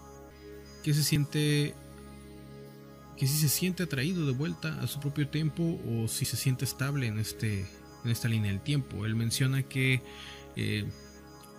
que 0.82 0.92
se 0.92 1.02
siente 1.02 1.74
que 3.16 3.26
si 3.26 3.36
se 3.36 3.48
siente 3.48 3.82
atraído 3.82 4.24
de 4.26 4.32
vuelta 4.32 4.80
a 4.80 4.86
su 4.86 4.98
propio 4.98 5.28
tiempo 5.28 5.78
o 5.86 6.08
si 6.08 6.24
se 6.24 6.36
siente 6.36 6.64
estable 6.64 7.06
en 7.06 7.18
este 7.18 7.66
en 8.04 8.10
esta 8.10 8.28
línea 8.28 8.50
del 8.50 8.60
tiempo. 8.60 9.04
Él 9.04 9.14
menciona 9.14 9.62
que 9.62 10.02
eh, 10.56 10.86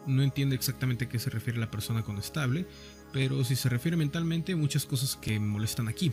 no 0.07 0.23
entiende 0.23 0.55
exactamente 0.55 1.05
a 1.05 1.09
qué 1.09 1.19
se 1.19 1.29
refiere 1.29 1.59
la 1.59 1.69
persona 1.69 2.03
con 2.03 2.17
estable, 2.17 2.65
pero 3.13 3.43
si 3.43 3.55
se 3.55 3.69
refiere 3.69 3.95
mentalmente, 3.95 4.55
muchas 4.55 4.85
cosas 4.85 5.15
que 5.15 5.39
molestan 5.39 5.87
aquí. 5.87 6.11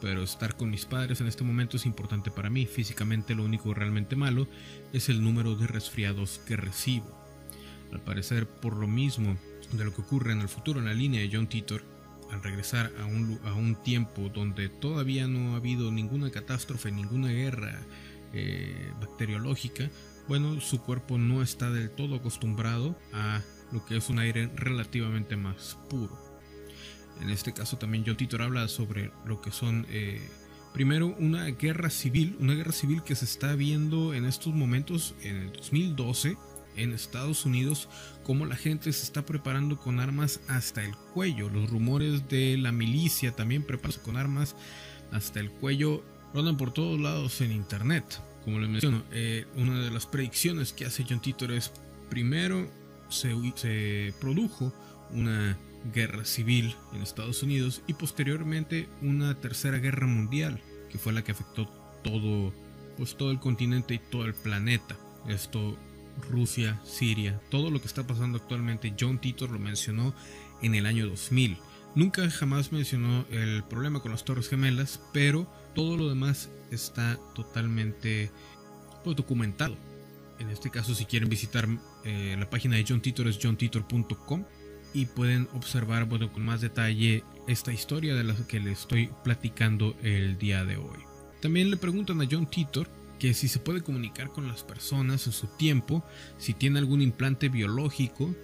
Pero 0.00 0.22
estar 0.22 0.56
con 0.56 0.70
mis 0.70 0.86
padres 0.86 1.20
en 1.20 1.26
este 1.26 1.44
momento 1.44 1.76
es 1.76 1.86
importante 1.86 2.30
para 2.30 2.50
mí. 2.50 2.66
Físicamente 2.66 3.34
lo 3.34 3.44
único 3.44 3.74
realmente 3.74 4.16
malo 4.16 4.48
es 4.92 5.08
el 5.08 5.22
número 5.22 5.54
de 5.54 5.66
resfriados 5.66 6.40
que 6.46 6.56
recibo. 6.56 7.16
Al 7.92 8.00
parecer, 8.00 8.46
por 8.46 8.76
lo 8.76 8.86
mismo 8.86 9.36
de 9.72 9.84
lo 9.84 9.94
que 9.94 10.02
ocurre 10.02 10.32
en 10.32 10.40
el 10.40 10.48
futuro 10.48 10.80
en 10.80 10.86
la 10.86 10.94
línea 10.94 11.20
de 11.20 11.30
John 11.32 11.48
Titor, 11.48 11.82
al 12.30 12.42
regresar 12.42 12.92
a 13.00 13.06
un, 13.06 13.40
a 13.44 13.54
un 13.54 13.74
tiempo 13.82 14.28
donde 14.28 14.68
todavía 14.68 15.26
no 15.26 15.54
ha 15.54 15.56
habido 15.56 15.90
ninguna 15.90 16.30
catástrofe, 16.30 16.92
ninguna 16.92 17.28
guerra 17.28 17.80
eh, 18.34 18.92
bacteriológica, 19.00 19.90
bueno, 20.28 20.60
su 20.60 20.82
cuerpo 20.82 21.16
no 21.16 21.42
está 21.42 21.70
del 21.70 21.90
todo 21.90 22.16
acostumbrado 22.16 22.98
a 23.14 23.40
lo 23.72 23.84
que 23.86 23.96
es 23.96 24.10
un 24.10 24.18
aire 24.18 24.50
relativamente 24.54 25.36
más 25.36 25.78
puro. 25.88 26.27
En 27.20 27.30
este 27.30 27.52
caso 27.52 27.78
también 27.78 28.04
John 28.06 28.16
Titor 28.16 28.42
habla 28.42 28.68
sobre 28.68 29.10
lo 29.26 29.40
que 29.40 29.50
son, 29.50 29.86
eh, 29.90 30.20
primero, 30.72 31.14
una 31.18 31.46
guerra 31.46 31.90
civil, 31.90 32.36
una 32.40 32.54
guerra 32.54 32.72
civil 32.72 33.02
que 33.02 33.14
se 33.14 33.24
está 33.24 33.54
viendo 33.54 34.14
en 34.14 34.24
estos 34.24 34.54
momentos, 34.54 35.14
en 35.22 35.36
el 35.36 35.52
2012, 35.52 36.36
en 36.76 36.92
Estados 36.92 37.44
Unidos, 37.44 37.88
como 38.24 38.46
la 38.46 38.56
gente 38.56 38.92
se 38.92 39.02
está 39.02 39.26
preparando 39.26 39.78
con 39.78 40.00
armas 40.00 40.40
hasta 40.48 40.84
el 40.84 40.94
cuello. 41.14 41.48
Los 41.48 41.70
rumores 41.70 42.28
de 42.28 42.56
la 42.56 42.72
milicia 42.72 43.32
también 43.32 43.62
preparándose 43.64 44.02
con 44.02 44.16
armas 44.16 44.54
hasta 45.10 45.40
el 45.40 45.50
cuello 45.50 46.04
rondan 46.34 46.56
por 46.56 46.72
todos 46.72 47.00
lados 47.00 47.40
en 47.40 47.52
internet. 47.52 48.04
Como 48.44 48.60
les 48.60 48.68
menciono, 48.68 49.04
eh, 49.12 49.46
una 49.56 49.80
de 49.80 49.90
las 49.90 50.06
predicciones 50.06 50.72
que 50.72 50.86
hace 50.86 51.04
John 51.08 51.20
Titor 51.20 51.52
es, 51.52 51.72
primero 52.08 52.70
se, 53.08 53.34
se 53.56 54.14
produjo 54.20 54.72
una 55.10 55.58
guerra 55.92 56.24
civil 56.24 56.74
en 56.92 57.02
Estados 57.02 57.42
Unidos 57.42 57.82
y 57.86 57.94
posteriormente 57.94 58.88
una 59.02 59.34
tercera 59.34 59.78
guerra 59.78 60.06
mundial 60.06 60.60
que 60.90 60.98
fue 60.98 61.12
la 61.12 61.22
que 61.22 61.32
afectó 61.32 61.66
todo 62.02 62.52
pues 62.96 63.16
todo 63.16 63.30
el 63.30 63.38
continente 63.38 63.94
y 63.94 63.98
todo 63.98 64.24
el 64.24 64.34
planeta. 64.34 64.96
Esto 65.28 65.78
Rusia 66.30 66.80
Siria 66.84 67.40
todo 67.50 67.70
lo 67.70 67.80
que 67.80 67.86
está 67.86 68.06
pasando 68.06 68.38
actualmente. 68.38 68.94
John 68.98 69.20
Titor 69.20 69.50
lo 69.50 69.58
mencionó 69.58 70.14
en 70.62 70.74
el 70.74 70.86
año 70.86 71.06
2000 71.06 71.58
nunca 71.94 72.28
jamás 72.30 72.72
mencionó 72.72 73.24
el 73.30 73.64
problema 73.64 74.00
con 74.00 74.10
las 74.10 74.24
torres 74.24 74.48
gemelas 74.48 75.00
pero 75.12 75.50
todo 75.74 75.96
lo 75.96 76.08
demás 76.08 76.50
está 76.70 77.18
totalmente 77.34 78.30
pues, 79.04 79.16
documentado. 79.16 79.76
En 80.38 80.50
este 80.50 80.70
caso 80.70 80.94
si 80.94 81.04
quieren 81.04 81.28
visitar 81.28 81.68
eh, 82.04 82.36
la 82.38 82.48
página 82.48 82.76
de 82.76 82.84
John 82.88 83.00
Titor 83.00 83.26
es 83.28 83.38
johntitor.com 83.42 84.44
y 84.94 85.06
pueden 85.06 85.48
observar 85.54 86.06
bueno, 86.06 86.32
con 86.32 86.44
más 86.44 86.60
detalle 86.60 87.24
esta 87.46 87.72
historia 87.72 88.14
de 88.14 88.24
la 88.24 88.34
que 88.46 88.60
les 88.60 88.80
estoy 88.80 89.10
platicando 89.24 89.96
el 90.02 90.38
día 90.38 90.64
de 90.64 90.76
hoy. 90.76 90.98
También 91.40 91.70
le 91.70 91.76
preguntan 91.76 92.20
a 92.20 92.26
John 92.30 92.48
Titor 92.48 92.88
que 93.18 93.34
si 93.34 93.48
se 93.48 93.58
puede 93.58 93.82
comunicar 93.82 94.30
con 94.30 94.48
las 94.48 94.62
personas 94.62 95.26
en 95.26 95.32
su 95.32 95.46
tiempo, 95.46 96.04
si 96.38 96.54
tiene 96.54 96.78
algún 96.78 97.02
implante 97.02 97.48
biológico 97.48 98.34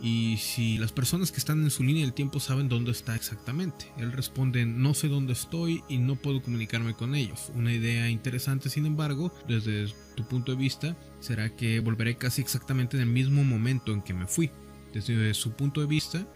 y 0.00 0.36
si 0.36 0.78
las 0.78 0.92
personas 0.92 1.32
que 1.32 1.38
están 1.38 1.62
en 1.62 1.70
su 1.70 1.82
línea 1.82 2.04
del 2.04 2.12
tiempo 2.12 2.38
saben 2.38 2.68
dónde 2.68 2.92
está 2.92 3.16
exactamente. 3.16 3.90
Él 3.96 4.12
responde 4.12 4.64
no 4.64 4.94
sé 4.94 5.08
dónde 5.08 5.32
estoy 5.32 5.82
y 5.88 5.98
no 5.98 6.16
puedo 6.16 6.42
comunicarme 6.42 6.94
con 6.94 7.14
ellos. 7.14 7.50
Una 7.54 7.72
idea 7.72 8.08
interesante 8.08 8.70
sin 8.70 8.86
embargo, 8.86 9.32
desde 9.48 9.92
tu 10.14 10.26
punto 10.26 10.52
de 10.52 10.58
vista, 10.58 10.96
será 11.20 11.54
que 11.56 11.80
volveré 11.80 12.16
casi 12.16 12.40
exactamente 12.42 12.96
en 12.96 13.02
el 13.02 13.08
mismo 13.08 13.44
momento 13.44 13.92
en 13.92 14.02
que 14.02 14.14
me 14.14 14.26
fui. 14.26 14.50
Desde 15.06 15.34
su 15.34 15.52
punto 15.52 15.80
de 15.80 15.86
vista, 15.86 16.26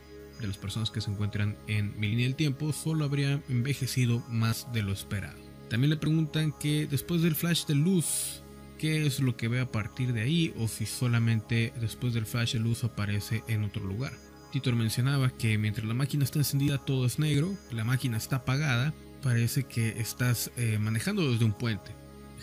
de 0.40 0.46
las 0.46 0.58
personas 0.58 0.90
que 0.90 1.00
se 1.00 1.10
encuentran 1.10 1.56
en 1.66 1.98
mi 1.98 2.08
línea 2.08 2.26
del 2.26 2.36
tiempo, 2.36 2.72
solo 2.72 3.04
habría 3.04 3.42
envejecido 3.48 4.22
más 4.28 4.72
de 4.72 4.82
lo 4.82 4.92
esperado. 4.92 5.38
También 5.68 5.90
le 5.90 5.96
preguntan 5.96 6.52
que 6.52 6.86
después 6.86 7.22
del 7.22 7.34
flash 7.34 7.64
de 7.66 7.74
luz, 7.74 8.42
¿qué 8.78 9.06
es 9.06 9.20
lo 9.20 9.36
que 9.36 9.48
ve 9.48 9.60
a 9.60 9.70
partir 9.70 10.12
de 10.12 10.20
ahí? 10.20 10.52
O 10.58 10.68
si 10.68 10.86
solamente 10.86 11.72
después 11.80 12.12
del 12.14 12.26
flash 12.26 12.52
de 12.54 12.60
luz 12.60 12.84
aparece 12.84 13.42
en 13.48 13.64
otro 13.64 13.82
lugar. 13.84 14.12
Titor 14.52 14.76
mencionaba 14.76 15.30
que 15.30 15.56
mientras 15.56 15.86
la 15.86 15.94
máquina 15.94 16.24
está 16.24 16.38
encendida 16.38 16.76
todo 16.76 17.06
es 17.06 17.18
negro, 17.18 17.56
la 17.70 17.84
máquina 17.84 18.18
está 18.18 18.36
apagada, 18.36 18.92
parece 19.22 19.64
que 19.64 20.00
estás 20.00 20.50
eh, 20.56 20.78
manejando 20.78 21.30
desde 21.32 21.46
un 21.46 21.54
puente. 21.54 21.92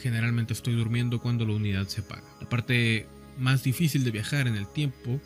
Generalmente 0.02 0.54
estoy 0.54 0.76
durmiendo 0.76 1.22
cuando 1.22 1.46
la 1.46 1.54
unidad 1.54 1.88
se 1.88 2.02
apaga. 2.02 2.24
La 2.42 2.50
parte 2.50 3.06
más 3.38 3.64
difícil 3.64 4.04
de 4.04 4.12
viajar 4.12 4.48
en 4.48 4.56
el 4.56 4.68
tiempo 4.68 5.22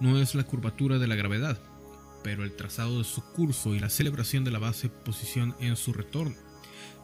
no 0.00 0.18
es 0.18 0.34
la 0.34 0.44
curvatura 0.44 0.98
de 0.98 1.06
la 1.06 1.14
gravedad, 1.14 1.58
pero 2.22 2.44
el 2.44 2.56
trazado 2.56 2.98
de 2.98 3.04
su 3.04 3.22
curso 3.32 3.74
y 3.74 3.80
la 3.80 3.90
celebración 3.90 4.44
de 4.44 4.50
la 4.50 4.58
base 4.58 4.88
posición 4.88 5.54
en 5.60 5.76
su 5.76 5.92
retorno. 5.92 6.36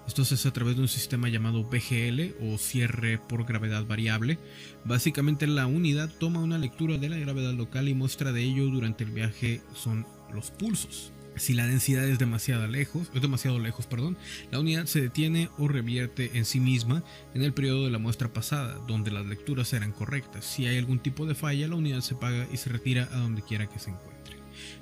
Esto 0.06 0.24
se 0.24 0.34
hace 0.34 0.48
a 0.48 0.52
través 0.52 0.76
de 0.76 0.82
un 0.82 0.88
sistema 0.88 1.28
llamado 1.28 1.62
BGL 1.62 2.34
o 2.42 2.58
cierre 2.58 3.18
por 3.18 3.44
gravedad 3.44 3.84
variable. 3.84 4.38
Básicamente 4.84 5.46
la 5.46 5.66
unidad 5.66 6.10
toma 6.18 6.40
una 6.40 6.58
lectura 6.58 6.98
de 6.98 7.08
la 7.08 7.16
gravedad 7.16 7.52
local 7.52 7.88
y 7.88 7.94
muestra 7.94 8.32
de 8.32 8.42
ello 8.42 8.66
durante 8.66 9.04
el 9.04 9.10
viaje 9.10 9.62
son 9.74 10.06
los 10.32 10.50
pulsos. 10.50 11.12
Si 11.36 11.54
la 11.54 11.66
densidad 11.66 12.04
es 12.04 12.18
demasiado 12.18 12.66
lejos, 12.66 13.10
es 13.14 13.22
demasiado 13.22 13.58
lejos, 13.58 13.86
perdón, 13.86 14.18
la 14.50 14.60
unidad 14.60 14.86
se 14.86 15.00
detiene 15.00 15.48
o 15.58 15.68
revierte 15.68 16.32
en 16.34 16.44
sí 16.44 16.60
misma 16.60 17.02
en 17.34 17.42
el 17.42 17.54
periodo 17.54 17.84
de 17.84 17.90
la 17.90 17.98
muestra 17.98 18.32
pasada, 18.32 18.74
donde 18.86 19.10
las 19.10 19.26
lecturas 19.26 19.72
eran 19.72 19.92
correctas. 19.92 20.44
Si 20.44 20.66
hay 20.66 20.76
algún 20.76 20.98
tipo 20.98 21.26
de 21.26 21.34
falla, 21.34 21.68
la 21.68 21.76
unidad 21.76 22.00
se 22.00 22.14
apaga 22.14 22.46
y 22.52 22.56
se 22.56 22.70
retira 22.70 23.08
a 23.12 23.18
donde 23.18 23.42
quiera 23.42 23.68
que 23.68 23.78
se 23.78 23.90
encuentre. 23.90 24.36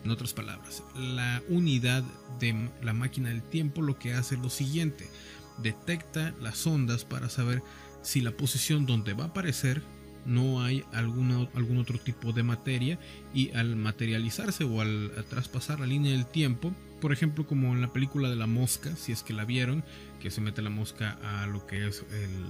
En 0.05 0.11
otras 0.11 0.33
palabras, 0.33 0.83
la 0.97 1.43
unidad 1.49 2.03
de 2.41 2.71
la 2.83 2.93
máquina 2.93 3.29
del 3.29 3.43
tiempo 3.43 3.83
lo 3.83 3.99
que 3.99 4.15
hace 4.15 4.35
es 4.35 4.41
lo 4.41 4.51
siguiente, 4.51 5.09
detecta 5.63 6.35
las 6.41 6.67
ondas 6.67 7.05
para 7.05 7.29
saber 7.29 7.63
si 8.03 8.21
la 8.21 8.33
posición 8.33 8.87
donde 8.87 9.15
va 9.15 9.25
a 9.25 9.29
aparecer 9.29 9.83
no 10.29 10.63
hay 10.63 10.85
alguna, 10.93 11.49
algún 11.55 11.79
otro 11.79 11.99
tipo 11.99 12.33
de 12.33 12.43
materia 12.43 12.99
y 13.33 13.51
al 13.53 13.77
materializarse 13.77 14.65
o 14.65 14.81
al, 14.81 15.11
traspasar 15.29 15.81
la 15.81 15.87
línea 15.87 16.13
del 16.13 16.27
tiempo, 16.27 16.73
por 17.01 17.13
ejemplo 17.13 17.47
como 17.47 17.73
en 17.73 17.81
la 17.81 17.93
película 17.93 18.29
de 18.29 18.37
la 18.37 18.47
mosca, 18.47 18.95
si 18.95 19.11
es 19.11 19.23
que 19.23 19.33
la 19.33 19.47
vieron, 19.47 19.83
que 20.21 20.31
se 20.31 20.41
mete 20.41 20.61
la 20.61 20.71
mosca 20.71 21.19
a 21.23 21.47
lo 21.47 21.67
que 21.67 21.89
es 21.89 22.05
el, 22.13 22.45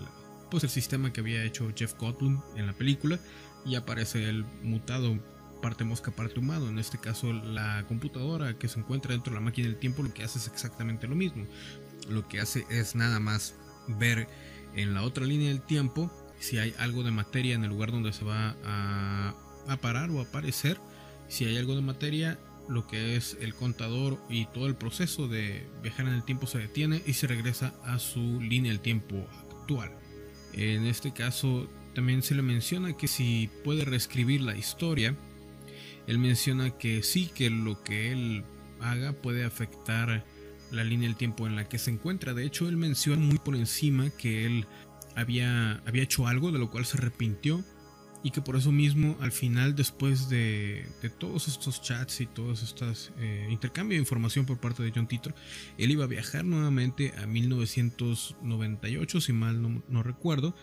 pues 0.51 0.65
el 0.65 0.71
sistema 0.71 1.13
que 1.13 1.21
había 1.21 1.45
hecho 1.45 1.73
Jeff 1.75 1.95
Goldblum 1.99 2.43
en 2.57 2.67
la 2.67 2.73
película 2.73 3.19
y 3.65 3.77
aparece 3.77 4.29
el 4.29 4.45
mutado 4.63 5.19
parte 5.63 5.85
mosca, 5.85 6.11
parte 6.11 6.41
humano. 6.41 6.69
En 6.69 6.79
este 6.79 6.99
caso, 6.99 7.33
la 7.33 7.85
computadora 7.87 8.59
que 8.59 8.69
se 8.69 8.79
encuentra 8.79 9.13
dentro 9.13 9.33
de 9.33 9.39
la 9.39 9.45
máquina 9.45 9.69
del 9.69 9.79
tiempo 9.79 10.03
lo 10.03 10.13
que 10.13 10.25
hace 10.25 10.39
es 10.39 10.49
exactamente 10.49 11.07
lo 11.07 11.15
mismo. 11.15 11.47
Lo 12.09 12.27
que 12.29 12.41
hace 12.41 12.65
es 12.71 12.95
nada 12.95 13.21
más 13.21 13.55
ver 13.87 14.29
en 14.75 14.95
la 14.95 15.03
otra 15.03 15.25
línea 15.25 15.49
del 15.49 15.63
tiempo 15.63 16.11
si 16.39 16.59
hay 16.59 16.75
algo 16.79 17.03
de 17.03 17.11
materia 17.11 17.55
en 17.55 17.65
el 17.65 17.71
lugar 17.71 17.91
donde 17.93 18.13
se 18.13 18.25
va 18.25 18.57
a, 18.65 19.35
parar 19.83 20.11
o 20.11 20.21
aparecer, 20.21 20.79
si 21.29 21.45
hay 21.45 21.59
algo 21.59 21.75
de 21.77 21.83
materia, 21.83 22.39
lo 22.69 22.87
que 22.87 23.17
es 23.17 23.37
el 23.41 23.55
contador 23.55 24.19
y 24.31 24.47
todo 24.47 24.67
el 24.67 24.75
proceso 24.75 25.29
de 25.29 25.67
viajar 25.83 26.07
en 26.07 26.15
el 26.15 26.25
tiempo 26.25 26.47
se 26.47 26.59
detiene 26.59 27.03
y 27.07 27.13
se 27.13 27.27
regresa 27.27 27.75
a 27.85 27.99
su 27.99 28.41
línea 28.41 28.73
del 28.73 28.81
tiempo 28.81 29.27
actual. 29.41 29.91
En 30.55 30.87
este 30.87 31.13
caso 31.13 31.69
también 31.95 32.23
se 32.23 32.35
le 32.35 32.43
menciona 32.43 32.97
que 32.97 33.09
si 33.09 33.51
puede 33.63 33.85
reescribir 33.85 34.41
la 34.41 34.57
historia, 34.57 35.17
él 36.07 36.19
menciona 36.19 36.71
que 36.71 37.03
sí, 37.03 37.31
que 37.35 37.51
lo 37.51 37.83
que 37.83 38.13
él 38.13 38.45
haga 38.81 39.13
puede 39.13 39.45
afectar 39.45 40.25
la 40.71 40.85
línea 40.85 41.09
del 41.09 41.17
tiempo 41.17 41.47
en 41.47 41.57
la 41.57 41.69
que 41.69 41.79
se 41.79 41.91
encuentra. 41.91 42.35
De 42.35 42.45
hecho, 42.45 42.69
él 42.69 42.77
menciona 42.77 43.23
muy 43.23 43.39
por 43.39 43.57
encima 43.57 44.11
que 44.11 44.47
él 44.47 44.67
había, 45.19 45.83
había 45.87 46.03
hecho 46.03 46.27
algo 46.27 46.53
de 46.53 46.59
lo 46.59 46.71
cual 46.71 46.87
se 46.87 46.97
arrepintió 46.97 47.65
y 48.23 48.31
que 48.31 48.41
por 48.41 48.57
eso 48.57 48.73
mismo 48.73 49.17
al 49.21 49.33
final 49.33 49.77
después 49.77 50.29
de, 50.29 50.87
todos 51.19 51.49
estos 51.49 51.83
chats 51.83 52.21
y 52.21 52.27
todos 52.27 52.63
estos 52.63 53.13
eh, 53.19 53.47
intercambio 53.51 53.97
de 53.97 54.01
información 54.01 54.45
por 54.45 54.59
parte 54.59 54.83
de 54.83 54.93
John 54.95 55.07
Titor 55.07 55.35
él 55.77 55.91
iba 55.91 56.05
a 56.05 56.09
viajar 56.09 56.45
nuevamente 56.45 57.13
a 57.17 57.27
1998 57.27 59.21
si 59.21 59.33
mal 59.33 59.83
no, 59.89 60.03
recuerdo 60.03 60.55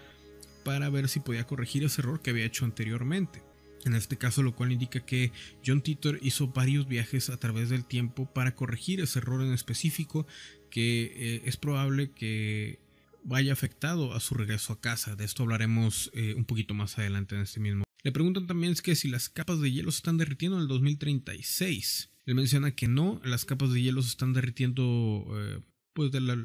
para 0.63 0.89
ver 0.89 1.07
si 1.07 1.19
podía 1.19 1.45
corregir 1.45 1.83
ese 1.83 2.01
error 2.01 2.21
que 2.21 2.31
había 2.31 2.45
hecho 2.45 2.65
anteriormente. 2.65 3.43
En 3.85 3.93
este 3.93 4.17
caso 4.17 4.41
lo 4.41 4.55
cual 4.55 4.71
indica 4.71 5.05
que 5.05 5.31
John 5.63 5.81
Titor 5.81 6.17
hizo 6.23 6.47
varios 6.47 6.87
viajes 6.87 7.29
a 7.29 7.37
través 7.37 7.69
del 7.69 7.85
tiempo 7.85 8.25
para 8.25 8.55
corregir 8.55 8.99
ese 8.99 9.19
error 9.19 9.43
en 9.43 9.53
específico 9.53 10.25
que 10.71 11.03
eh, 11.15 11.41
es 11.45 11.55
probable 11.55 12.09
que 12.11 12.79
vaya 13.25 13.51
afectado 13.51 14.13
a 14.13 14.19
su 14.19 14.35
regreso 14.35 14.73
a 14.73 14.79
casa. 14.79 15.15
De 15.15 15.25
esto 15.25 15.43
hablaremos 15.43 16.11
eh, 16.13 16.33
un 16.35 16.45
poquito 16.45 16.73
más 16.73 16.97
adelante 16.97 17.35
en 17.35 17.41
este 17.41 17.59
mismo. 17.59 17.83
Le 18.03 18.11
preguntan 18.11 18.47
también 18.47 18.71
es 18.71 18.81
que 18.81 18.95
si 18.95 19.09
las 19.09 19.29
capas 19.29 19.59
de 19.59 19.71
hielo 19.71 19.91
se 19.91 19.97
están 19.97 20.17
derritiendo 20.17 20.57
en 20.57 20.63
el 20.63 20.67
2036. 20.67 22.11
Él 22.25 22.35
menciona 22.35 22.75
que 22.75 22.87
no, 22.87 23.19
las 23.23 23.45
capas 23.45 23.71
de 23.71 23.81
hielo 23.81 24.01
se 24.01 24.09
están 24.09 24.33
derritiendo 24.33 25.25
eh, 25.35 25.61
pues 25.93 26.11
de 26.11 26.19
la, 26.21 26.35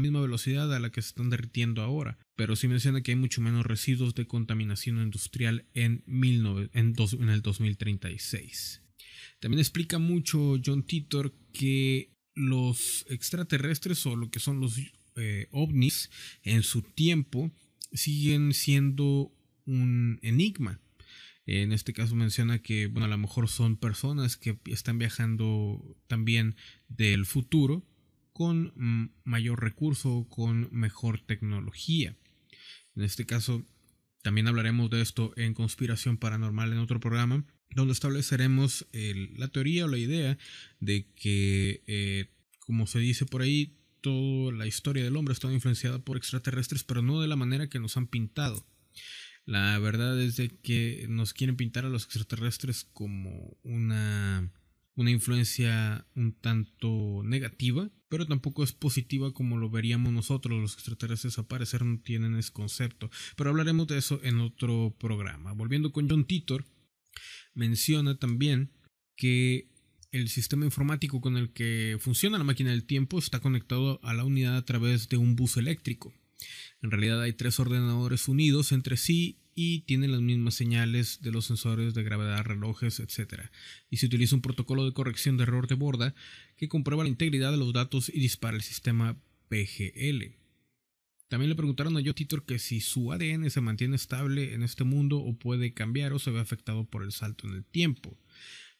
misma 0.00 0.20
velocidad 0.20 0.72
a 0.72 0.78
la 0.78 0.90
que 0.90 1.02
se 1.02 1.08
están 1.08 1.28
derritiendo 1.28 1.82
ahora, 1.82 2.18
pero 2.36 2.54
sí 2.54 2.68
menciona 2.68 3.02
que 3.02 3.10
hay 3.12 3.16
mucho 3.16 3.40
menos 3.40 3.66
residuos 3.66 4.14
de 4.14 4.26
contaminación 4.26 5.02
industrial 5.02 5.66
en, 5.74 6.04
en, 6.06 6.70
en 6.72 7.28
el 7.28 7.42
2036. 7.42 8.82
También 9.40 9.58
explica 9.58 9.98
mucho 9.98 10.56
John 10.64 10.84
Titor 10.84 11.34
que 11.52 12.14
los 12.34 13.06
extraterrestres 13.08 14.06
o 14.06 14.14
lo 14.14 14.30
que 14.30 14.38
son 14.38 14.60
los 14.60 14.76
eh, 15.16 15.48
ovnis 15.50 16.10
en 16.42 16.62
su 16.62 16.82
tiempo 16.82 17.50
siguen 17.92 18.52
siendo 18.52 19.32
un 19.64 20.18
enigma. 20.22 20.80
En 21.46 21.72
este 21.72 21.92
caso 21.92 22.16
menciona 22.16 22.60
que, 22.60 22.86
bueno, 22.86 23.06
a 23.06 23.08
lo 23.08 23.18
mejor 23.18 23.48
son 23.48 23.76
personas 23.76 24.36
que 24.36 24.58
están 24.66 24.98
viajando 24.98 25.96
también 26.08 26.56
del 26.88 27.24
futuro 27.24 27.86
con 28.32 29.12
mayor 29.24 29.62
recurso, 29.62 30.26
con 30.28 30.68
mejor 30.72 31.20
tecnología. 31.20 32.16
En 32.96 33.02
este 33.02 33.24
caso, 33.24 33.64
también 34.22 34.48
hablaremos 34.48 34.90
de 34.90 35.00
esto 35.00 35.32
en 35.36 35.54
Conspiración 35.54 36.16
Paranormal 36.16 36.72
en 36.72 36.78
otro 36.78 36.98
programa, 36.98 37.46
donde 37.70 37.92
estableceremos 37.92 38.86
la 38.92 39.48
teoría 39.48 39.84
o 39.84 39.88
la 39.88 39.98
idea 39.98 40.36
de 40.80 41.06
que, 41.14 41.82
eh, 41.86 42.26
como 42.58 42.86
se 42.86 42.98
dice 42.98 43.24
por 43.24 43.42
ahí, 43.42 43.76
toda 44.06 44.52
la 44.52 44.68
historia 44.68 45.02
del 45.02 45.16
hombre 45.16 45.32
está 45.32 45.52
influenciada 45.52 45.98
por 45.98 46.16
extraterrestres, 46.16 46.84
pero 46.84 47.02
no 47.02 47.20
de 47.20 47.26
la 47.26 47.34
manera 47.34 47.68
que 47.68 47.80
nos 47.80 47.96
han 47.96 48.06
pintado. 48.06 48.64
La 49.46 49.76
verdad 49.80 50.20
es 50.22 50.36
de 50.36 50.60
que 50.60 51.06
nos 51.08 51.34
quieren 51.34 51.56
pintar 51.56 51.84
a 51.84 51.88
los 51.88 52.04
extraterrestres 52.04 52.84
como 52.92 53.56
una, 53.64 54.48
una 54.94 55.10
influencia 55.10 56.06
un 56.14 56.34
tanto 56.34 57.22
negativa, 57.24 57.90
pero 58.08 58.28
tampoco 58.28 58.62
es 58.62 58.70
positiva 58.70 59.34
como 59.34 59.58
lo 59.58 59.70
veríamos 59.70 60.12
nosotros. 60.12 60.60
Los 60.60 60.74
extraterrestres 60.74 61.40
a 61.40 61.48
parecer 61.48 61.84
no 61.84 61.98
tienen 61.98 62.36
ese 62.36 62.52
concepto. 62.52 63.10
Pero 63.34 63.50
hablaremos 63.50 63.88
de 63.88 63.98
eso 63.98 64.20
en 64.22 64.38
otro 64.38 64.94
programa. 65.00 65.52
Volviendo 65.52 65.90
con 65.90 66.08
John 66.08 66.26
Titor, 66.26 66.64
menciona 67.54 68.20
también 68.20 68.70
que 69.16 69.68
el 70.16 70.28
sistema 70.28 70.64
informático 70.64 71.20
con 71.20 71.36
el 71.36 71.50
que 71.50 71.96
funciona 72.00 72.38
la 72.38 72.44
máquina 72.44 72.70
del 72.70 72.84
tiempo 72.84 73.18
está 73.18 73.40
conectado 73.40 74.00
a 74.02 74.14
la 74.14 74.24
unidad 74.24 74.56
a 74.56 74.64
través 74.64 75.08
de 75.08 75.16
un 75.16 75.36
bus 75.36 75.56
eléctrico. 75.56 76.12
En 76.82 76.90
realidad 76.90 77.22
hay 77.22 77.32
tres 77.32 77.60
ordenadores 77.60 78.28
unidos 78.28 78.72
entre 78.72 78.96
sí 78.96 79.38
y 79.54 79.80
tienen 79.80 80.12
las 80.12 80.20
mismas 80.20 80.54
señales 80.54 81.22
de 81.22 81.32
los 81.32 81.46
sensores 81.46 81.94
de 81.94 82.02
gravedad, 82.02 82.44
relojes, 82.44 83.00
etc. 83.00 83.44
Y 83.90 83.98
se 83.98 84.06
utiliza 84.06 84.36
un 84.36 84.42
protocolo 84.42 84.84
de 84.84 84.92
corrección 84.92 85.36
de 85.36 85.44
error 85.44 85.66
de 85.66 85.74
borda 85.74 86.14
que 86.56 86.68
comprueba 86.68 87.04
la 87.04 87.10
integridad 87.10 87.50
de 87.50 87.56
los 87.56 87.72
datos 87.72 88.10
y 88.12 88.20
dispara 88.20 88.56
el 88.56 88.62
sistema 88.62 89.18
PGL. 89.48 90.34
También 91.28 91.48
le 91.48 91.56
preguntaron 91.56 91.96
a 91.96 92.02
Joe 92.02 92.14
Titor 92.14 92.44
que 92.44 92.58
si 92.58 92.80
su 92.80 93.12
ADN 93.12 93.50
se 93.50 93.60
mantiene 93.60 93.96
estable 93.96 94.54
en 94.54 94.62
este 94.62 94.84
mundo 94.84 95.18
o 95.18 95.36
puede 95.36 95.72
cambiar 95.72 96.12
o 96.12 96.18
se 96.18 96.30
ve 96.30 96.38
afectado 96.38 96.84
por 96.84 97.02
el 97.02 97.12
salto 97.12 97.48
en 97.48 97.54
el 97.54 97.64
tiempo. 97.64 98.16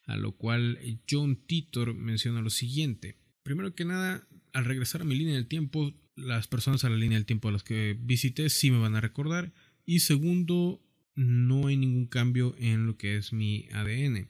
A 0.07 0.16
lo 0.16 0.33
cual 0.33 0.79
John 1.11 1.37
Titor 1.37 1.95
menciona 1.95 2.40
lo 2.40 2.51
siguiente. 2.51 3.19
Primero 3.42 3.75
que 3.75 3.85
nada, 3.85 4.27
al 4.53 4.64
regresar 4.64 5.03
a 5.03 5.05
mi 5.05 5.16
línea 5.16 5.35
del 5.35 5.49
tiempo, 5.49 5.95
las 6.14 6.49
personas 6.49 6.85
a 6.85 6.90
la 6.90 6.97
línea 6.97 7.19
del 7.19 7.27
tiempo 7.27 7.49
a 7.49 7.53
las 7.53 7.62
que 7.62 7.97
visité 8.01 8.49
sí 8.49 8.71
me 8.71 8.79
van 8.79 8.95
a 8.95 9.01
recordar. 9.01 9.53
Y 9.85 10.01
segundo, 10.01 10.83
no 11.14 11.66
hay 11.66 11.77
ningún 11.77 12.07
cambio 12.07 12.55
en 12.59 12.87
lo 12.87 12.97
que 12.97 13.16
es 13.16 13.33
mi 13.33 13.69
ADN. 13.73 14.29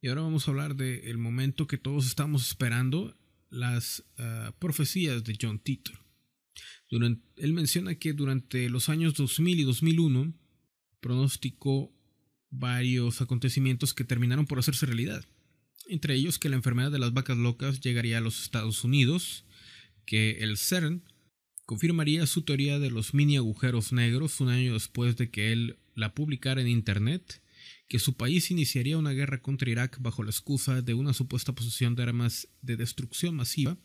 Y 0.00 0.08
ahora 0.08 0.22
vamos 0.22 0.46
a 0.46 0.50
hablar 0.50 0.74
del 0.76 1.18
momento 1.18 1.66
que 1.66 1.78
todos 1.78 2.06
estamos 2.06 2.46
esperando, 2.48 3.16
las 3.50 4.04
ah, 4.18 4.54
profecías 4.58 5.22
de 5.24 5.38
John 5.40 5.58
Titor. 5.60 5.98
él 6.90 7.52
menciona 7.52 7.94
que 7.94 8.12
durante 8.12 8.68
los 8.68 8.88
años 8.88 9.14
2000 9.14 9.60
y 9.60 9.64
2001 9.64 10.34
pronosticó 11.00 11.92
varios 12.52 13.20
acontecimientos 13.20 13.94
que 13.94 14.04
terminaron 14.04 14.46
por 14.46 14.60
hacerse 14.60 14.86
realidad. 14.86 15.24
Entre 15.88 16.14
ellos 16.14 16.38
que 16.38 16.48
la 16.48 16.56
enfermedad 16.56 16.92
de 16.92 17.00
las 17.00 17.12
vacas 17.12 17.36
locas 17.36 17.80
llegaría 17.80 18.18
a 18.18 18.20
los 18.20 18.40
Estados 18.42 18.84
Unidos, 18.84 19.44
que 20.06 20.38
el 20.42 20.56
CERN 20.56 21.02
confirmaría 21.64 22.26
su 22.26 22.42
teoría 22.42 22.78
de 22.78 22.90
los 22.90 23.14
mini 23.14 23.36
agujeros 23.36 23.92
negros 23.92 24.40
un 24.40 24.50
año 24.50 24.74
después 24.74 25.16
de 25.16 25.30
que 25.30 25.52
él 25.52 25.78
la 25.94 26.14
publicara 26.14 26.60
en 26.60 26.68
Internet, 26.68 27.42
que 27.88 27.98
su 27.98 28.16
país 28.16 28.50
iniciaría 28.50 28.98
una 28.98 29.12
guerra 29.12 29.42
contra 29.42 29.70
Irak 29.70 29.98
bajo 30.00 30.22
la 30.22 30.30
excusa 30.30 30.82
de 30.82 30.94
una 30.94 31.14
supuesta 31.14 31.54
posesión 31.54 31.94
de 31.94 32.02
armas 32.02 32.48
de 32.60 32.76
destrucción 32.76 33.34
masiva, 33.34 33.76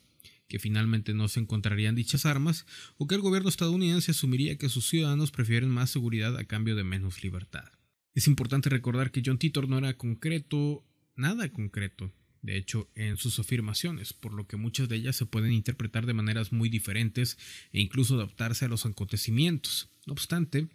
que 0.48 0.60
finalmente 0.60 1.14
no 1.14 1.28
se 1.28 1.40
encontrarían 1.40 1.96
dichas 1.96 2.26
armas, 2.26 2.66
o 2.98 3.08
que 3.08 3.16
el 3.16 3.22
gobierno 3.22 3.50
estadounidense 3.50 4.12
asumiría 4.12 4.58
que 4.58 4.70
sus 4.70 4.88
ciudadanos 4.88 5.32
prefieren 5.32 5.70
más 5.70 5.90
seguridad 5.90 6.38
a 6.38 6.46
cambio 6.46 6.76
de 6.76 6.84
menos 6.84 7.24
libertad. 7.24 7.77
Es 8.18 8.28
importante 8.28 8.70
recordar 8.70 9.12
que 9.12 9.22
John 9.24 9.38
Titor 9.38 9.70
no 9.70 9.78
era 9.78 9.96
concreto, 9.96 10.84
nada 11.16 11.54
concreto, 11.54 12.12
de 12.42 12.58
hecho, 12.58 12.90
en 12.96 13.16
sus 13.16 13.38
afirmaciones, 13.38 14.12
por 14.12 14.34
lo 14.34 14.48
que 14.48 14.58
muchas 14.58 14.90
de 14.90 14.96
ellas 14.96 15.16
se 15.16 15.28
pueden 15.28 15.52
interpretar 15.52 16.08
de 16.08 16.16
maneras 16.16 16.52
muy 16.52 16.68
diferentes 16.68 17.38
e 17.72 17.80
incluso 17.80 18.16
adaptarse 18.16 18.66
a 18.66 18.70
los 18.70 18.88
acontecimientos. 18.88 19.92
No 20.08 20.14
obstante, 20.14 20.68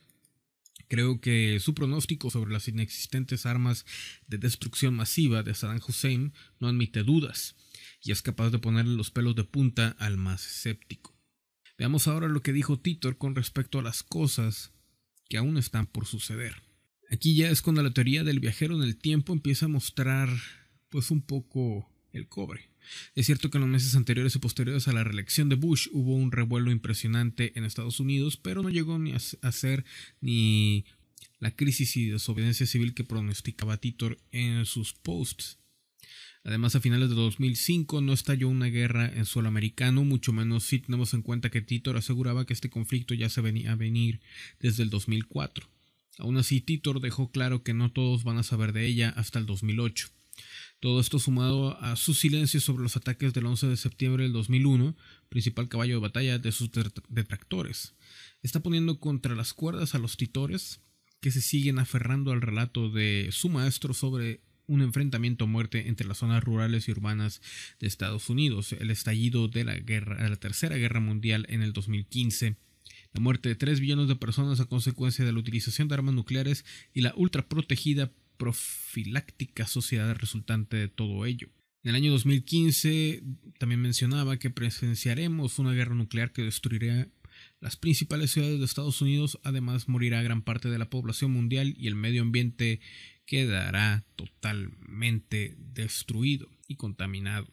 creo 0.86 1.20
que 1.20 1.58
su 1.58 1.74
pronóstico 1.74 2.30
sobre 2.30 2.52
las 2.52 2.68
inexistentes 2.68 3.44
armas 3.44 3.86
de 4.28 4.38
destrucción 4.38 4.94
masiva 4.94 5.42
de 5.42 5.52
Saddam 5.52 5.80
Hussein 5.84 6.32
no 6.60 6.68
admite 6.68 7.02
dudas, 7.02 7.56
y 8.04 8.12
es 8.12 8.22
capaz 8.22 8.50
de 8.50 8.60
ponerle 8.60 8.94
los 8.94 9.10
pelos 9.10 9.34
de 9.34 9.42
punta 9.42 9.96
al 9.98 10.16
más 10.16 10.46
escéptico. 10.46 11.18
Veamos 11.76 12.06
ahora 12.06 12.28
lo 12.28 12.40
que 12.40 12.52
dijo 12.52 12.78
Titor 12.78 13.18
con 13.18 13.34
respecto 13.34 13.80
a 13.80 13.82
las 13.82 14.04
cosas 14.04 14.70
que 15.28 15.38
aún 15.38 15.58
están 15.58 15.88
por 15.88 16.06
suceder. 16.06 16.62
Aquí 17.12 17.34
ya 17.34 17.50
es 17.50 17.60
cuando 17.60 17.82
la 17.82 17.92
teoría 17.92 18.24
del 18.24 18.40
viajero 18.40 18.74
en 18.74 18.82
el 18.82 18.96
tiempo 18.96 19.34
empieza 19.34 19.66
a 19.66 19.68
mostrar 19.68 20.30
pues 20.88 21.10
un 21.10 21.20
poco 21.20 21.86
el 22.14 22.26
cobre. 22.26 22.70
Es 23.14 23.26
cierto 23.26 23.50
que 23.50 23.58
en 23.58 23.62
los 23.62 23.70
meses 23.70 23.94
anteriores 23.96 24.34
y 24.34 24.38
posteriores 24.38 24.88
a 24.88 24.94
la 24.94 25.04
reelección 25.04 25.50
de 25.50 25.56
Bush 25.56 25.88
hubo 25.92 26.14
un 26.14 26.32
revuelo 26.32 26.70
impresionante 26.70 27.52
en 27.54 27.64
Estados 27.64 28.00
Unidos, 28.00 28.38
pero 28.38 28.62
no 28.62 28.70
llegó 28.70 28.98
ni 28.98 29.12
a 29.12 29.52
ser 29.52 29.84
ni 30.22 30.86
la 31.38 31.54
crisis 31.54 31.98
y 31.98 32.08
desobediencia 32.08 32.64
civil 32.64 32.94
que 32.94 33.04
pronosticaba 33.04 33.76
Titor 33.76 34.18
en 34.30 34.64
sus 34.64 34.94
posts. 34.94 35.58
Además, 36.44 36.76
a 36.76 36.80
finales 36.80 37.10
de 37.10 37.14
2005 37.14 38.00
no 38.00 38.14
estalló 38.14 38.48
una 38.48 38.66
guerra 38.66 39.12
en 39.14 39.26
suelo 39.26 39.48
americano, 39.48 40.02
mucho 40.02 40.32
menos 40.32 40.64
si 40.64 40.78
tenemos 40.78 41.12
en 41.12 41.20
cuenta 41.20 41.50
que 41.50 41.60
Titor 41.60 41.98
aseguraba 41.98 42.46
que 42.46 42.54
este 42.54 42.70
conflicto 42.70 43.12
ya 43.12 43.28
se 43.28 43.42
venía 43.42 43.72
a 43.72 43.76
venir 43.76 44.22
desde 44.60 44.82
el 44.82 44.88
2004. 44.88 45.68
Aún 46.18 46.36
así, 46.36 46.60
Titor 46.60 47.00
dejó 47.00 47.30
claro 47.30 47.62
que 47.62 47.74
no 47.74 47.90
todos 47.90 48.24
van 48.24 48.38
a 48.38 48.42
saber 48.42 48.72
de 48.72 48.86
ella 48.86 49.10
hasta 49.10 49.38
el 49.38 49.46
2008. 49.46 50.08
Todo 50.80 51.00
esto 51.00 51.18
sumado 51.18 51.80
a 51.80 51.94
su 51.96 52.12
silencio 52.12 52.60
sobre 52.60 52.82
los 52.82 52.96
ataques 52.96 53.32
del 53.32 53.46
11 53.46 53.68
de 53.68 53.76
septiembre 53.76 54.24
del 54.24 54.32
2001, 54.32 54.96
principal 55.28 55.68
caballo 55.68 55.94
de 55.94 56.00
batalla 56.00 56.38
de 56.38 56.52
sus 56.52 56.70
detractores. 57.08 57.94
Está 58.42 58.60
poniendo 58.60 58.98
contra 58.98 59.36
las 59.36 59.54
cuerdas 59.54 59.94
a 59.94 59.98
los 59.98 60.16
titores 60.16 60.80
que 61.20 61.30
se 61.30 61.40
siguen 61.40 61.78
aferrando 61.78 62.32
al 62.32 62.40
relato 62.40 62.90
de 62.90 63.28
su 63.30 63.48
maestro 63.48 63.94
sobre 63.94 64.42
un 64.66 64.82
enfrentamiento 64.82 65.44
a 65.44 65.48
muerte 65.48 65.88
entre 65.88 66.06
las 66.06 66.18
zonas 66.18 66.42
rurales 66.42 66.88
y 66.88 66.92
urbanas 66.92 67.40
de 67.78 67.86
Estados 67.86 68.28
Unidos, 68.28 68.72
el 68.72 68.90
estallido 68.90 69.46
de 69.46 69.64
la 69.64 69.76
guerra, 69.76 70.28
la 70.28 70.36
Tercera 70.36 70.76
Guerra 70.76 71.00
Mundial 71.00 71.46
en 71.48 71.62
el 71.62 71.72
2015, 71.72 72.56
la 73.12 73.20
muerte 73.20 73.48
de 73.48 73.54
3 73.54 73.80
billones 73.80 74.08
de 74.08 74.16
personas 74.16 74.60
a 74.60 74.66
consecuencia 74.66 75.24
de 75.24 75.32
la 75.32 75.38
utilización 75.38 75.88
de 75.88 75.94
armas 75.94 76.14
nucleares 76.14 76.64
y 76.94 77.02
la 77.02 77.12
ultraprotegida 77.16 78.10
profiláctica 78.36 79.66
sociedad 79.66 80.14
resultante 80.16 80.76
de 80.76 80.88
todo 80.88 81.26
ello. 81.26 81.48
En 81.84 81.90
el 81.90 81.96
año 81.96 82.12
2015 82.12 83.22
también 83.58 83.80
mencionaba 83.80 84.38
que 84.38 84.50
presenciaremos 84.50 85.58
una 85.58 85.72
guerra 85.72 85.94
nuclear 85.94 86.32
que 86.32 86.42
destruirá 86.42 87.08
las 87.60 87.76
principales 87.76 88.30
ciudades 88.30 88.58
de 88.58 88.64
Estados 88.64 89.00
Unidos, 89.00 89.38
además 89.42 89.88
morirá 89.88 90.22
gran 90.22 90.42
parte 90.42 90.68
de 90.68 90.78
la 90.78 90.90
población 90.90 91.32
mundial 91.32 91.74
y 91.76 91.88
el 91.88 91.94
medio 91.94 92.22
ambiente 92.22 92.80
quedará 93.26 94.04
totalmente 94.16 95.54
destruido 95.58 96.48
y 96.66 96.76
contaminado. 96.76 97.48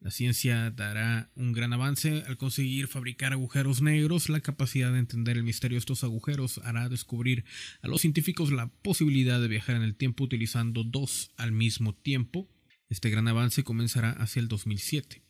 La 0.00 0.10
ciencia 0.10 0.70
dará 0.70 1.30
un 1.34 1.52
gran 1.52 1.72
avance 1.72 2.22
al 2.26 2.36
conseguir 2.36 2.86
fabricar 2.86 3.32
agujeros 3.32 3.80
negros. 3.80 4.28
La 4.28 4.40
capacidad 4.40 4.92
de 4.92 4.98
entender 4.98 5.36
el 5.36 5.42
misterio 5.42 5.76
de 5.76 5.80
estos 5.80 6.04
agujeros 6.04 6.58
hará 6.58 6.88
descubrir 6.88 7.44
a 7.82 7.88
los 7.88 8.02
científicos 8.02 8.52
la 8.52 8.68
posibilidad 8.68 9.40
de 9.40 9.48
viajar 9.48 9.76
en 9.76 9.82
el 9.82 9.96
tiempo 9.96 10.24
utilizando 10.24 10.84
dos 10.84 11.30
al 11.36 11.52
mismo 11.52 11.94
tiempo. 11.94 12.48
Este 12.88 13.10
gran 13.10 13.26
avance 13.26 13.64
comenzará 13.64 14.10
hacia 14.10 14.40
el 14.40 14.48
2007. 14.48 15.22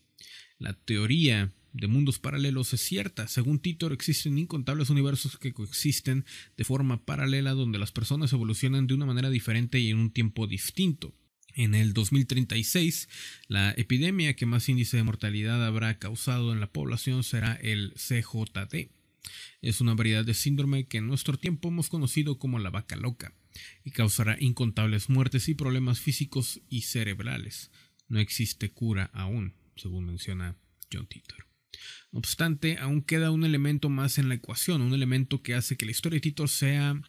La 0.58 0.74
teoría 0.74 1.52
de 1.72 1.86
mundos 1.86 2.18
paralelos 2.18 2.72
es 2.72 2.80
cierta. 2.80 3.28
Según 3.28 3.60
Titor, 3.60 3.92
existen 3.92 4.38
incontables 4.38 4.90
universos 4.90 5.38
que 5.38 5.52
coexisten 5.52 6.24
de 6.56 6.64
forma 6.64 7.04
paralela 7.04 7.52
donde 7.52 7.78
las 7.78 7.92
personas 7.92 8.32
evolucionan 8.32 8.86
de 8.86 8.94
una 8.94 9.06
manera 9.06 9.30
diferente 9.30 9.78
y 9.78 9.90
en 9.90 9.98
un 9.98 10.10
tiempo 10.10 10.46
distinto. 10.46 11.14
En 11.56 11.74
el 11.74 11.94
2036, 11.94 13.08
la 13.48 13.70
epidemia 13.78 14.36
que 14.36 14.44
más 14.44 14.68
índice 14.68 14.98
de 14.98 15.02
mortalidad 15.04 15.64
habrá 15.64 15.98
causado 15.98 16.52
en 16.52 16.60
la 16.60 16.70
población 16.70 17.24
será 17.24 17.54
el 17.54 17.94
CJD. 17.94 18.90
Es 19.62 19.80
una 19.80 19.94
variedad 19.94 20.22
de 20.22 20.34
síndrome 20.34 20.86
que 20.86 20.98
en 20.98 21.06
nuestro 21.06 21.38
tiempo 21.38 21.68
hemos 21.68 21.88
conocido 21.88 22.38
como 22.38 22.58
la 22.58 22.68
vaca 22.68 22.96
loca 22.96 23.32
y 23.84 23.90
causará 23.90 24.36
incontables 24.38 25.08
muertes 25.08 25.48
y 25.48 25.54
problemas 25.54 25.98
físicos 25.98 26.60
y 26.68 26.82
cerebrales. 26.82 27.70
No 28.06 28.20
existe 28.20 28.70
cura 28.70 29.10
aún. 29.14 29.54
según 29.76 30.04
menciona 30.04 30.56
John 30.92 31.06
Titor. 31.06 31.46
No 32.12 32.18
obstante, 32.18 32.76
aún 32.76 33.00
queda 33.00 33.30
un 33.30 33.46
elemento 33.46 33.88
más 33.88 34.18
en 34.18 34.28
la 34.28 34.34
ecuación, 34.34 34.82
un 34.82 34.92
elemento 34.92 35.42
que 35.42 35.54
hace 35.54 35.78
que 35.78 35.86
la 35.86 35.92
historia 35.92 36.16
de 36.16 36.20
Titor 36.20 36.50
sea 36.50 37.00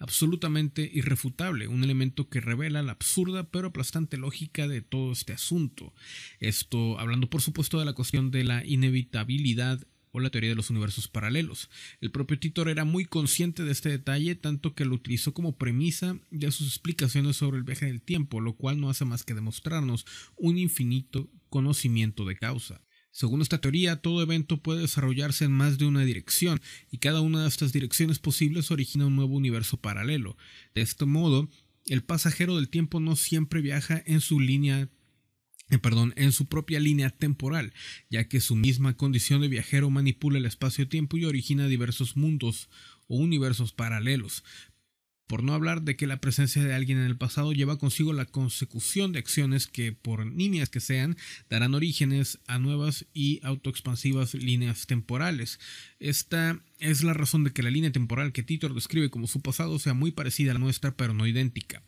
absolutamente 0.00 0.90
irrefutable, 0.92 1.68
un 1.68 1.84
elemento 1.84 2.28
que 2.28 2.40
revela 2.40 2.82
la 2.82 2.92
absurda 2.92 3.50
pero 3.50 3.68
aplastante 3.68 4.16
lógica 4.16 4.66
de 4.66 4.80
todo 4.82 5.12
este 5.12 5.32
asunto. 5.32 5.94
Esto 6.40 6.98
hablando 6.98 7.30
por 7.30 7.42
supuesto 7.42 7.78
de 7.78 7.84
la 7.84 7.92
cuestión 7.92 8.30
de 8.30 8.42
la 8.42 8.64
inevitabilidad 8.64 9.86
o 10.12 10.18
la 10.18 10.30
teoría 10.30 10.50
de 10.50 10.56
los 10.56 10.70
universos 10.70 11.06
paralelos. 11.06 11.70
El 12.00 12.10
propio 12.10 12.38
Titor 12.38 12.68
era 12.68 12.84
muy 12.84 13.04
consciente 13.04 13.62
de 13.62 13.72
este 13.72 13.90
detalle, 13.90 14.34
tanto 14.34 14.74
que 14.74 14.84
lo 14.84 14.94
utilizó 14.94 15.32
como 15.34 15.56
premisa 15.56 16.18
de 16.30 16.50
sus 16.50 16.66
explicaciones 16.66 17.36
sobre 17.36 17.58
el 17.58 17.64
viaje 17.64 17.86
del 17.86 18.02
tiempo, 18.02 18.40
lo 18.40 18.54
cual 18.54 18.80
no 18.80 18.90
hace 18.90 19.04
más 19.04 19.22
que 19.22 19.34
demostrarnos 19.34 20.06
un 20.36 20.58
infinito 20.58 21.30
conocimiento 21.48 22.24
de 22.24 22.36
causa. 22.36 22.82
Según 23.10 23.42
esta 23.42 23.60
teoría, 23.60 23.96
todo 23.96 24.22
evento 24.22 24.62
puede 24.62 24.82
desarrollarse 24.82 25.44
en 25.44 25.52
más 25.52 25.78
de 25.78 25.86
una 25.86 26.04
dirección, 26.04 26.60
y 26.90 26.98
cada 26.98 27.20
una 27.20 27.42
de 27.42 27.48
estas 27.48 27.72
direcciones 27.72 28.18
posibles 28.18 28.70
origina 28.70 29.06
un 29.06 29.16
nuevo 29.16 29.36
universo 29.36 29.76
paralelo. 29.76 30.36
De 30.74 30.82
este 30.82 31.06
modo, 31.06 31.48
el 31.86 32.02
pasajero 32.02 32.56
del 32.56 32.68
tiempo 32.68 33.00
no 33.00 33.16
siempre 33.16 33.60
viaja 33.60 34.02
en 34.06 34.20
su 34.20 34.38
línea 34.38 34.88
eh, 35.70 35.78
perdón, 35.78 36.12
en 36.16 36.32
su 36.32 36.46
propia 36.46 36.80
línea 36.80 37.10
temporal, 37.10 37.72
ya 38.10 38.28
que 38.28 38.40
su 38.40 38.56
misma 38.56 38.96
condición 38.96 39.40
de 39.40 39.46
viajero 39.48 39.88
manipula 39.88 40.38
el 40.38 40.46
espacio-tiempo 40.46 41.16
y 41.16 41.24
origina 41.24 41.68
diversos 41.68 42.16
mundos 42.16 42.68
o 43.06 43.16
universos 43.16 43.72
paralelos, 43.72 44.42
por 45.30 45.44
no 45.44 45.54
hablar 45.54 45.82
de 45.82 45.94
que 45.94 46.08
la 46.08 46.20
presencia 46.20 46.64
de 46.64 46.74
alguien 46.74 46.98
en 46.98 47.04
el 47.04 47.16
pasado 47.16 47.52
lleva 47.52 47.78
consigo 47.78 48.12
la 48.12 48.24
consecución 48.24 49.12
de 49.12 49.20
acciones 49.20 49.68
que, 49.68 49.92
por 49.92 50.26
nimias 50.26 50.70
que 50.70 50.80
sean, 50.80 51.16
darán 51.48 51.72
orígenes 51.76 52.40
a 52.48 52.58
nuevas 52.58 53.06
y 53.14 53.38
autoexpansivas 53.44 54.34
líneas 54.34 54.88
temporales. 54.88 55.60
Esta 56.00 56.58
es 56.80 57.04
la 57.04 57.14
razón 57.14 57.44
de 57.44 57.52
que 57.52 57.62
la 57.62 57.70
línea 57.70 57.92
temporal 57.92 58.32
que 58.32 58.42
Titor 58.42 58.74
describe 58.74 59.08
como 59.08 59.28
su 59.28 59.40
pasado 59.40 59.78
sea 59.78 59.94
muy 59.94 60.10
parecida 60.10 60.50
a 60.50 60.54
la 60.54 60.58
nuestra, 60.58 60.96
pero 60.96 61.14
no 61.14 61.28
idéntica. 61.28 61.84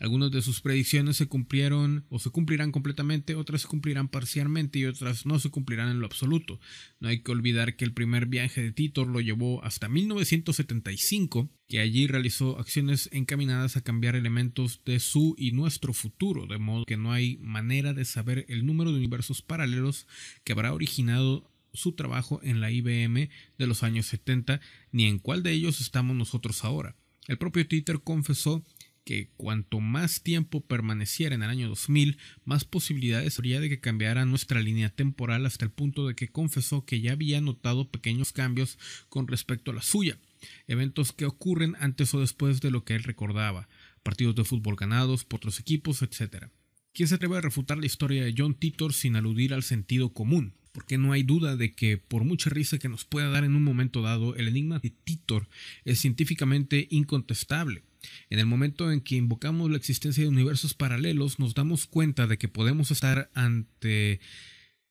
Algunas 0.00 0.30
de 0.30 0.42
sus 0.42 0.60
predicciones 0.60 1.16
se 1.16 1.26
cumplieron 1.26 2.06
o 2.08 2.18
se 2.18 2.30
cumplirán 2.30 2.70
completamente, 2.70 3.34
otras 3.34 3.62
se 3.62 3.68
cumplirán 3.68 4.08
parcialmente 4.08 4.78
y 4.78 4.84
otras 4.84 5.26
no 5.26 5.40
se 5.40 5.50
cumplirán 5.50 5.90
en 5.90 5.98
lo 5.98 6.06
absoluto. 6.06 6.60
No 7.00 7.08
hay 7.08 7.22
que 7.22 7.32
olvidar 7.32 7.76
que 7.76 7.84
el 7.84 7.92
primer 7.92 8.26
viaje 8.26 8.62
de 8.62 8.72
Titor 8.72 9.08
lo 9.08 9.20
llevó 9.20 9.64
hasta 9.64 9.88
1975, 9.88 11.50
que 11.68 11.80
allí 11.80 12.06
realizó 12.06 12.58
acciones 12.58 13.08
encaminadas 13.12 13.76
a 13.76 13.80
cambiar 13.80 14.14
elementos 14.14 14.82
de 14.84 15.00
su 15.00 15.34
y 15.36 15.50
nuestro 15.50 15.92
futuro, 15.92 16.46
de 16.46 16.58
modo 16.58 16.84
que 16.84 16.96
no 16.96 17.12
hay 17.12 17.38
manera 17.38 17.92
de 17.92 18.04
saber 18.04 18.46
el 18.48 18.66
número 18.66 18.92
de 18.92 18.98
universos 18.98 19.42
paralelos 19.42 20.06
que 20.44 20.52
habrá 20.52 20.72
originado 20.72 21.50
su 21.72 21.92
trabajo 21.92 22.40
en 22.42 22.60
la 22.60 22.70
IBM 22.70 23.30
de 23.58 23.66
los 23.66 23.82
años 23.82 24.06
70, 24.06 24.60
ni 24.92 25.06
en 25.06 25.18
cuál 25.18 25.42
de 25.42 25.52
ellos 25.52 25.80
estamos 25.80 26.16
nosotros 26.16 26.64
ahora. 26.64 26.96
El 27.26 27.36
propio 27.36 27.66
Titor 27.68 28.02
confesó 28.02 28.64
que 29.08 29.30
cuanto 29.38 29.80
más 29.80 30.22
tiempo 30.22 30.60
permaneciera 30.60 31.34
en 31.34 31.42
el 31.42 31.48
año 31.48 31.66
2000, 31.70 32.18
más 32.44 32.66
posibilidades 32.66 33.38
habría 33.38 33.58
de 33.58 33.70
que 33.70 33.80
cambiara 33.80 34.26
nuestra 34.26 34.60
línea 34.60 34.90
temporal 34.90 35.46
hasta 35.46 35.64
el 35.64 35.70
punto 35.70 36.06
de 36.06 36.14
que 36.14 36.28
confesó 36.28 36.84
que 36.84 37.00
ya 37.00 37.12
había 37.12 37.40
notado 37.40 37.90
pequeños 37.90 38.34
cambios 38.34 38.78
con 39.08 39.26
respecto 39.26 39.70
a 39.70 39.74
la 39.74 39.80
suya, 39.80 40.18
eventos 40.66 41.12
que 41.12 41.24
ocurren 41.24 41.74
antes 41.80 42.12
o 42.12 42.20
después 42.20 42.60
de 42.60 42.70
lo 42.70 42.84
que 42.84 42.96
él 42.96 43.02
recordaba, 43.02 43.70
partidos 44.02 44.34
de 44.34 44.44
fútbol 44.44 44.76
ganados 44.76 45.24
por 45.24 45.38
otros 45.38 45.58
equipos, 45.58 46.02
etc. 46.02 46.48
¿Quién 46.92 47.08
se 47.08 47.14
atreve 47.14 47.38
a 47.38 47.40
refutar 47.40 47.78
la 47.78 47.86
historia 47.86 48.22
de 48.22 48.34
John 48.36 48.56
Titor 48.56 48.92
sin 48.92 49.16
aludir 49.16 49.54
al 49.54 49.62
sentido 49.62 50.12
común? 50.12 50.52
Porque 50.72 50.98
no 50.98 51.12
hay 51.12 51.22
duda 51.22 51.56
de 51.56 51.74
que, 51.74 51.96
por 51.96 52.24
mucha 52.24 52.50
risa 52.50 52.78
que 52.78 52.90
nos 52.90 53.06
pueda 53.06 53.30
dar 53.30 53.44
en 53.44 53.56
un 53.56 53.64
momento 53.64 54.02
dado, 54.02 54.36
el 54.36 54.48
enigma 54.48 54.80
de 54.80 54.90
Titor 54.90 55.48
es 55.86 55.98
científicamente 55.98 56.88
incontestable. 56.90 57.87
En 58.30 58.38
el 58.38 58.46
momento 58.46 58.90
en 58.92 59.00
que 59.00 59.16
invocamos 59.16 59.70
la 59.70 59.76
existencia 59.76 60.22
de 60.22 60.28
universos 60.28 60.74
paralelos, 60.74 61.38
nos 61.38 61.54
damos 61.54 61.86
cuenta 61.86 62.26
de 62.26 62.38
que 62.38 62.48
podemos 62.48 62.90
estar 62.90 63.30
ante 63.34 64.20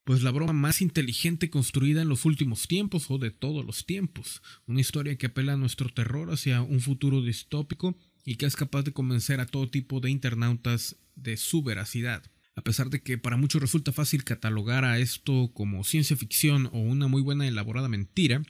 pues 0.07 0.23
la 0.23 0.31
broma 0.31 0.53
más 0.53 0.81
inteligente 0.81 1.49
construida 1.49 2.01
en 2.01 2.07
los 2.07 2.23
últimos 2.23 2.69
tiempos 2.69 3.11
o 3.11 3.17
de 3.17 3.29
todos 3.29 3.65
los 3.65 3.85
tiempos, 3.85 4.41
una 4.65 4.79
historia 4.79 5.17
que 5.17 5.25
apela 5.25 5.53
a 5.53 5.57
nuestro 5.57 5.89
terror 5.89 6.31
hacia 6.31 6.61
un 6.61 6.79
futuro 6.79 7.21
distópico 7.21 7.97
y 8.23 8.35
que 8.35 8.45
es 8.45 8.55
capaz 8.55 8.83
de 8.83 8.93
convencer 8.93 9.41
a 9.41 9.45
todo 9.45 9.69
tipo 9.69 9.99
de 9.99 10.09
internautas 10.09 10.95
de 11.15 11.35
su 11.35 11.61
veracidad. 11.61 12.23
A 12.55 12.61
pesar 12.61 12.89
de 12.89 13.01
que 13.01 13.17
para 13.17 13.35
muchos 13.35 13.61
resulta 13.61 13.91
fácil 13.91 14.23
catalogar 14.23 14.85
a 14.85 14.97
esto 14.97 15.51
como 15.53 15.83
ciencia 15.83 16.15
ficción 16.15 16.69
o 16.71 16.79
una 16.79 17.07
muy 17.07 17.21
buena 17.21 17.45
elaborada 17.45 17.89
mentira, 17.89 18.41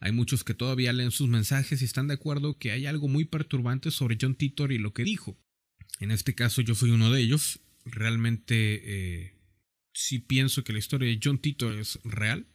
hay 0.00 0.12
muchos 0.12 0.44
que 0.44 0.54
todavía 0.54 0.92
leen 0.92 1.10
sus 1.10 1.28
mensajes 1.28 1.82
y 1.82 1.84
están 1.84 2.08
de 2.08 2.14
acuerdo 2.14 2.58
que 2.58 2.70
hay 2.70 2.86
algo 2.86 3.08
muy 3.08 3.24
perturbante 3.24 3.90
sobre 3.90 4.16
John 4.20 4.36
Titor 4.36 4.72
y 4.72 4.78
lo 4.78 4.92
que 4.92 5.04
dijo. 5.04 5.36
En 6.00 6.10
este 6.10 6.34
caso 6.34 6.62
yo 6.62 6.74
soy 6.74 6.90
uno 6.90 7.10
de 7.10 7.20
ellos. 7.20 7.60
Realmente 7.84 8.82
eh, 8.84 9.34
sí 9.92 10.20
pienso 10.20 10.62
que 10.62 10.72
la 10.72 10.78
historia 10.78 11.08
de 11.08 11.18
John 11.22 11.38
Titor 11.38 11.76
es 11.78 11.98
real, 12.04 12.46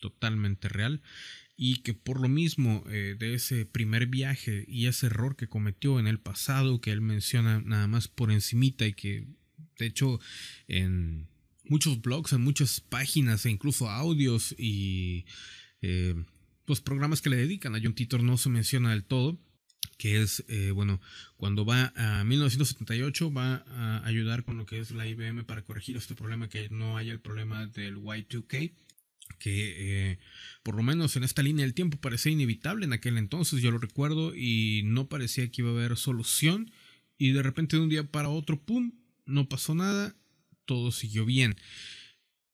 totalmente 0.00 0.68
real, 0.68 1.02
y 1.56 1.82
que 1.82 1.94
por 1.94 2.20
lo 2.20 2.28
mismo 2.28 2.84
eh, 2.88 3.16
de 3.18 3.34
ese 3.34 3.66
primer 3.66 4.06
viaje 4.06 4.64
y 4.68 4.86
ese 4.86 5.06
error 5.06 5.36
que 5.36 5.48
cometió 5.48 5.98
en 5.98 6.06
el 6.06 6.20
pasado, 6.20 6.80
que 6.80 6.92
él 6.92 7.00
menciona 7.00 7.60
nada 7.60 7.88
más 7.88 8.06
por 8.06 8.30
encimita 8.30 8.86
y 8.86 8.92
que 8.92 9.26
de 9.78 9.86
hecho 9.86 10.20
en 10.68 11.28
muchos 11.64 12.00
blogs, 12.00 12.32
en 12.32 12.42
muchas 12.42 12.80
páginas 12.80 13.44
e 13.46 13.50
incluso 13.50 13.88
audios 13.88 14.54
y 14.58 15.24
eh, 15.80 16.14
los 16.66 16.80
programas 16.80 17.22
que 17.22 17.30
le 17.30 17.36
dedican 17.36 17.74
a 17.74 17.80
John 17.82 17.94
Titor 17.94 18.22
no 18.22 18.36
se 18.36 18.48
menciona 18.48 18.90
del 18.90 19.04
todo, 19.04 19.38
que 19.98 20.20
es, 20.22 20.44
eh, 20.48 20.72
bueno, 20.72 21.00
cuando 21.36 21.64
va 21.64 21.92
a 21.96 22.24
1978 22.24 23.32
va 23.32 23.64
a 23.68 24.06
ayudar 24.06 24.44
con 24.44 24.58
lo 24.58 24.66
que 24.66 24.78
es 24.78 24.90
la 24.90 25.06
IBM 25.06 25.44
para 25.44 25.62
corregir 25.62 25.96
este 25.96 26.14
problema, 26.14 26.48
que 26.48 26.68
no 26.70 26.96
haya 26.96 27.12
el 27.12 27.20
problema 27.20 27.66
del 27.66 27.96
Y2K, 27.96 28.72
que 29.38 30.10
eh, 30.10 30.18
por 30.62 30.76
lo 30.76 30.82
menos 30.82 31.16
en 31.16 31.24
esta 31.24 31.42
línea 31.42 31.64
del 31.64 31.74
tiempo 31.74 31.98
parecía 31.98 32.32
inevitable 32.32 32.84
en 32.84 32.92
aquel 32.92 33.18
entonces, 33.18 33.62
yo 33.62 33.70
lo 33.70 33.78
recuerdo, 33.78 34.34
y 34.34 34.82
no 34.84 35.08
parecía 35.08 35.50
que 35.50 35.62
iba 35.62 35.70
a 35.70 35.74
haber 35.74 35.96
solución, 35.96 36.70
y 37.18 37.32
de 37.32 37.42
repente 37.42 37.76
de 37.76 37.82
un 37.82 37.88
día 37.88 38.04
para 38.04 38.28
otro, 38.28 38.60
¡pum!, 38.60 38.92
no 39.24 39.48
pasó 39.48 39.74
nada, 39.74 40.14
todo 40.66 40.92
siguió 40.92 41.24
bien. 41.24 41.56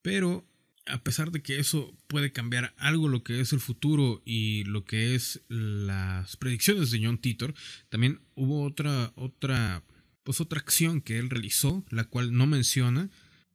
Pero 0.01 0.47
a 0.87 1.03
pesar 1.03 1.31
de 1.31 1.43
que 1.43 1.59
eso 1.59 1.97
puede 2.09 2.33
cambiar 2.33 2.75
algo 2.77 3.09
lo 3.09 3.23
que 3.23 3.41
es 3.41 3.53
el 3.53 3.61
futuro 3.61 4.23
y 4.25 4.65
lo 4.65 4.85
que 4.85 5.15
es 5.15 5.43
las 5.49 6.37
predicciones 6.37 6.91
de 6.91 7.05
John 7.05 7.19
Titor, 7.19 7.55
también 7.89 8.21
hubo 8.35 8.63
otra 8.65 9.13
otra 9.17 9.85
pues 10.25 10.41
otra 10.41 10.61
acción 10.61 11.01
que 11.01 11.19
él 11.19 11.31
realizó, 11.31 11.85
la 11.91 12.05
cual 12.05 12.33
no 12.33 12.47
menciona, 12.47 13.11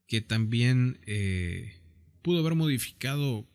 que 0.05 0.21
también 0.21 0.99
eh, 1.05 1.79
pudo 2.21 2.39
haber 2.39 2.55
modificado 2.55 3.47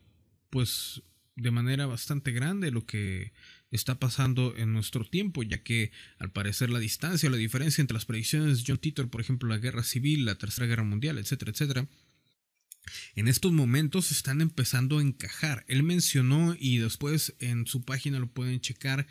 pues 0.51 1.03
de 1.37 1.51
manera 1.51 1.87
bastante 1.87 2.33
grande 2.33 2.71
lo 2.71 2.87
que 2.87 3.33
está 3.71 3.99
pasando 3.99 4.55
en 4.57 4.73
nuestro 4.73 5.05
tiempo, 5.05 5.43
ya 5.43 5.63
que 5.63 5.93
al 6.19 6.31
parecer 6.31 6.69
la 6.69 6.79
distancia 6.79 7.31
la 7.31 7.39
diferencia 7.39 7.81
entre 7.81 7.95
las 7.95 8.05
predicciones 8.05 8.59
de 8.59 8.65
John 8.67 8.79
Titor, 8.79 9.09
por 9.09 9.23
ejemplo, 9.23 9.49
la 9.49 9.59
guerra 9.59 9.83
civil, 9.83 10.27
la 10.27 10.37
tercera 10.37 10.67
guerra 10.67 10.85
mundial, 10.85 11.17
etcétera, 11.19 11.53
etcétera, 11.53 11.89
en 13.15 13.29
estos 13.29 13.53
momentos 13.53 14.11
están 14.11 14.41
empezando 14.41 14.99
a 14.99 15.03
encajar. 15.03 15.65
Él 15.69 15.83
mencionó 15.83 16.57
y 16.59 16.79
después 16.79 17.35
en 17.39 17.67
su 17.67 17.83
página 17.85 18.19
lo 18.19 18.29
pueden 18.29 18.61
checar, 18.61 19.07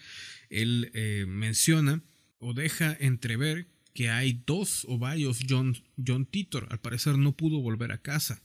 él 0.49 0.91
eh, 0.93 1.25
menciona 1.27 2.03
o 2.39 2.53
deja 2.53 2.95
entrever 2.99 3.67
que 3.93 4.09
hay 4.09 4.41
dos 4.45 4.85
o 4.87 4.97
varios 4.97 5.39
John, 5.47 5.77
John 6.05 6.25
Titor. 6.25 6.67
Al 6.69 6.79
parecer 6.79 7.17
no 7.17 7.35
pudo 7.35 7.59
volver 7.59 7.91
a 7.91 8.01
casa. 8.01 8.41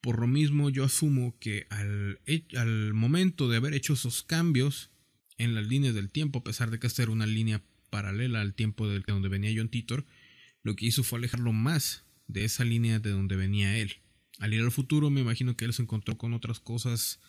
Por 0.00 0.18
lo 0.18 0.26
mismo 0.26 0.70
yo 0.70 0.84
asumo 0.84 1.36
que 1.38 1.66
al, 1.70 2.20
al 2.56 2.94
momento 2.94 3.48
de 3.48 3.58
haber 3.58 3.74
hecho 3.74 3.92
esos 3.92 4.22
cambios 4.22 4.90
en 5.36 5.54
las 5.54 5.66
líneas 5.66 5.94
del 5.94 6.10
tiempo, 6.10 6.38
a 6.38 6.44
pesar 6.44 6.70
de 6.70 6.78
que 6.78 6.86
esta 6.86 7.08
una 7.08 7.26
línea 7.26 7.62
paralela 7.90 8.40
al 8.40 8.54
tiempo 8.54 8.88
de 8.88 9.00
donde 9.06 9.28
venía 9.28 9.52
John 9.54 9.68
Titor, 9.68 10.06
lo 10.62 10.76
que 10.76 10.86
hizo 10.86 11.02
fue 11.02 11.18
alejarlo 11.18 11.52
más 11.52 12.04
de 12.28 12.44
esa 12.44 12.64
línea 12.64 12.98
de 12.98 13.10
donde 13.10 13.36
venía 13.36 13.76
él. 13.78 13.96
Al 14.40 14.54
ir 14.54 14.62
al 14.62 14.72
futuro 14.72 15.10
me 15.10 15.20
imagino 15.20 15.54
que 15.54 15.66
él 15.66 15.74
se 15.74 15.82
encontró 15.82 16.16
con 16.16 16.32
otras 16.32 16.58
cosas 16.60 17.20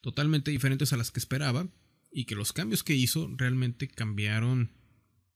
totalmente 0.00 0.50
diferentes 0.50 0.92
a 0.92 0.96
las 0.96 1.12
que 1.12 1.20
esperaba 1.20 1.68
y 2.10 2.24
que 2.24 2.34
los 2.34 2.52
cambios 2.52 2.82
que 2.82 2.94
hizo 2.94 3.30
realmente 3.36 3.86
cambiaron 3.86 4.72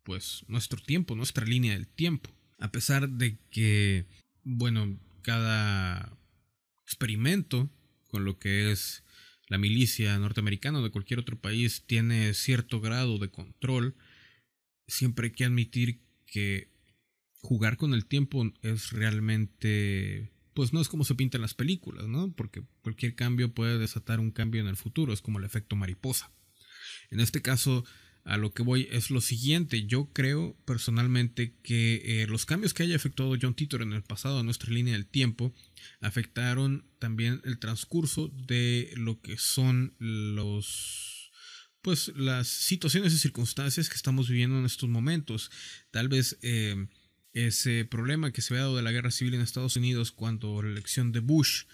pues 0.03 0.45
nuestro 0.49 0.83
tiempo, 0.83 1.15
nuestra 1.15 1.47
línea 1.47 1.75
del 1.75 1.87
tiempo. 1.87 2.29
A 2.59 2.73
pesar 2.73 3.09
de 3.09 3.39
que, 3.51 4.07
bueno, 4.43 4.99
cada 5.23 6.19
experimento 6.85 7.71
con 8.09 8.25
lo 8.25 8.41
que 8.41 8.73
es 8.73 9.05
la 9.49 9.59
milicia 9.59 10.19
norteamericana 10.19 10.81
o 10.81 10.83
de 10.83 10.91
cualquier 10.91 11.21
otro 11.21 11.41
país 11.41 11.85
tiene 11.87 12.35
cierto 12.35 12.81
grado 12.81 13.19
de 13.19 13.31
control, 13.31 13.95
siempre 14.89 15.29
hay 15.29 15.33
que 15.33 15.45
admitir 15.45 16.01
que 16.27 16.73
jugar 17.35 17.77
con 17.77 17.95
el 17.95 18.07
tiempo 18.07 18.53
es 18.63 18.91
realmente 18.91 20.33
pues 20.55 20.73
no 20.73 20.81
es 20.81 20.89
como 20.89 21.05
se 21.05 21.15
pinta 21.15 21.39
en 21.39 21.43
las 21.43 21.55
películas, 21.55 22.07
¿no? 22.07 22.33
Porque 22.33 22.63
cualquier 22.83 23.15
cambio 23.15 23.53
puede 23.53 23.79
desatar 23.79 24.21
un 24.21 24.31
cambio 24.31 24.61
en 24.61 24.67
el 24.67 24.77
futuro, 24.77 25.13
es 25.13 25.23
como 25.23 25.39
el 25.39 25.45
efecto 25.45 25.77
mariposa. 25.77 26.31
En 27.11 27.21
este 27.21 27.43
caso, 27.43 27.85
a 28.25 28.37
lo 28.37 28.53
que 28.53 28.63
voy 28.63 28.89
es 28.91 29.11
lo 29.11 29.21
siguiente. 29.21 29.87
Yo 29.87 30.11
creo 30.13 30.57
personalmente 30.65 31.55
que 31.63 32.23
eh, 32.23 32.27
los 32.29 32.47
cambios 32.47 32.75
que 32.75 32.85
haya 32.85 32.95
efectuado 32.95 33.37
John 33.41 33.55
Titor 33.55 33.83
en 33.83 33.93
el 33.93 34.03
pasado 34.03 34.39
a 34.39 34.43
nuestra 34.43 34.73
línea 34.73 34.95
del 34.95 35.07
tiempo 35.07 35.55
afectaron 36.01 36.87
también 36.99 37.41
el 37.45 37.59
transcurso 37.59 38.29
de 38.29 38.93
lo 38.97 39.21
que 39.21 39.39
son 39.39 39.95
los 39.99 41.31
pues 41.83 42.13
las 42.15 42.47
situaciones 42.47 43.13
y 43.13 43.19
circunstancias 43.19 43.89
que 43.89 43.97
estamos 43.97 44.29
viviendo 44.29 44.57
en 44.57 44.67
estos 44.67 44.89
momentos. 44.89 45.51
Tal 45.91 46.09
vez 46.09 46.39
eh, 46.43 46.87
ese 47.33 47.85
problema 47.85 48.33
que 48.33 48.43
se 48.43 48.55
había 48.55 48.65
dado 48.65 48.77
de 48.77 48.83
la 48.83 48.93
guerra 48.93 49.11
civil 49.11 49.35
en 49.35 49.41
Estados 49.41 49.77
Unidos 49.77 50.13
cuando 50.13 50.63
la 50.63 50.71
elección 50.71 51.13
de 51.13 51.21
Bush, 51.21 51.65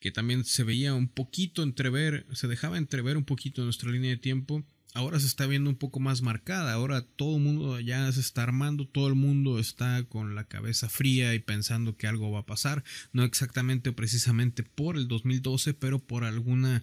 que 0.00 0.10
también 0.10 0.44
se 0.44 0.64
veía 0.64 0.94
un 0.94 1.08
poquito 1.08 1.62
entrever, 1.62 2.26
se 2.32 2.48
dejaba 2.48 2.78
entrever 2.78 3.16
un 3.16 3.24
poquito 3.24 3.64
nuestra 3.64 3.90
línea 3.90 4.10
de 4.10 4.16
tiempo, 4.16 4.64
ahora 4.96 5.20
se 5.20 5.26
está 5.26 5.46
viendo 5.46 5.68
un 5.70 5.76
poco 5.76 6.00
más 6.00 6.22
marcada. 6.22 6.72
Ahora 6.72 7.02
todo 7.02 7.36
el 7.36 7.42
mundo 7.42 7.78
ya 7.80 8.10
se 8.12 8.20
está 8.20 8.42
armando, 8.42 8.86
todo 8.88 9.08
el 9.08 9.14
mundo 9.14 9.58
está 9.58 10.02
con 10.04 10.34
la 10.34 10.44
cabeza 10.44 10.88
fría 10.88 11.34
y 11.34 11.38
pensando 11.38 11.96
que 11.96 12.06
algo 12.06 12.30
va 12.30 12.40
a 12.40 12.46
pasar. 12.46 12.82
No 13.12 13.24
exactamente 13.24 13.92
precisamente 13.92 14.62
por 14.62 14.96
el 14.96 15.06
2012, 15.06 15.74
pero 15.74 15.98
por 15.98 16.24
alguna, 16.24 16.82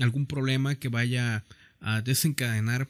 algún 0.00 0.26
problema 0.26 0.76
que 0.76 0.88
vaya 0.88 1.44
a 1.80 2.00
desencadenar 2.00 2.88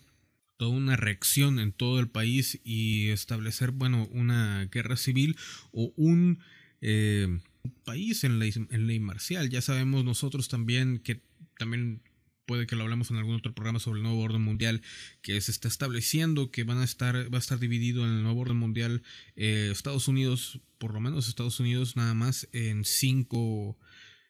toda 0.59 0.73
una 0.73 0.97
reacción 0.97 1.59
en 1.59 1.73
todo 1.73 2.01
el 2.01 2.09
país 2.09 2.61
y 2.65 3.09
establecer, 3.09 3.71
bueno, 3.71 4.07
una 4.11 4.67
guerra 4.67 4.97
civil 4.97 5.37
o 5.73 5.93
un 5.97 6.41
eh, 6.83 7.41
país 7.85 8.25
en 8.25 8.39
ley, 8.39 8.53
en 8.55 8.87
ley 8.87 9.01
marcial. 9.01 9.49
Ya 9.49 9.63
sabemos 9.63 10.05
nosotros 10.05 10.49
también 10.49 10.99
que 10.99 11.23
también 11.59 12.03
puede 12.45 12.67
que 12.67 12.77
lo 12.77 12.83
hablemos 12.83 13.11
en 13.11 13.19
algún 13.19 13.37
otro 13.37 13.55
programa 13.55 13.79
sobre 13.79 13.99
el 13.99 14.05
nuevo 14.05 14.21
orden 14.21 14.43
mundial 14.43 14.83
que 15.23 15.41
se 15.41 15.51
está 15.51 15.69
estableciendo 15.69 16.51
que 16.51 16.65
van 16.65 16.79
a 16.79 16.85
estar 16.85 17.33
va 17.33 17.37
a 17.37 17.41
estar 17.41 17.59
dividido 17.59 18.07
en 18.07 18.13
el 18.15 18.23
nuevo 18.23 18.41
orden 18.41 18.57
mundial 18.57 19.03
eh, 19.37 19.69
Estados 19.71 20.09
Unidos 20.09 20.59
por 20.79 20.95
lo 20.95 21.01
menos 21.01 21.29
Estados 21.29 21.61
Unidos 21.61 21.95
nada 21.95 22.15
más 22.15 22.49
en 22.53 22.85
cinco 22.87 23.77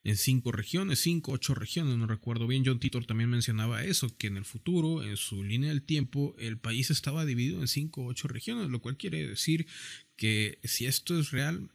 en 0.04 0.16
cinco 0.16 0.52
regiones, 0.52 1.00
cinco, 1.00 1.32
ocho 1.32 1.54
regiones, 1.54 1.96
no 1.96 2.06
recuerdo 2.06 2.46
bien. 2.46 2.62
John 2.64 2.78
Titor 2.78 3.04
también 3.04 3.30
mencionaba 3.30 3.84
eso, 3.84 4.16
que 4.16 4.28
en 4.28 4.36
el 4.36 4.44
futuro, 4.44 5.02
en 5.02 5.16
su 5.16 5.42
línea 5.44 5.70
del 5.70 5.82
tiempo, 5.82 6.34
el 6.38 6.58
país 6.58 6.90
estaba 6.90 7.24
dividido 7.24 7.60
en 7.60 7.68
cinco, 7.68 8.04
ocho 8.04 8.28
regiones, 8.28 8.70
lo 8.70 8.80
cual 8.80 8.96
quiere 8.96 9.26
decir 9.26 9.66
que 10.16 10.58
si 10.64 10.86
esto 10.86 11.18
es 11.18 11.30
real, 11.30 11.70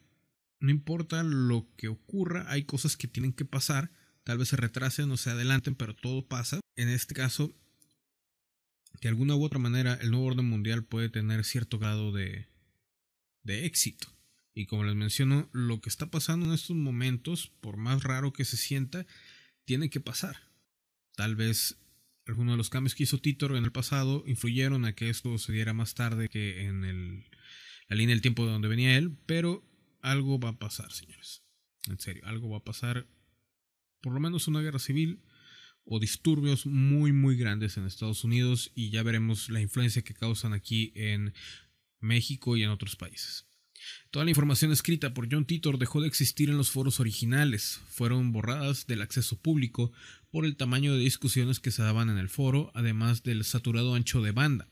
no 0.60 0.72
importa 0.72 1.24
lo 1.24 1.68
que 1.76 1.90
ocurra, 1.90 2.46
hay 2.48 2.64
cosas 2.64 2.98
que 2.98 3.08
tienen 3.08 3.34
que 3.34 3.46
pasar 3.46 3.92
Tal 4.24 4.38
vez 4.38 4.50
se 4.50 4.56
retrasen 4.56 5.12
o 5.12 5.18
se 5.18 5.30
adelanten, 5.30 5.76
pero 5.76 5.96
todo 5.96 6.26
pasa. 6.26 6.62
En 6.76 6.90
este 6.90 7.14
caso, 7.14 7.54
de 9.02 9.10
alguna 9.10 9.36
u 9.36 9.44
otra 9.44 9.60
manera, 9.60 9.96
el 9.96 10.12
nuevo 10.12 10.28
orden 10.28 10.46
mundial 10.46 10.86
puede 10.86 11.10
tener 11.10 11.44
cierto 11.44 11.78
grado 11.78 12.12
de, 12.12 12.48
de 13.44 13.66
éxito. 13.66 14.08
Y 14.54 14.66
como 14.68 14.84
les 14.84 14.96
menciono, 14.96 15.50
lo 15.52 15.82
que 15.82 15.90
está 15.90 16.12
pasando 16.12 16.46
en 16.46 16.54
estos 16.54 16.76
momentos, 16.76 17.52
por 17.60 17.78
más 17.78 18.04
raro 18.04 18.34
que 18.34 18.46
se 18.46 18.58
sienta, 18.58 19.06
tiene 19.66 19.90
que 19.90 20.00
pasar. 20.00 20.38
Tal 21.16 21.36
vez 21.36 21.78
algunos 22.26 22.54
de 22.54 22.58
los 22.58 22.70
cambios 22.70 22.96
que 22.96 23.04
hizo 23.04 23.20
Titor 23.20 23.56
en 23.56 23.66
el 23.66 23.72
pasado 23.72 24.24
influyeron 24.28 24.86
a 24.86 24.94
que 24.94 25.10
esto 25.10 25.38
se 25.38 25.52
diera 25.52 25.74
más 25.74 25.94
tarde 25.96 26.30
que 26.30 26.66
en 26.66 26.86
el, 26.86 27.26
la 27.90 27.96
línea 27.96 28.14
del 28.14 28.22
tiempo 28.22 28.46
de 28.46 28.52
donde 28.52 28.68
venía 28.68 28.98
él, 28.98 29.18
pero 29.26 29.64
algo 30.02 30.40
va 30.40 30.50
a 30.50 30.60
pasar, 30.60 30.92
señores. 30.92 31.44
En 31.88 32.00
serio, 32.00 32.24
algo 32.26 32.50
va 32.50 32.60
a 32.60 32.64
pasar 32.64 33.08
por 34.02 34.14
lo 34.14 34.20
menos 34.20 34.48
una 34.48 34.62
guerra 34.62 34.80
civil 34.80 35.24
o 35.86 36.00
disturbios 36.00 36.66
muy 36.66 37.12
muy 37.12 37.36
grandes 37.36 37.78
en 37.78 37.86
Estados 37.86 38.24
Unidos 38.24 38.72
y 38.74 38.90
ya 38.90 39.04
veremos 39.04 39.50
la 39.50 39.62
influencia 39.62 40.02
que 40.02 40.14
causan 40.14 40.54
aquí 40.54 40.94
en 40.96 41.34
México 42.00 42.56
y 42.56 42.64
en 42.64 42.70
otros 42.70 42.96
países. 42.96 43.48
Toda 44.12 44.26
la 44.26 44.32
información 44.32 44.72
escrita 44.72 45.14
por 45.14 45.28
John 45.32 45.46
Titor 45.46 45.78
dejó 45.78 46.02
de 46.02 46.08
existir 46.08 46.50
en 46.50 46.58
los 46.58 46.70
foros 46.70 47.00
originales, 47.00 47.80
fueron 47.90 48.32
borradas 48.32 48.88
del 48.88 49.02
acceso 49.02 49.38
público 49.38 49.92
por 50.32 50.46
el 50.46 50.56
tamaño 50.56 50.94
de 50.94 51.00
discusiones 51.00 51.60
que 51.60 51.72
se 51.72 51.84
daban 51.84 52.10
en 52.10 52.18
el 52.18 52.30
foro, 52.30 52.72
además 52.74 53.24
del 53.24 53.44
saturado 53.44 53.96
ancho 53.96 54.22
de 54.22 54.32
banda. 54.32 54.68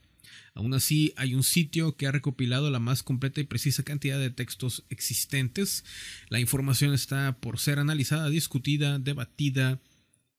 Aún 0.54 0.74
así, 0.74 1.12
hay 1.16 1.34
un 1.34 1.42
sitio 1.42 1.96
que 1.96 2.06
ha 2.06 2.12
recopilado 2.12 2.70
la 2.70 2.78
más 2.78 3.02
completa 3.02 3.40
y 3.40 3.44
precisa 3.44 3.82
cantidad 3.82 4.18
de 4.18 4.30
textos 4.30 4.84
existentes. 4.90 5.84
La 6.28 6.40
información 6.40 6.92
está 6.92 7.38
por 7.40 7.58
ser 7.58 7.78
analizada, 7.78 8.28
discutida, 8.28 8.98
debatida 8.98 9.80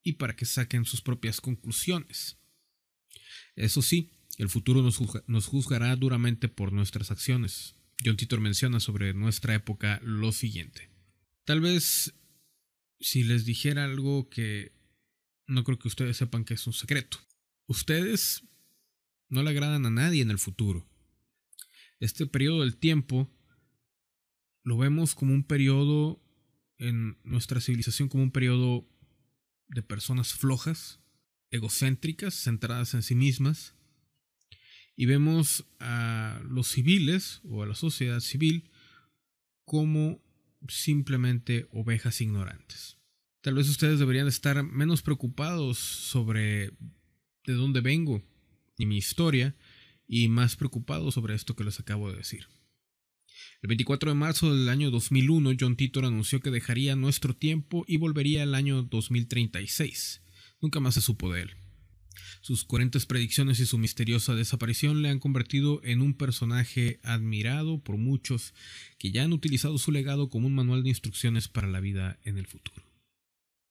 y 0.04 0.14
para 0.14 0.36
que 0.36 0.46
saquen 0.46 0.86
sus 0.86 1.02
propias 1.02 1.42
conclusiones. 1.42 2.38
Eso 3.56 3.82
sí, 3.82 4.12
el 4.38 4.50
futuro 4.50 4.82
nos, 4.82 5.46
juzgará 5.48 5.96
duramente 5.96 6.48
por 6.48 6.74
nuestras 6.74 7.12
acciones. 7.12 7.76
John 8.04 8.18
Titor 8.18 8.40
menciona 8.40 8.80
sobre 8.80 9.14
nuestra 9.14 9.56
época 9.56 10.00
lo 10.04 10.32
siguiente. 10.32 10.90
Tal 11.46 11.62
vez 11.62 12.14
si 13.00 13.24
les 13.24 13.46
dijera 13.46 13.84
algo 13.84 14.30
que 14.30 14.74
no 15.48 15.64
creo 15.64 15.78
que 15.78 15.88
ustedes 15.88 16.18
sepan 16.18 16.46
que 16.46 16.54
es 16.54 16.66
un 16.68 16.74
secreto. 16.74 17.20
Ustedes 17.68 18.44
no 19.30 19.44
le 19.44 19.50
agradan 19.50 19.86
a 19.86 19.90
nadie 19.90 20.22
en 20.22 20.32
el 20.32 20.40
futuro. 20.40 20.88
Este 22.00 22.26
periodo 22.26 22.62
del 22.62 22.78
tiempo 22.78 23.30
lo 24.64 24.78
vemos 24.78 25.16
como 25.16 25.34
un 25.34 25.44
periodo 25.44 26.22
en 26.78 27.18
nuestra 27.24 27.62
civilización 27.62 28.10
como 28.10 28.24
un 28.24 28.32
periodo 28.32 28.88
de 29.68 29.84
personas 29.84 30.34
flojas, 30.34 31.00
egocéntricas, 31.50 32.34
centradas 32.34 32.94
en 32.94 33.04
sí 33.04 33.16
mismas, 33.16 33.76
y 34.96 35.06
vemos 35.06 35.66
a 35.80 36.40
los 36.48 36.68
civiles 36.68 37.42
o 37.44 37.64
a 37.64 37.68
la 37.68 37.76
sociedad 37.76 38.20
civil 38.20 38.70
como 39.66 40.22
simplemente 40.68 41.68
ovejas 41.72 42.22
ignorantes. 42.22 42.98
Tal 43.42 43.56
vez 43.56 43.70
ustedes 43.70 44.00
deberían 44.00 44.28
estar 44.28 44.64
menos 44.64 45.02
preocupados 45.02 45.78
sobre 45.78 46.72
de 47.46 47.54
dónde 47.54 47.82
vengo, 47.82 48.24
y 48.78 48.86
mi 48.86 48.98
historia 48.98 49.56
y 50.08 50.28
más 50.28 50.56
preocupado 50.56 51.12
sobre 51.12 51.36
esto 51.36 51.56
que 51.56 51.64
les 51.64 51.80
acabo 51.80 52.10
de 52.10 52.18
decir. 52.18 52.48
El 53.62 53.68
24 53.68 54.12
de 54.12 54.16
marzo 54.16 54.54
del 54.54 54.70
año 54.70 54.92
2001, 54.92 55.52
John 55.60 55.76
Titor 55.76 56.06
anunció 56.06 56.40
que 56.40 56.52
dejaría 56.52 56.96
nuestro 56.96 57.34
tiempo 57.34 57.86
y 57.88 57.98
volvería 57.98 58.44
al 58.44 58.56
año 58.56 58.84
2036. 58.84 60.22
Nunca 60.62 60.80
más 60.80 60.96
se 60.96 61.02
supo 61.02 61.32
de 61.32 61.44
él. 61.44 61.63
Sus 62.44 62.66
coherentes 62.66 63.06
predicciones 63.06 63.62
y 63.62 63.66
su 63.66 63.78
misteriosa 63.78 64.36
desaparición 64.36 65.02
le 65.02 65.08
han 65.08 65.20
convertido 65.20 65.80
en 65.86 66.02
un 66.02 66.14
personaje 66.14 67.00
admirado 67.02 67.80
por 67.80 67.96
muchos 67.96 68.54
que 68.98 69.12
ya 69.12 69.24
han 69.24 69.32
utilizado 69.32 69.78
su 69.78 69.94
legado 69.94 70.30
como 70.30 70.48
un 70.48 70.54
manual 70.54 70.84
de 70.84 70.90
instrucciones 70.90 71.48
para 71.48 71.70
la 71.70 71.80
vida 71.80 72.20
en 72.26 72.38
el 72.38 72.46
futuro. 72.46 72.84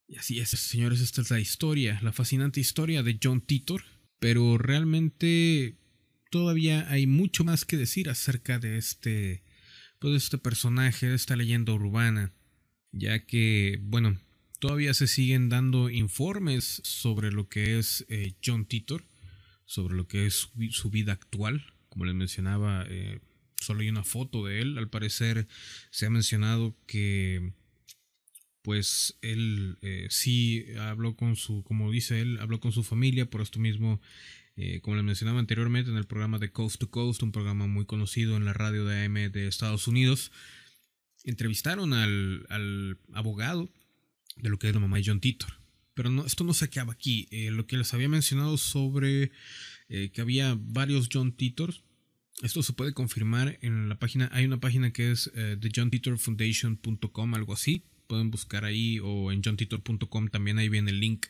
Y 0.09 0.17
así 0.17 0.41
es, 0.41 0.49
señores, 0.49 1.03
esta 1.03 1.21
es 1.21 1.31
la 1.31 1.39
historia, 1.39 2.01
la 2.03 2.13
fascinante 2.13 2.61
historia 2.61 3.03
de 3.03 3.19
John 3.23 3.43
Titor, 3.43 3.85
pero 4.19 4.57
realmente 4.57 5.77
todavía 6.31 6.91
hay 6.91 7.07
mucho 7.07 7.45
más 7.45 7.67
que 7.67 7.77
decir 7.77 8.09
acerca 8.09 8.59
de 8.59 8.79
este, 8.79 9.43
pues, 9.99 10.15
este 10.15 10.39
personaje, 10.39 11.09
de 11.09 11.15
esta 11.15 11.37
leyenda 11.37 11.75
urbana, 11.75 12.33
ya 12.91 13.27
que, 13.27 13.81
bueno, 13.83 14.19
todavía 14.63 14.95
se 14.95 15.09
siguen 15.09 15.49
dando 15.49 15.91
informes 15.91 16.83
sobre 16.85 17.33
lo 17.33 17.49
que 17.49 17.81
es 17.81 18.07
eh, 18.09 18.35
John 18.45 18.65
Titor, 18.65 19.05
sobre 19.65 19.97
lo 19.97 20.07
que 20.07 20.27
es 20.27 20.51
su, 20.71 20.89
vida 20.89 21.15
actual, 21.15 21.67
como 21.89 22.05
les 22.05 22.15
mencionaba, 22.15 22.87
eh, 22.89 23.19
solo 23.61 23.81
hay 23.81 23.89
una 23.89 24.05
foto 24.05 24.47
de 24.47 24.63
él, 24.63 24.79
al 24.79 24.89
parecer 24.89 25.49
se 25.91 26.07
ha 26.07 26.11
mencionado 26.11 26.77
que 26.87 27.55
pues 28.63 29.19
él 29.21 29.79
eh, 29.83 30.07
sí 30.11 30.65
habló 30.79 31.17
con 31.17 31.35
su, 31.35 31.65
como 31.65 31.91
dice 31.91 32.21
él, 32.21 32.39
habló 32.39 32.61
con 32.61 32.71
su 32.71 32.85
familia, 32.85 33.29
por 33.29 33.41
esto 33.43 33.59
mismo, 33.59 34.01
como 34.83 34.95
les 34.95 35.05
mencionaba 35.05 35.41
anteriormente 35.41 35.91
en 35.91 35.97
el 35.97 36.07
programa 36.07 36.39
de 36.39 36.53
Coast 36.53 36.79
to 36.79 36.89
Coast, 36.89 37.25
un 37.25 37.33
programa 37.33 37.67
muy 37.67 37.85
conocido 37.85 38.37
en 38.37 38.45
la 38.45 38.53
radio 38.53 38.85
de 38.85 39.07
AM 39.07 39.33
de 39.33 39.49
Estados 39.49 39.89
Unidos, 39.89 40.31
entrevistaron 41.25 41.95
al, 41.95 42.47
al 42.49 42.99
abogado 43.13 43.69
de 44.43 44.51
lo 44.51 44.59
que 44.59 44.69
es 44.69 44.75
la 44.75 44.81
mamá 44.81 44.99
de 44.99 45.05
John 45.07 45.21
Titor. 45.21 45.55
Pero 45.95 46.11
no, 46.11 46.27
esto 46.27 46.45
no 46.45 46.53
se 46.53 46.67
acaba 46.67 46.93
aquí. 46.93 47.29
Eh, 47.31 47.51
lo 47.51 47.67
que 47.67 47.79
les 47.79 47.95
había 47.95 48.11
mencionado 48.11 48.59
sobre 48.59 49.33
que 50.15 50.23
había 50.23 50.57
varios 50.59 51.11
John 51.13 51.33
Titors, 51.33 51.83
esto 52.43 52.63
se 52.63 52.73
puede 52.73 52.95
confirmar 52.95 53.59
en 53.61 53.91
la 53.91 53.99
página, 53.99 54.31
hay 54.33 54.47
una 54.47 54.59
página 54.59 54.91
que 54.91 55.11
es 55.11 55.31
thejohntitorfoundation.com, 55.35 57.35
algo 57.35 57.53
así 57.53 57.85
pueden 58.13 58.31
buscar 58.31 58.67
ahí 58.67 59.01
o 59.03 59.33
en 59.33 59.43
johntitor.com 59.43 60.29
también 60.29 60.59
ahí 60.59 60.69
viene 60.69 60.91
el 60.91 61.01
link. 61.01 61.29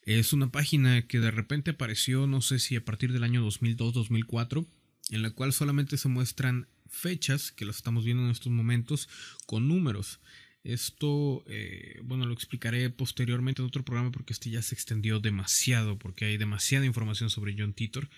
Es 0.00 0.32
una 0.32 0.50
página 0.50 1.06
que 1.06 1.20
de 1.20 1.30
repente 1.30 1.72
apareció, 1.72 2.26
no 2.26 2.40
sé 2.40 2.60
si 2.60 2.76
a 2.76 2.82
partir 2.82 3.12
del 3.12 3.24
año 3.24 3.46
2002-2004, 3.46 4.66
en 5.10 5.20
la 5.20 5.32
cual 5.32 5.52
solamente 5.52 5.98
se 5.98 6.08
muestran 6.08 6.66
fechas, 6.88 7.52
que 7.52 7.66
las 7.66 7.76
estamos 7.76 8.06
viendo 8.06 8.24
en 8.24 8.30
estos 8.30 8.50
momentos, 8.50 9.06
con 9.44 9.68
números. 9.68 10.18
Esto, 10.64 11.44
eh, 11.46 12.00
bueno, 12.04 12.24
lo 12.24 12.32
explicaré 12.32 12.88
posteriormente 12.88 13.60
en 13.60 13.68
otro 13.68 13.84
programa 13.84 14.10
porque 14.10 14.32
este 14.32 14.48
ya 14.48 14.62
se 14.62 14.74
extendió 14.74 15.20
demasiado, 15.20 15.98
porque 15.98 16.24
hay 16.24 16.38
demasiada 16.38 16.86
información 16.86 17.28
sobre 17.28 17.54
John 17.56 17.74
Titor, 17.74 18.08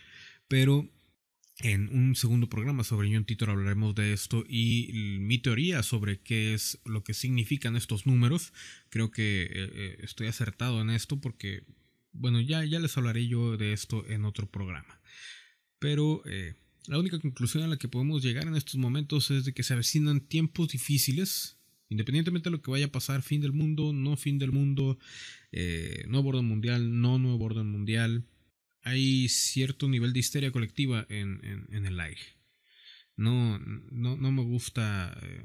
pero 0.46 0.88
en 1.58 1.88
un 1.88 2.14
segundo 2.14 2.48
programa 2.48 2.84
sobre 2.84 3.12
John 3.12 3.24
Titor 3.24 3.50
hablaremos 3.50 3.96
de 3.96 4.12
esto 4.12 4.44
y 4.48 5.18
mi 5.20 5.38
teoría 5.38 5.82
sobre 5.82 6.20
qué 6.20 6.54
es 6.54 6.78
lo 6.84 7.02
que 7.02 7.14
significan 7.14 7.74
estos 7.74 8.06
números. 8.06 8.52
Creo 8.90 9.10
que 9.10 9.42
eh, 9.42 9.48
eh, 9.52 9.96
estoy 10.04 10.28
acertado 10.28 10.80
en 10.80 10.90
esto 10.90 11.20
porque, 11.20 11.64
bueno, 12.12 12.40
ya, 12.40 12.64
ya 12.64 12.78
les 12.78 12.96
hablaré 12.96 13.26
yo 13.26 13.56
de 13.56 13.72
esto 13.72 14.06
en 14.06 14.24
otro 14.24 14.48
programa. 14.48 15.00
Pero 15.80 16.22
la 16.86 16.98
única 16.98 17.18
conclusión 17.18 17.64
a 17.64 17.66
la 17.66 17.76
que 17.76 17.88
podemos 17.88 18.22
llegar 18.22 18.46
en 18.46 18.54
estos 18.54 18.76
momentos 18.76 19.32
es 19.32 19.44
de 19.44 19.52
que 19.52 19.64
se 19.64 19.74
avecinan 19.74 20.20
tiempos 20.20 20.68
difíciles 20.68 21.55
Independientemente 21.88 22.50
de 22.50 22.56
lo 22.56 22.62
que 22.62 22.70
vaya 22.70 22.86
a 22.86 22.92
pasar, 22.92 23.22
fin 23.22 23.40
del 23.40 23.52
mundo, 23.52 23.92
no 23.92 24.16
fin 24.16 24.38
del 24.38 24.52
mundo, 24.52 24.98
eh, 25.52 26.04
nuevo 26.08 26.30
orden 26.30 26.46
mundial, 26.46 27.00
no 27.00 27.18
nuevo 27.18 27.44
orden 27.44 27.70
mundial, 27.70 28.26
hay 28.82 29.28
cierto 29.28 29.88
nivel 29.88 30.12
de 30.12 30.20
histeria 30.20 30.52
colectiva 30.52 31.06
en, 31.08 31.40
el 31.70 32.00
aire. 32.00 32.22
No, 33.16 33.58
no, 33.58 34.16
no 34.16 34.32
me 34.32 34.42
gusta 34.42 35.16
eh, 35.22 35.44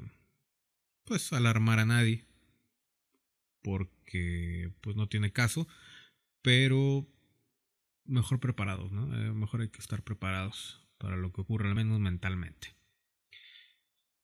pues 1.04 1.32
alarmar 1.32 1.78
a 1.78 1.86
nadie 1.86 2.24
porque 3.62 4.72
pues 4.80 4.96
no 4.96 5.08
tiene 5.08 5.32
caso, 5.32 5.66
pero 6.42 7.08
mejor 8.04 8.40
preparados, 8.40 8.92
¿no? 8.92 9.14
Eh, 9.14 9.32
mejor 9.32 9.62
hay 9.62 9.68
que 9.68 9.78
estar 9.78 10.02
preparados 10.02 10.86
para 10.98 11.16
lo 11.16 11.32
que 11.32 11.40
ocurre, 11.40 11.68
al 11.68 11.74
menos 11.74 11.98
mentalmente. 12.00 12.74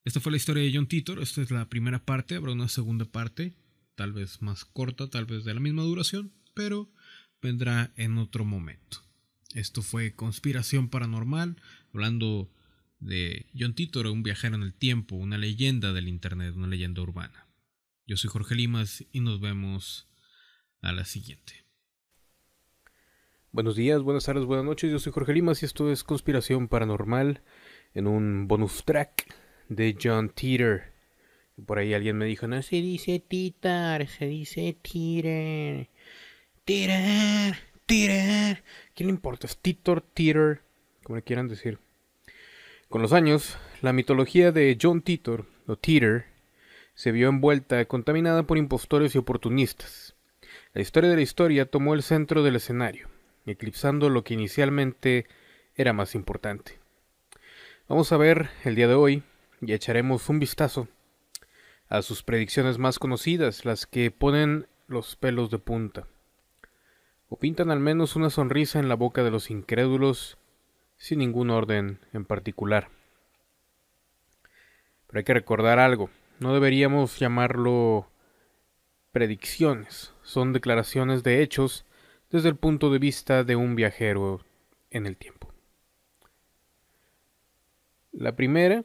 Esta 0.09 0.21
fue 0.21 0.33
la 0.33 0.39
historia 0.39 0.63
de 0.63 0.73
John 0.73 0.87
Titor. 0.87 1.21
Esta 1.21 1.43
es 1.43 1.51
la 1.51 1.69
primera 1.69 2.03
parte. 2.03 2.37
Habrá 2.37 2.53
una 2.53 2.71
segunda 2.71 3.05
parte, 3.05 3.53
tal 3.95 4.15
vez 4.15 4.41
más 4.41 4.65
corta, 4.65 5.11
tal 5.11 5.27
vez 5.27 5.45
de 5.45 5.53
la 5.53 5.61
misma 5.61 5.83
duración, 5.83 6.33
pero 6.55 6.91
vendrá 7.43 7.93
en 7.95 8.17
otro 8.17 8.47
momento. 8.47 9.05
Esto 9.53 9.83
fue 9.83 10.15
Conspiración 10.15 10.89
Paranormal, 10.89 11.61
hablando 11.93 12.51
de 13.01 13.51
John 13.55 13.75
Titor, 13.75 14.07
un 14.07 14.23
viajero 14.23 14.57
en 14.57 14.63
el 14.63 14.73
tiempo, 14.73 15.15
una 15.15 15.37
leyenda 15.37 15.93
del 15.93 16.09
Internet, 16.09 16.55
una 16.57 16.69
leyenda 16.69 17.03
urbana. 17.03 17.47
Yo 18.07 18.17
soy 18.17 18.31
Jorge 18.31 18.55
Limas 18.55 19.05
y 19.13 19.21
nos 19.21 19.43
vemos 19.43 20.09
a 20.81 20.93
la 20.93 21.05
siguiente. 21.05 21.67
Buenos 23.53 23.77
días, 23.77 24.01
buenas 24.01 24.25
tardes, 24.25 24.47
buenas 24.47 24.65
noches. 24.65 24.91
Yo 24.91 25.01
soy 25.01 25.13
Jorge 25.13 25.35
Limas 25.35 25.63
y 25.63 25.67
esto 25.67 25.93
es 25.93 26.03
Conspiración 26.03 26.69
Paranormal 26.69 27.43
en 27.93 28.07
un 28.07 28.49
bonus 28.49 28.87
track 28.87 29.27
de 29.69 29.97
John 30.01 30.31
Teeter. 30.31 30.93
Por 31.67 31.79
ahí 31.79 31.95
alguien 31.95 32.17
me 32.17 32.25
dijo, 32.25 32.47
no 32.47 32.63
se 32.63 32.77
dice 32.77 33.21
Titar, 33.21 34.07
se 34.09 34.27
dice 34.27 34.77
Teeter. 34.81 35.89
Teeter, 36.65 37.57
Teeter. 37.87 38.63
¿Quién 38.95 39.09
le 39.09 39.13
importa? 39.13 39.47
Es 39.47 39.59
Titor, 39.59 40.03
Teeter, 40.03 40.63
como 41.03 41.17
le 41.17 41.23
quieran 41.23 41.49
decir. 41.49 41.79
Con 42.89 43.03
los 43.03 43.13
años, 43.13 43.59
la 43.83 43.93
mitología 43.93 44.53
de 44.53 44.79
John 44.81 45.03
Titor, 45.03 45.47
o 45.67 45.77
Teeter, 45.77 46.27
se 46.95 47.13
vio 47.13 47.29
envuelta, 47.29 47.85
contaminada 47.85 48.45
por 48.45 48.59
impostores 48.59 49.15
y 49.15 49.19
oportunistas. 49.19 50.15
La 50.73 50.83
historia 50.83 51.11
de 51.11 51.17
la 51.17 51.23
historia 51.23 51.67
tomó 51.67 51.95
el 51.95 52.03
centro 52.03 52.43
del 52.43 52.57
escenario, 52.57 53.09
eclipsando 53.47 54.09
lo 54.11 54.25
que 54.25 54.35
inicialmente 54.35 55.27
era 55.75 55.93
más 55.93 56.15
importante. 56.15 56.79
Vamos 57.89 58.13
a 58.13 58.17
ver 58.17 58.51
el 58.65 58.75
día 58.75 58.89
de 58.89 58.95
hoy 58.95 59.23
y 59.61 59.73
echaremos 59.73 60.29
un 60.29 60.39
vistazo 60.39 60.89
a 61.89 62.03
sus 62.03 62.23
predicciones 62.23 62.79
más 62.79 62.99
conocidas, 62.99 63.65
las 63.65 63.87
que 63.87 64.11
ponen 64.11 64.67
los 64.87 65.17
pelos 65.17 65.51
de 65.51 65.59
punta, 65.59 66.07
o 67.29 67.39
pintan 67.39 67.71
al 67.71 67.81
menos 67.81 68.17
una 68.17 68.31
sonrisa 68.31 68.79
en 68.79 68.89
la 68.89 68.95
boca 68.95 69.23
de 69.23 69.31
los 69.31 69.51
incrédulos 69.51 70.39
sin 70.97 71.21
ningún 71.21 71.51
orden 71.51 72.01
en 72.13 72.25
particular. 72.25 72.89
Pero 75.07 75.19
hay 75.19 75.25
que 75.25 75.35
recordar 75.35 75.79
algo, 75.79 76.11
no 76.41 76.53
deberíamos 76.53 77.19
llamarlo 77.19 78.11
predicciones, 79.13 80.13
son 80.23 80.53
declaraciones 80.53 81.23
de 81.23 81.43
hechos 81.43 81.87
desde 82.31 82.51
el 82.51 82.57
punto 82.57 82.91
de 82.91 82.99
vista 82.99 83.45
de 83.45 83.57
un 83.57 83.75
viajero 83.75 84.45
en 84.91 85.07
el 85.07 85.17
tiempo. 85.17 85.53
La 88.13 88.37
primera 88.37 88.85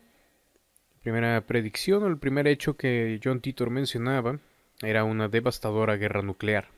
primera 1.03 1.41
predicción 1.41 2.03
o 2.03 2.07
el 2.07 2.17
primer 2.17 2.47
hecho 2.47 2.77
que 2.77 3.19
John 3.21 3.41
Titor 3.41 3.69
mencionaba 3.69 4.39
era 4.81 5.03
una 5.03 5.27
devastadora 5.27 5.97
guerra 5.97 6.21
nuclear. 6.21 6.69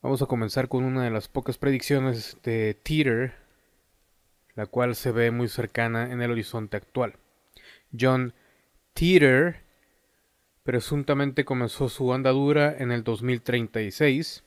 Vamos 0.00 0.22
a 0.22 0.26
comenzar 0.26 0.68
con 0.68 0.84
una 0.84 1.02
de 1.02 1.10
las 1.10 1.26
pocas 1.26 1.58
predicciones 1.58 2.36
de 2.44 2.78
Titor, 2.80 3.32
la 4.54 4.66
cual 4.66 4.94
se 4.94 5.10
ve 5.10 5.32
muy 5.32 5.48
cercana 5.48 6.12
en 6.12 6.22
el 6.22 6.30
horizonte 6.30 6.76
actual. 6.76 7.16
John 7.98 8.32
Titor 8.94 9.56
presuntamente 10.62 11.44
comenzó 11.44 11.88
su 11.88 12.14
andadura 12.14 12.76
en 12.78 12.92
el 12.92 13.02
2036. 13.02 14.44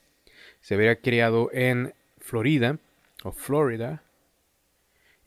Se 0.62 0.74
habría 0.74 1.02
criado 1.02 1.50
en 1.52 1.94
Florida 2.20 2.78
o 3.24 3.34
Florida 3.34 4.04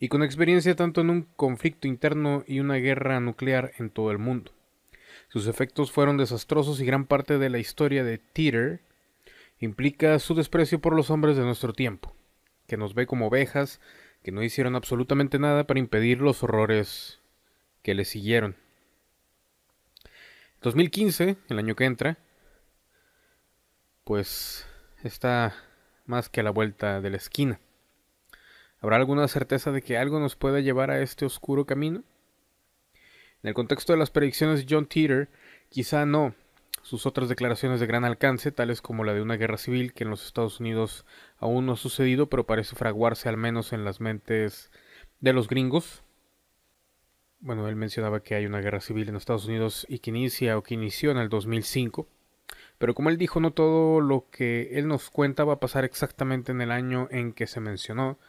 y 0.03 0.09
con 0.09 0.21
experiencia 0.21 0.75
tanto 0.75 0.99
en 0.99 1.09
un 1.09 1.21
conflicto 1.37 1.87
interno 1.87 2.43
y 2.45 2.59
una 2.59 2.75
guerra 2.75 3.21
nuclear 3.21 3.71
en 3.77 3.89
todo 3.89 4.11
el 4.11 4.17
mundo. 4.17 4.51
Sus 5.29 5.47
efectos 5.47 5.93
fueron 5.93 6.17
desastrosos 6.17 6.81
y 6.81 6.85
gran 6.85 7.05
parte 7.05 7.37
de 7.37 7.49
la 7.49 7.57
historia 7.57 8.03
de 8.03 8.17
Teeter 8.17 8.81
implica 9.59 10.19
su 10.19 10.35
desprecio 10.35 10.81
por 10.81 10.93
los 10.93 11.09
hombres 11.09 11.37
de 11.37 11.43
nuestro 11.43 11.71
tiempo, 11.71 12.13
que 12.67 12.75
nos 12.75 12.95
ve 12.95 13.07
como 13.07 13.27
ovejas 13.27 13.79
que 14.23 14.33
no 14.33 14.43
hicieron 14.43 14.75
absolutamente 14.75 15.39
nada 15.39 15.63
para 15.67 15.79
impedir 15.79 16.19
los 16.19 16.43
horrores 16.43 17.21
que 17.81 17.93
le 17.93 18.03
siguieron. 18.03 18.57
2015, 20.63 21.37
el 21.47 21.59
año 21.59 21.77
que 21.77 21.85
entra, 21.85 22.17
pues 24.03 24.67
está 25.01 25.55
más 26.05 26.27
que 26.27 26.41
a 26.41 26.43
la 26.43 26.51
vuelta 26.51 26.99
de 26.99 27.09
la 27.09 27.15
esquina. 27.15 27.61
¿Habrá 28.83 28.97
alguna 28.97 29.29
certeza 29.29 29.71
de 29.71 29.81
que 29.81 29.97
algo 29.97 30.19
nos 30.19 30.35
pueda 30.35 30.59
llevar 30.59 30.91
a 30.91 31.01
este 31.01 31.25
oscuro 31.25 31.65
camino? 31.65 32.03
En 33.41 33.47
el 33.47 33.53
contexto 33.53 33.93
de 33.93 33.97
las 33.97 34.11
predicciones 34.11 34.59
de 34.59 34.67
John 34.69 34.87
Teeter, 34.87 35.29
quizá 35.69 36.05
no. 36.05 36.35
Sus 36.81 37.05
otras 37.05 37.29
declaraciones 37.29 37.79
de 37.79 37.85
gran 37.85 38.03
alcance, 38.03 38.51
tales 38.51 38.81
como 38.81 39.05
la 39.05 39.13
de 39.13 39.21
una 39.21 39.37
guerra 39.37 39.55
civil 39.55 39.93
que 39.93 40.03
en 40.03 40.09
los 40.09 40.25
Estados 40.25 40.59
Unidos 40.59 41.05
aún 41.37 41.65
no 41.65 41.71
ha 41.71 41.77
sucedido, 41.77 42.27
pero 42.27 42.45
parece 42.45 42.75
fraguarse 42.75 43.29
al 43.29 43.37
menos 43.37 43.71
en 43.71 43.85
las 43.85 44.01
mentes 44.01 44.69
de 45.21 45.31
los 45.31 45.47
gringos. 45.47 46.03
Bueno, 47.39 47.69
él 47.69 47.77
mencionaba 47.77 48.19
que 48.19 48.35
hay 48.35 48.45
una 48.45 48.59
guerra 48.59 48.81
civil 48.81 49.07
en 49.07 49.15
Estados 49.15 49.45
Unidos 49.45 49.85
y 49.87 49.99
que 49.99 50.09
inicia 50.09 50.57
o 50.57 50.61
que 50.61 50.73
inició 50.73 51.11
en 51.11 51.19
el 51.19 51.29
2005. 51.29 52.05
Pero 52.79 52.93
como 52.95 53.09
él 53.09 53.17
dijo, 53.17 53.39
no 53.39 53.53
todo 53.53 54.01
lo 54.01 54.25
que 54.29 54.77
él 54.77 54.89
nos 54.89 55.09
cuenta 55.09 55.45
va 55.45 55.53
a 55.53 55.59
pasar 55.61 55.85
exactamente 55.85 56.51
en 56.51 56.59
el 56.59 56.69
año 56.69 57.07
en 57.11 57.31
que 57.31 57.47
se 57.47 57.61
mencionó, 57.61 58.19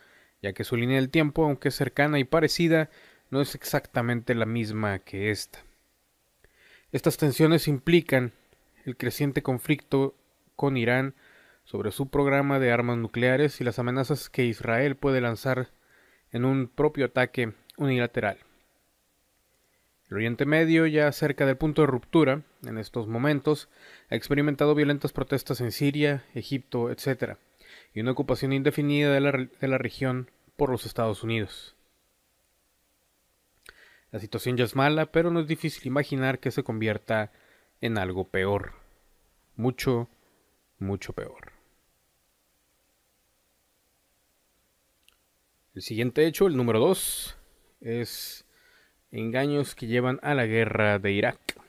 ya 0.44 0.52
que 0.52 0.64
su 0.64 0.76
línea 0.76 0.96
del 0.96 1.08
tiempo, 1.08 1.46
aunque 1.46 1.70
cercana 1.70 2.18
y 2.18 2.24
parecida, 2.24 2.90
no 3.30 3.40
es 3.40 3.54
exactamente 3.54 4.34
la 4.34 4.44
misma 4.44 4.98
que 4.98 5.30
esta. 5.30 5.60
Estas 6.92 7.16
tensiones 7.16 7.66
implican 7.66 8.32
el 8.84 8.98
creciente 8.98 9.42
conflicto 9.42 10.14
con 10.54 10.76
Irán 10.76 11.14
sobre 11.64 11.92
su 11.92 12.10
programa 12.10 12.58
de 12.58 12.72
armas 12.72 12.98
nucleares 12.98 13.62
y 13.62 13.64
las 13.64 13.78
amenazas 13.78 14.28
que 14.28 14.44
Israel 14.44 14.96
puede 14.96 15.22
lanzar 15.22 15.70
en 16.30 16.44
un 16.44 16.68
propio 16.68 17.06
ataque 17.06 17.54
unilateral. 17.78 18.36
El 20.10 20.16
Oriente 20.16 20.44
Medio, 20.44 20.86
ya 20.86 21.10
cerca 21.12 21.46
del 21.46 21.56
punto 21.56 21.80
de 21.80 21.86
ruptura, 21.86 22.42
en 22.66 22.76
estos 22.76 23.08
momentos, 23.08 23.70
ha 24.10 24.14
experimentado 24.14 24.74
violentas 24.74 25.12
protestas 25.12 25.62
en 25.62 25.72
Siria, 25.72 26.22
Egipto, 26.34 26.90
etc., 26.90 27.38
y 27.94 28.00
una 28.00 28.10
ocupación 28.10 28.52
indefinida 28.52 29.10
de 29.12 29.20
la, 29.20 29.32
de 29.32 29.68
la 29.68 29.78
región 29.78 30.28
por 30.56 30.70
los 30.70 30.86
Estados 30.86 31.22
Unidos. 31.22 31.76
La 34.10 34.20
situación 34.20 34.56
ya 34.56 34.64
es 34.64 34.76
mala, 34.76 35.06
pero 35.06 35.30
no 35.30 35.40
es 35.40 35.48
difícil 35.48 35.86
imaginar 35.86 36.38
que 36.38 36.50
se 36.50 36.62
convierta 36.62 37.32
en 37.80 37.98
algo 37.98 38.28
peor. 38.28 38.74
Mucho, 39.56 40.08
mucho 40.78 41.12
peor. 41.12 41.52
El 45.74 45.82
siguiente 45.82 46.26
hecho, 46.26 46.46
el 46.46 46.56
número 46.56 46.78
2, 46.78 47.36
es 47.80 48.46
engaños 49.10 49.74
que 49.74 49.88
llevan 49.88 50.20
a 50.22 50.34
la 50.34 50.46
guerra 50.46 51.00
de 51.00 51.10
Irak. 51.10 51.63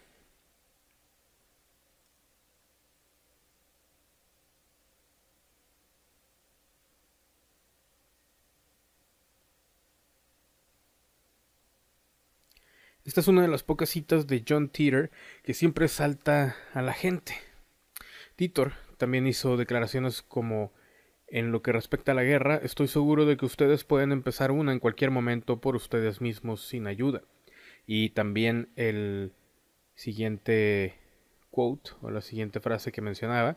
Esta 13.15 13.21
es 13.21 13.27
una 13.29 13.43
de 13.43 13.47
las 13.47 13.63
pocas 13.63 13.87
citas 13.87 14.27
de 14.27 14.43
John 14.45 14.67
Titor 14.67 15.09
que 15.41 15.53
siempre 15.53 15.87
salta 15.87 16.57
a 16.73 16.81
la 16.81 16.91
gente. 16.91 17.33
Titor 18.35 18.73
también 18.97 19.25
hizo 19.25 19.55
declaraciones 19.55 20.21
como 20.21 20.73
en 21.27 21.53
lo 21.53 21.61
que 21.61 21.71
respecta 21.71 22.11
a 22.11 22.15
la 22.15 22.25
guerra, 22.25 22.57
estoy 22.61 22.89
seguro 22.89 23.25
de 23.25 23.37
que 23.37 23.45
ustedes 23.45 23.85
pueden 23.85 24.11
empezar 24.11 24.51
una 24.51 24.73
en 24.73 24.79
cualquier 24.79 25.11
momento 25.11 25.61
por 25.61 25.77
ustedes 25.77 26.19
mismos 26.19 26.67
sin 26.67 26.87
ayuda. 26.87 27.21
Y 27.87 28.09
también 28.09 28.67
el 28.75 29.31
siguiente 29.95 30.99
quote 31.51 31.91
o 32.01 32.11
la 32.11 32.19
siguiente 32.19 32.59
frase 32.59 32.91
que 32.91 32.99
mencionaba, 32.99 33.55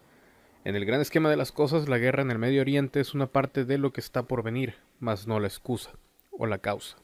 en 0.65 0.77
el 0.77 0.85
gran 0.85 1.01
esquema 1.01 1.31
de 1.31 1.37
las 1.37 1.51
cosas, 1.51 1.89
la 1.89 1.99
guerra 1.99 2.23
en 2.23 2.31
el 2.31 2.39
Medio 2.39 2.61
Oriente 2.61 3.01
es 3.01 3.13
una 3.13 3.27
parte 3.27 3.65
de 3.65 3.79
lo 3.79 3.93
que 3.93 4.03
está 4.03 4.23
por 4.23 4.45
venir, 4.45 4.77
mas 5.01 5.27
no 5.27 5.41
la 5.41 5.49
excusa 5.49 5.91
o 6.31 6.47
la 6.47 6.59
causa. 6.59 6.97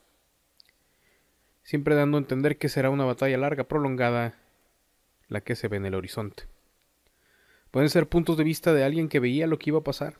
Siempre 1.65 1.97
dando 1.97 2.19
a 2.19 2.21
entender 2.21 2.59
que 2.59 2.69
será 2.69 2.91
una 2.91 3.05
batalla 3.05 3.39
larga, 3.39 3.65
prolongada, 3.65 4.35
la 5.29 5.41
que 5.41 5.57
se 5.57 5.67
ve 5.67 5.79
en 5.79 5.87
el 5.87 5.95
horizonte. 5.95 6.45
Pueden 7.71 7.91
ser 7.91 8.09
puntos 8.09 8.37
de 8.37 8.45
vista 8.45 8.73
de 8.73 8.85
alguien 8.85 9.09
que 9.09 9.19
veía 9.19 9.47
lo 9.47 9.59
que 9.59 9.71
iba 9.71 9.81
a 9.81 9.85
pasar, 9.85 10.19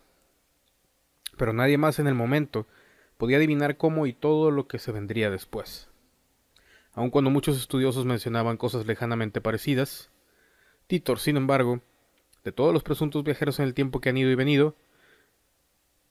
pero 1.37 1.53
nadie 1.53 1.79
más 1.79 1.99
en 1.99 2.07
el 2.07 2.15
momento 2.15 2.67
podía 3.19 3.37
adivinar 3.37 3.77
cómo 3.77 4.07
y 4.07 4.13
todo 4.13 4.51
lo 4.51 4.67
que 4.67 4.79
se 4.79 4.91
vendría 4.91 5.31
después. 5.31 5.89
Aun 6.95 7.11
cuando 7.11 7.31
muchos 7.31 7.59
estudiosos 7.59 8.07
mencionaban 8.07 8.57
cosas 8.57 8.87
lejanamente 8.87 9.41
parecidas, 9.41 10.11
Titor, 10.87 11.19
sin 11.19 11.37
embargo, 11.37 11.81
de 12.43 12.53
todos 12.53 12.73
los 12.73 12.83
presuntos 12.83 13.23
viajeros 13.23 13.59
en 13.59 13.67
el 13.67 13.75
tiempo 13.75 14.01
que 14.01 14.09
han 14.09 14.17
ido 14.17 14.31
y 14.31 14.35
venido, 14.35 14.77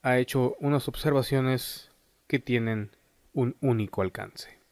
ha 0.02 0.20
hecho 0.20 0.56
unas 0.60 0.88
observaciones 0.88 1.92
que 2.28 2.40
tienen 2.40 2.92
un 3.34 3.56
único 3.62 4.02
alcance. 4.02 4.63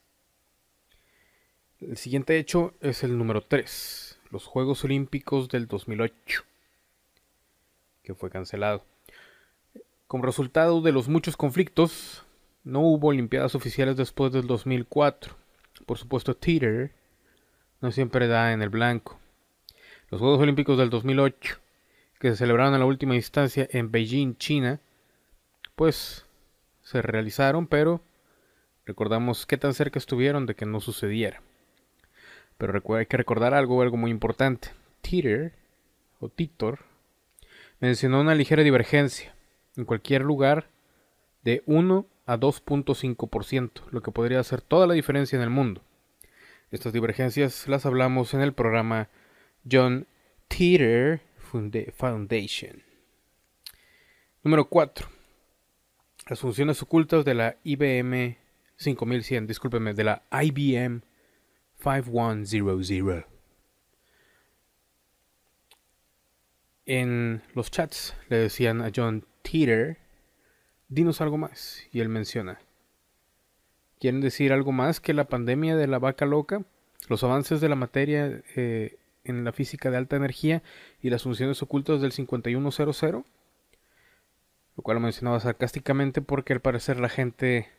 El 1.82 1.98
siguiente 1.98 2.38
hecho 2.38 2.76
es 2.80 3.04
el 3.04 3.18
número 3.18 3.42
3, 3.42 4.20
los 4.30 4.46
Juegos 4.46 4.84
Olímpicos 4.84 5.50
del 5.50 5.66
2008, 5.66 6.44
que 8.04 8.14
fue 8.14 8.30
cancelado. 8.30 8.86
Como 10.06 10.24
resultado 10.24 10.82
de 10.82 10.92
los 10.92 11.08
muchos 11.08 11.36
conflictos, 11.36 12.24
no 12.64 12.82
hubo 12.82 13.08
Olimpiadas 13.08 13.56
oficiales 13.56 13.98
después 13.98 14.32
del 14.32 14.46
2004. 14.46 15.36
Por 15.88 15.98
supuesto, 15.98 16.36
Teeter 16.36 16.94
no 17.82 17.92
siempre 17.92 18.28
da 18.28 18.54
en 18.54 18.62
el 18.62 18.70
blanco. 18.70 19.20
Los 20.12 20.22
Juegos 20.22 20.40
Olímpicos 20.40 20.78
del 20.78 20.92
2008, 20.92 21.58
que 22.20 22.30
se 22.30 22.38
celebraron 22.38 22.76
en 22.76 22.82
la 22.82 22.86
última 22.86 23.16
instancia 23.16 23.68
en 23.72 23.90
Beijing, 23.90 24.36
China, 24.38 24.80
pues 25.76 26.28
se 26.84 27.02
realizaron, 27.02 27.66
pero 27.66 28.04
recordamos 28.86 29.48
qué 29.48 29.58
tan 29.58 29.74
cerca 29.74 29.98
estuvieron 29.98 30.46
de 30.46 30.54
que 30.54 30.68
no 30.68 30.80
sucediera. 30.80 31.42
Pero 32.62 32.80
hay 32.96 33.08
que 33.08 33.18
recordar 33.18 33.56
algo, 33.56 33.82
algo 33.82 33.98
muy 33.98 34.12
importante. 34.12 34.68
Teeter, 35.02 35.54
o 36.20 36.30
Titor, 36.30 36.78
mencionó 37.80 38.22
una 38.22 38.36
ligera 38.36 38.62
divergencia 38.62 39.34
en 39.76 39.84
cualquier 39.84 40.22
lugar 40.22 40.68
de 41.44 41.64
1 41.66 42.06
a 42.28 42.38
2.5%, 42.38 43.90
lo 43.90 44.04
que 44.04 44.12
podría 44.12 44.40
hacer 44.40 44.62
toda 44.62 44.86
la 44.86 44.94
diferencia 44.94 45.38
en 45.38 45.42
el 45.42 45.50
mundo. 45.50 45.82
Estas 46.70 46.94
divergencias 46.94 47.68
las 47.68 47.88
hablamos 47.88 48.36
en 48.36 48.42
el 48.42 48.54
programa 48.54 49.10
John 49.70 50.06
Teeter 50.48 51.22
Foundation. 51.96 52.84
Número 54.44 54.70
4. 54.70 55.08
Las 56.28 56.40
funciones 56.40 56.80
ocultas 56.84 57.26
de 57.26 57.34
la 57.34 57.58
IBM 57.64 58.38
5100, 58.76 59.48
discúlpeme, 59.48 59.96
de 59.96 60.04
la 60.04 60.22
IBM 60.44 61.02
5100. 61.82 63.26
En 66.86 67.42
los 67.54 67.72
chats 67.72 68.16
le 68.30 68.38
decían 68.38 68.82
a 68.82 68.92
John 68.96 69.26
Teeter, 69.44 69.98
dinos 70.90 71.22
algo 71.22 71.38
más. 71.38 71.84
Y 71.92 72.00
él 72.00 72.10
menciona. 72.10 72.60
¿Quieren 74.00 74.22
decir 74.22 74.52
algo 74.52 74.72
más 74.72 75.00
que 75.00 75.14
la 75.14 75.26
pandemia 75.26 75.76
de 75.76 75.88
la 75.88 76.00
vaca 76.00 76.26
loca? 76.26 76.64
Los 77.08 77.24
avances 77.24 77.62
de 77.62 77.70
la 77.70 77.76
materia 77.76 78.42
eh, 78.56 78.98
en 79.24 79.44
la 79.44 79.52
física 79.52 79.92
de 79.92 79.98
alta 79.98 80.16
energía 80.16 80.64
y 81.02 81.10
las 81.10 81.24
funciones 81.24 81.62
ocultas 81.62 82.02
del 82.02 82.12
5100? 82.12 83.26
Lo 84.78 84.84
cual 84.84 85.00
mencionaba 85.00 85.40
sarcásticamente 85.40 86.22
porque 86.22 86.54
al 86.54 86.62
parecer 86.62 87.00
la 87.00 87.10
gente 87.10 87.70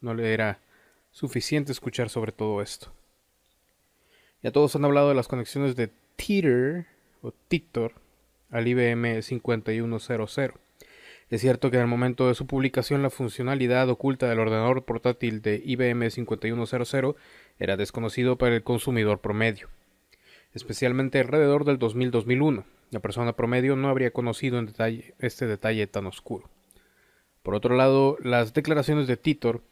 no 0.00 0.14
le 0.14 0.34
era 0.34 0.58
suficiente 1.14 1.70
escuchar 1.70 2.10
sobre 2.10 2.32
todo 2.32 2.60
esto. 2.60 2.92
Ya 4.42 4.50
todos 4.50 4.74
han 4.76 4.84
hablado 4.84 5.08
de 5.08 5.14
las 5.14 5.28
conexiones 5.28 5.76
de 5.76 5.90
Teeter 6.16 6.86
o 7.22 7.32
Titor 7.48 7.92
al 8.50 8.66
IBM 8.66 9.22
5100. 9.22 10.52
Es 11.30 11.40
cierto 11.40 11.70
que 11.70 11.76
en 11.76 11.82
el 11.82 11.88
momento 11.88 12.28
de 12.28 12.34
su 12.34 12.46
publicación 12.46 13.02
la 13.02 13.10
funcionalidad 13.10 13.88
oculta 13.88 14.28
del 14.28 14.40
ordenador 14.40 14.84
portátil 14.84 15.40
de 15.40 15.62
IBM 15.64 16.10
5100 16.10 17.16
era 17.58 17.76
desconocido 17.76 18.36
para 18.36 18.56
el 18.56 18.64
consumidor 18.64 19.20
promedio, 19.20 19.68
especialmente 20.52 21.20
alrededor 21.20 21.64
del 21.64 21.78
2000-2001. 21.78 22.64
La 22.90 23.00
persona 23.00 23.34
promedio 23.34 23.76
no 23.76 23.88
habría 23.88 24.10
conocido 24.10 24.58
en 24.58 24.66
detalle 24.66 25.14
este 25.20 25.46
detalle 25.46 25.86
tan 25.86 26.06
oscuro. 26.06 26.50
Por 27.44 27.54
otro 27.54 27.76
lado, 27.76 28.18
las 28.20 28.52
declaraciones 28.52 29.06
de 29.06 29.16
Titor 29.16 29.62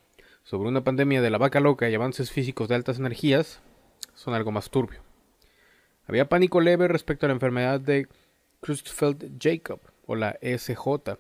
sobre 0.45 0.69
una 0.69 0.85
pandemia 0.85 1.23
de 1.23 1.31
la 1.31 1.39
vaca 1.39 1.61
loca 1.61 1.89
y 1.89 1.95
avances 1.95 2.31
físicos 2.31 2.69
de 2.69 2.75
altas 2.75 2.99
energías 2.99 3.61
son 4.15 4.35
algo 4.35 4.51
más 4.51 4.71
turbio. 4.71 5.01
Había 6.07 6.29
pánico 6.29 6.61
leve 6.61 6.89
respecto 6.89 7.27
a 7.27 7.29
la 7.29 7.35
enfermedad 7.35 7.81
de 7.81 8.09
Creutzfeldt-Jacob 8.61 9.81
o 10.07 10.17
la 10.17 10.39
SJ, 10.43 11.19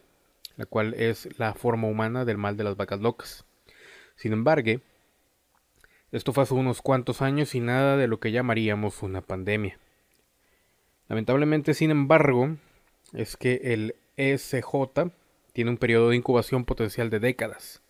la 0.57 0.66
cual 0.66 0.95
es 0.95 1.29
la 1.39 1.55
forma 1.55 1.89
humana 1.89 2.25
del 2.25 2.39
mal 2.39 2.57
de 2.57 2.64
las 2.64 2.77
vacas 2.77 3.01
locas. 3.01 3.45
Sin 4.16 4.33
embargo, 4.33 4.81
esto 6.11 6.33
fue 6.33 6.43
hace 6.43 6.55
unos 6.55 6.83
cuantos 6.83 7.23
años 7.23 7.55
y 7.55 7.61
nada 7.61 7.97
de 7.97 8.07
lo 8.07 8.20
que 8.20 8.33
llamaríamos 8.33 9.03
una 9.03 9.23
pandemia. 9.23 9.79
Lamentablemente, 11.09 11.75
sin 11.75 11.91
embargo, 11.91 12.57
es 13.12 13.37
que 13.37 13.61
el 13.64 13.95
SJ 14.16 15.11
tiene 15.53 15.70
un 15.70 15.79
periodo 15.79 16.11
de 16.11 16.16
incubación 16.16 16.64
potencial 16.64 17.09
de 17.11 17.20
décadas. 17.20 17.83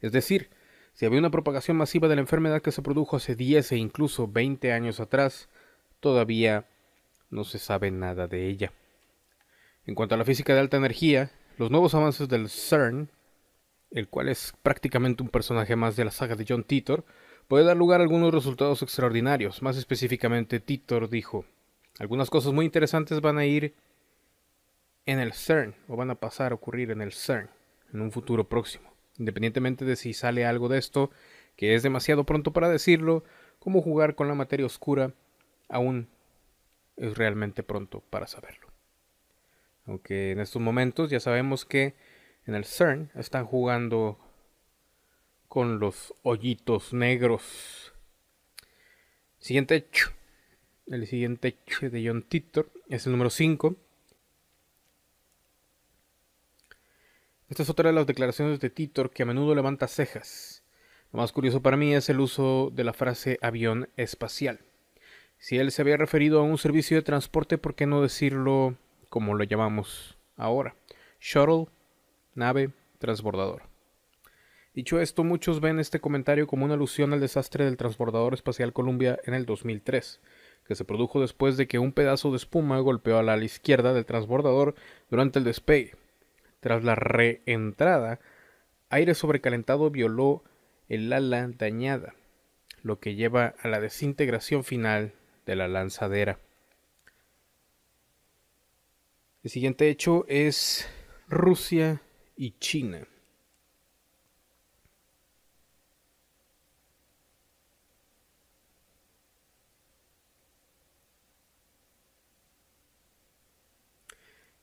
Es 0.00 0.12
decir, 0.12 0.50
si 0.96 1.04
había 1.04 1.18
una 1.18 1.30
propagación 1.30 1.76
masiva 1.76 2.08
de 2.08 2.14
la 2.14 2.22
enfermedad 2.22 2.62
que 2.62 2.72
se 2.72 2.80
produjo 2.80 3.16
hace 3.16 3.36
10 3.36 3.72
e 3.72 3.76
incluso 3.76 4.28
20 4.28 4.72
años 4.72 4.98
atrás, 4.98 5.50
todavía 6.00 6.64
no 7.28 7.44
se 7.44 7.58
sabe 7.58 7.90
nada 7.90 8.26
de 8.26 8.48
ella. 8.48 8.72
En 9.84 9.94
cuanto 9.94 10.14
a 10.14 10.18
la 10.18 10.24
física 10.24 10.54
de 10.54 10.60
alta 10.60 10.78
energía, 10.78 11.30
los 11.58 11.70
nuevos 11.70 11.94
avances 11.94 12.30
del 12.30 12.48
CERN, 12.48 13.10
el 13.90 14.08
cual 14.08 14.30
es 14.30 14.54
prácticamente 14.62 15.22
un 15.22 15.28
personaje 15.28 15.76
más 15.76 15.96
de 15.96 16.06
la 16.06 16.10
saga 16.10 16.34
de 16.34 16.46
John 16.48 16.64
Titor, 16.64 17.04
puede 17.46 17.66
dar 17.66 17.76
lugar 17.76 18.00
a 18.00 18.04
algunos 18.04 18.32
resultados 18.32 18.80
extraordinarios. 18.80 19.60
Más 19.60 19.76
específicamente, 19.76 20.60
Titor 20.60 21.10
dijo, 21.10 21.44
algunas 21.98 22.30
cosas 22.30 22.54
muy 22.54 22.64
interesantes 22.64 23.20
van 23.20 23.36
a 23.36 23.44
ir 23.44 23.74
en 25.04 25.18
el 25.18 25.34
CERN, 25.34 25.74
o 25.88 25.96
van 25.96 26.08
a 26.08 26.14
pasar 26.14 26.52
a 26.52 26.54
ocurrir 26.54 26.90
en 26.90 27.02
el 27.02 27.12
CERN, 27.12 27.50
en 27.92 28.00
un 28.00 28.10
futuro 28.10 28.48
próximo. 28.48 28.95
Independientemente 29.18 29.84
de 29.84 29.96
si 29.96 30.12
sale 30.12 30.44
algo 30.44 30.68
de 30.68 30.78
esto, 30.78 31.10
que 31.56 31.74
es 31.74 31.82
demasiado 31.82 32.24
pronto 32.24 32.52
para 32.52 32.68
decirlo, 32.68 33.24
como 33.58 33.82
jugar 33.82 34.14
con 34.14 34.28
la 34.28 34.34
materia 34.34 34.66
oscura, 34.66 35.12
aún 35.68 36.08
es 36.96 37.16
realmente 37.16 37.62
pronto 37.62 38.00
para 38.10 38.26
saberlo. 38.26 38.68
Aunque 39.86 40.32
en 40.32 40.40
estos 40.40 40.60
momentos 40.60 41.10
ya 41.10 41.20
sabemos 41.20 41.64
que 41.64 41.94
en 42.46 42.54
el 42.54 42.64
CERN 42.64 43.10
están 43.14 43.46
jugando 43.46 44.18
con 45.48 45.78
los 45.78 46.12
hoyitos 46.22 46.92
negros. 46.92 47.92
Siguiente 49.38 49.76
hecho. 49.76 50.10
El 50.86 51.06
siguiente 51.06 51.48
hecho 51.48 51.90
de 51.90 52.06
John 52.06 52.22
Titor 52.22 52.70
es 52.88 53.06
el 53.06 53.12
número 53.12 53.30
5. 53.30 53.76
Esta 57.48 57.62
es 57.62 57.70
otra 57.70 57.90
de 57.90 57.94
las 57.94 58.06
declaraciones 58.06 58.58
de 58.58 58.70
Titor 58.70 59.10
que 59.10 59.22
a 59.22 59.26
menudo 59.26 59.54
levanta 59.54 59.86
cejas. 59.86 60.64
Lo 61.12 61.20
más 61.20 61.32
curioso 61.32 61.62
para 61.62 61.76
mí 61.76 61.94
es 61.94 62.08
el 62.08 62.20
uso 62.20 62.70
de 62.74 62.82
la 62.82 62.92
frase 62.92 63.38
avión 63.40 63.88
espacial. 63.96 64.60
Si 65.38 65.56
él 65.58 65.70
se 65.70 65.82
había 65.82 65.96
referido 65.96 66.40
a 66.40 66.42
un 66.42 66.58
servicio 66.58 66.96
de 66.96 67.02
transporte, 67.02 67.56
¿por 67.56 67.74
qué 67.74 67.86
no 67.86 68.02
decirlo 68.02 68.76
como 69.08 69.34
lo 69.34 69.44
llamamos 69.44 70.16
ahora. 70.36 70.74
Shuttle, 71.20 71.68
nave, 72.34 72.70
transbordador. 72.98 73.62
Dicho 74.74 75.00
esto, 75.00 75.24
muchos 75.24 75.60
ven 75.60 75.78
este 75.78 76.00
comentario 76.00 76.46
como 76.46 76.64
una 76.64 76.74
alusión 76.74 77.12
al 77.12 77.20
desastre 77.20 77.64
del 77.64 77.78
transbordador 77.78 78.34
espacial 78.34 78.72
Columbia 78.72 79.18
en 79.24 79.34
el 79.34 79.46
2003, 79.46 80.20
que 80.66 80.74
se 80.74 80.84
produjo 80.84 81.20
después 81.20 81.56
de 81.56 81.66
que 81.66 81.78
un 81.78 81.92
pedazo 81.92 82.30
de 82.30 82.36
espuma 82.36 82.78
golpeó 82.80 83.18
al 83.18 83.30
ala 83.30 83.44
izquierda 83.44 83.94
del 83.94 84.04
transbordador 84.04 84.74
durante 85.08 85.38
el 85.38 85.46
despegue. 85.46 85.94
Tras 86.66 86.82
la 86.82 86.96
reentrada, 86.96 88.18
aire 88.88 89.14
sobrecalentado 89.14 89.88
violó 89.88 90.42
el 90.88 91.12
ala 91.12 91.46
dañada, 91.46 92.16
lo 92.82 92.98
que 92.98 93.14
lleva 93.14 93.54
a 93.60 93.68
la 93.68 93.78
desintegración 93.78 94.64
final 94.64 95.12
de 95.46 95.54
la 95.54 95.68
lanzadera. 95.68 96.40
El 99.44 99.50
siguiente 99.50 99.88
hecho 99.88 100.24
es 100.26 100.88
Rusia 101.28 102.02
y 102.36 102.58
China. 102.58 103.06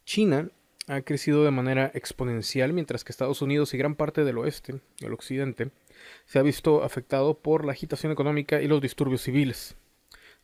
China 0.04 0.50
ha 0.88 1.02
crecido 1.02 1.44
de 1.44 1.52
manera 1.52 1.92
exponencial 1.94 2.74
mientras 2.74 3.04
que 3.04 3.12
Estados 3.12 3.42
Unidos 3.42 3.74
y 3.74 3.78
gran 3.78 3.96
parte 3.96 4.24
del 4.24 4.38
oeste, 4.38 4.82
el 5.00 5.14
occidente, 5.14 5.72
se 6.26 6.40
ha 6.40 6.42
visto 6.42 6.84
afectado 6.84 7.36
por 7.36 7.66
la 7.66 7.72
agitación 7.72 8.12
económica 8.12 8.62
y 8.62 8.68
los 8.68 8.82
disturbios 8.82 9.22
civiles. 9.22 9.76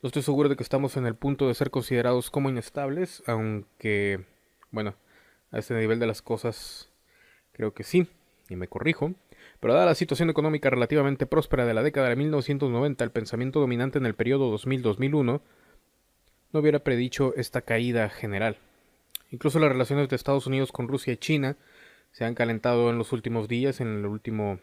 No 0.02 0.08
estoy 0.08 0.22
seguro 0.22 0.48
de 0.48 0.56
que 0.56 0.64
estamos 0.64 0.96
en 0.96 1.06
el 1.06 1.16
punto 1.16 1.48
de 1.48 1.56
ser 1.56 1.72
considerados 1.72 2.30
como 2.30 2.50
inestables, 2.50 3.22
aunque, 3.26 4.26
bueno, 4.72 4.96
a 5.52 5.60
este 5.60 5.74
nivel 5.74 6.00
de 6.00 6.08
las 6.08 6.22
cosas 6.22 6.90
creo 7.52 7.74
que 7.74 7.84
sí, 7.84 8.08
y 8.50 8.56
me 8.56 8.68
corrijo. 8.70 9.14
Pero 9.60 9.74
dada 9.74 9.88
la 9.88 9.96
situación 9.96 10.30
económica 10.30 10.70
relativamente 10.70 11.26
próspera 11.26 11.66
de 11.66 11.74
la 11.74 11.84
década 11.84 12.10
de 12.10 12.16
1990, 12.16 13.04
el 13.04 13.12
pensamiento 13.12 13.60
dominante 13.60 13.98
en 13.98 14.06
el 14.06 14.16
periodo 14.16 14.56
2000-2001 14.58 15.42
no 16.52 16.60
hubiera 16.60 16.80
predicho 16.80 17.36
esta 17.36 17.62
caída 17.62 18.10
general. 18.10 18.58
Incluso 19.32 19.60
las 19.60 19.72
relaciones 19.72 20.10
de 20.10 20.16
Estados 20.16 20.48
Unidos 20.48 20.72
con 20.72 20.88
Rusia 20.88 21.14
y 21.14 21.18
China 21.18 21.58
se 22.12 22.26
han 22.26 22.36
calentado 22.36 22.90
en 22.90 22.98
los 22.98 23.12
últimos 23.12 23.48
días, 23.48 23.80
en 23.82 24.00
el 24.00 24.06
último, 24.06 24.60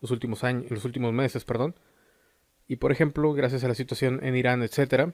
los 0.00 0.10
últimos 0.10 0.44
años, 0.44 0.64
en 0.68 0.74
los 0.74 0.84
últimos 0.84 1.12
meses, 1.12 1.44
perdón. 1.44 1.74
Y 2.66 2.76
por 2.76 2.92
ejemplo, 2.92 3.32
gracias 3.32 3.64
a 3.64 3.68
la 3.68 3.74
situación 3.74 4.20
en 4.22 4.36
Irán, 4.36 4.62
etcétera, 4.62 5.12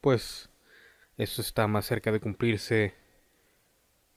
pues 0.00 0.48
eso 1.16 1.40
está 1.40 1.66
más 1.66 1.86
cerca 1.86 2.12
de 2.12 2.20
cumplirse 2.20 2.94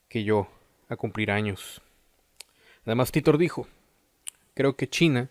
que 0.09 0.23
yo 0.23 0.49
a 0.89 0.95
cumplir 0.95 1.31
años. 1.31 1.81
Además, 2.85 3.11
Titor 3.11 3.37
dijo, 3.37 3.67
creo 4.53 4.75
que 4.75 4.89
China 4.89 5.29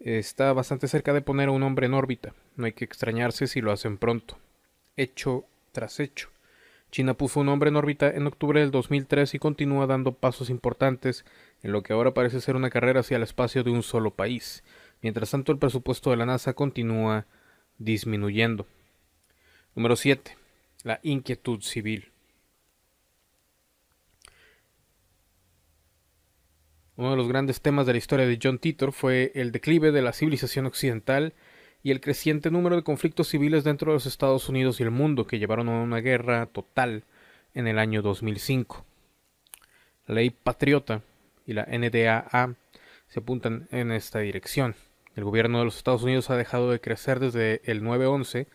está 0.00 0.52
bastante 0.52 0.88
cerca 0.88 1.12
de 1.12 1.20
poner 1.20 1.48
a 1.48 1.52
un 1.52 1.62
hombre 1.62 1.86
en 1.86 1.94
órbita. 1.94 2.34
No 2.56 2.66
hay 2.66 2.72
que 2.72 2.84
extrañarse 2.84 3.46
si 3.46 3.60
lo 3.60 3.72
hacen 3.72 3.98
pronto. 3.98 4.38
Hecho 4.96 5.44
tras 5.72 6.00
hecho. 6.00 6.30
China 6.90 7.14
puso 7.14 7.40
un 7.40 7.48
hombre 7.48 7.68
en 7.68 7.76
órbita 7.76 8.08
en 8.08 8.26
octubre 8.26 8.60
del 8.60 8.70
2003 8.70 9.34
y 9.34 9.38
continúa 9.38 9.86
dando 9.86 10.12
pasos 10.12 10.48
importantes 10.48 11.24
en 11.62 11.72
lo 11.72 11.82
que 11.82 11.92
ahora 11.92 12.14
parece 12.14 12.40
ser 12.40 12.56
una 12.56 12.70
carrera 12.70 13.00
hacia 13.00 13.16
el 13.16 13.22
espacio 13.22 13.62
de 13.62 13.70
un 13.70 13.82
solo 13.82 14.12
país. 14.14 14.64
Mientras 15.02 15.30
tanto, 15.30 15.52
el 15.52 15.58
presupuesto 15.58 16.10
de 16.10 16.16
la 16.16 16.26
NASA 16.26 16.54
continúa 16.54 17.26
disminuyendo. 17.76 18.66
Número 19.74 19.96
7. 19.96 20.36
La 20.82 20.98
inquietud 21.02 21.60
civil. 21.60 22.10
Uno 26.96 27.12
de 27.12 27.16
los 27.16 27.28
grandes 27.28 27.60
temas 27.60 27.86
de 27.86 27.92
la 27.92 27.98
historia 27.98 28.26
de 28.26 28.40
John 28.42 28.58
Titor 28.58 28.92
fue 28.92 29.30
el 29.36 29.52
declive 29.52 29.92
de 29.92 30.02
la 30.02 30.12
civilización 30.12 30.66
occidental 30.66 31.32
y 31.82 31.90
el 31.90 32.00
creciente 32.00 32.50
número 32.50 32.76
de 32.76 32.82
conflictos 32.82 33.28
civiles 33.28 33.64
dentro 33.64 33.92
de 33.92 33.96
los 33.96 34.06
Estados 34.06 34.48
Unidos 34.48 34.80
y 34.80 34.82
el 34.82 34.90
mundo 34.90 35.26
que 35.26 35.38
llevaron 35.38 35.68
a 35.68 35.80
una 35.82 35.98
guerra 35.98 36.46
total 36.46 37.04
en 37.54 37.66
el 37.66 37.78
año 37.78 38.02
2005. 38.02 38.84
La 40.06 40.16
ley 40.16 40.30
Patriota 40.30 41.02
y 41.46 41.52
la 41.52 41.64
NDAA 41.64 42.54
se 43.06 43.20
apuntan 43.20 43.68
en 43.70 43.92
esta 43.92 44.18
dirección. 44.20 44.74
El 45.14 45.24
gobierno 45.24 45.58
de 45.58 45.64
los 45.64 45.76
Estados 45.76 46.02
Unidos 46.02 46.30
ha 46.30 46.36
dejado 46.36 46.70
de 46.70 46.80
crecer 46.80 47.20
desde 47.20 47.60
el 47.64 47.82
9-11 47.82 48.46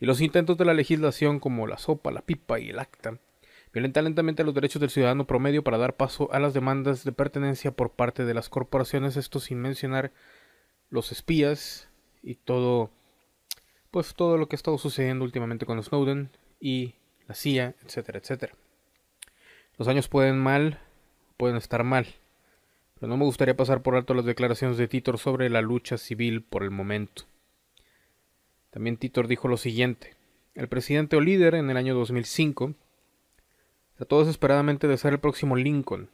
y 0.00 0.06
los 0.06 0.20
intentos 0.20 0.56
de 0.56 0.64
la 0.64 0.74
legislación 0.74 1.40
como 1.40 1.66
la 1.66 1.78
sopa, 1.78 2.10
la 2.10 2.22
pipa 2.22 2.58
y 2.58 2.70
el 2.70 2.78
acta 2.78 3.18
violentan 3.72 4.04
lentamente 4.04 4.44
los 4.44 4.54
derechos 4.54 4.80
del 4.80 4.90
ciudadano 4.90 5.26
promedio 5.26 5.62
para 5.62 5.78
dar 5.78 5.96
paso 5.96 6.32
a 6.32 6.38
las 6.38 6.54
demandas 6.54 7.04
de 7.04 7.12
pertenencia 7.12 7.70
por 7.70 7.92
parte 7.92 8.24
de 8.24 8.34
las 8.34 8.48
corporaciones, 8.48 9.16
esto 9.16 9.40
sin 9.40 9.60
mencionar 9.60 10.12
los 10.90 11.12
espías 11.12 11.87
y 12.22 12.34
todo, 12.34 12.90
pues 13.90 14.14
todo 14.14 14.38
lo 14.38 14.48
que 14.48 14.54
ha 14.54 14.58
estado 14.58 14.78
sucediendo 14.78 15.24
últimamente 15.24 15.66
con 15.66 15.82
Snowden 15.82 16.30
y 16.60 16.94
la 17.26 17.34
CIA, 17.34 17.74
etcétera, 17.84 18.18
etcétera. 18.18 18.54
Los 19.76 19.88
años 19.88 20.08
pueden 20.08 20.38
mal, 20.38 20.80
pueden 21.36 21.56
estar 21.56 21.84
mal, 21.84 22.06
pero 22.94 23.08
no 23.08 23.16
me 23.16 23.24
gustaría 23.24 23.56
pasar 23.56 23.82
por 23.82 23.94
alto 23.94 24.14
las 24.14 24.24
declaraciones 24.24 24.76
de 24.76 24.88
Titor 24.88 25.18
sobre 25.18 25.50
la 25.50 25.62
lucha 25.62 25.98
civil 25.98 26.42
por 26.42 26.62
el 26.62 26.70
momento. 26.70 27.24
También 28.70 28.96
Titor 28.96 29.28
dijo 29.28 29.46
lo 29.46 29.56
siguiente: 29.56 30.16
el 30.54 30.68
presidente 30.68 31.16
o 31.16 31.20
líder 31.20 31.54
en 31.54 31.70
el 31.70 31.76
año 31.76 31.94
2005 31.94 32.74
trató 33.96 34.20
desesperadamente 34.20 34.88
de 34.88 34.96
ser 34.96 35.12
el 35.12 35.20
próximo 35.20 35.54
Lincoln 35.54 36.10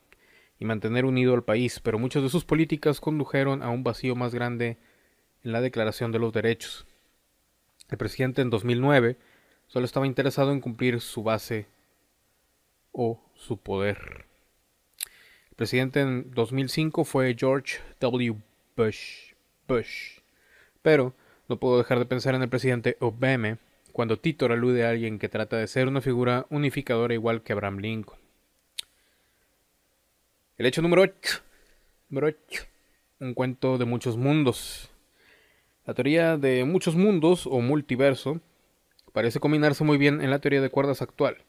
y 0.58 0.64
mantener 0.66 1.04
unido 1.04 1.34
al 1.34 1.44
país, 1.44 1.80
pero 1.80 1.98
muchas 1.98 2.22
de 2.22 2.28
sus 2.28 2.44
políticas 2.44 3.00
condujeron 3.00 3.62
a 3.62 3.70
un 3.70 3.82
vacío 3.82 4.14
más 4.14 4.34
grande 4.34 4.76
en 5.44 5.52
la 5.52 5.60
Declaración 5.60 6.10
de 6.10 6.18
los 6.18 6.32
Derechos. 6.32 6.86
El 7.90 7.98
presidente 7.98 8.42
en 8.42 8.50
2009 8.50 9.16
solo 9.66 9.84
estaba 9.84 10.06
interesado 10.06 10.52
en 10.52 10.60
cumplir 10.60 11.00
su 11.00 11.22
base 11.22 11.66
o 12.92 13.20
su 13.34 13.58
poder. 13.58 14.26
El 15.50 15.56
presidente 15.56 16.00
en 16.00 16.30
2005 16.32 17.04
fue 17.04 17.36
George 17.38 17.78
W. 18.00 18.36
Bush. 18.76 19.34
Bush. 19.68 20.18
Pero 20.82 21.14
no 21.48 21.58
puedo 21.58 21.78
dejar 21.78 21.98
de 21.98 22.06
pensar 22.06 22.34
en 22.34 22.42
el 22.42 22.48
presidente 22.48 22.96
Obama 23.00 23.58
cuando 23.92 24.18
Titor 24.18 24.50
alude 24.50 24.84
a 24.84 24.90
alguien 24.90 25.18
que 25.18 25.28
trata 25.28 25.56
de 25.56 25.68
ser 25.68 25.86
una 25.86 26.00
figura 26.00 26.46
unificadora 26.50 27.14
igual 27.14 27.42
que 27.42 27.52
Abraham 27.52 27.78
Lincoln. 27.78 28.18
El 30.56 30.66
hecho 30.66 30.82
número 30.82 31.02
8. 31.02 31.42
Número 32.08 32.28
8. 32.28 32.62
Un 33.20 33.34
cuento 33.34 33.78
de 33.78 33.84
muchos 33.84 34.16
mundos. 34.16 34.90
La 35.86 35.92
teoría 35.92 36.38
de 36.38 36.64
muchos 36.64 36.96
mundos 36.96 37.46
o 37.46 37.60
multiverso 37.60 38.40
parece 39.12 39.38
combinarse 39.38 39.84
muy 39.84 39.98
bien 39.98 40.22
en 40.22 40.30
la 40.30 40.38
teoría 40.38 40.62
de 40.62 40.70
cuerdas 40.70 41.02
actual. 41.02 41.44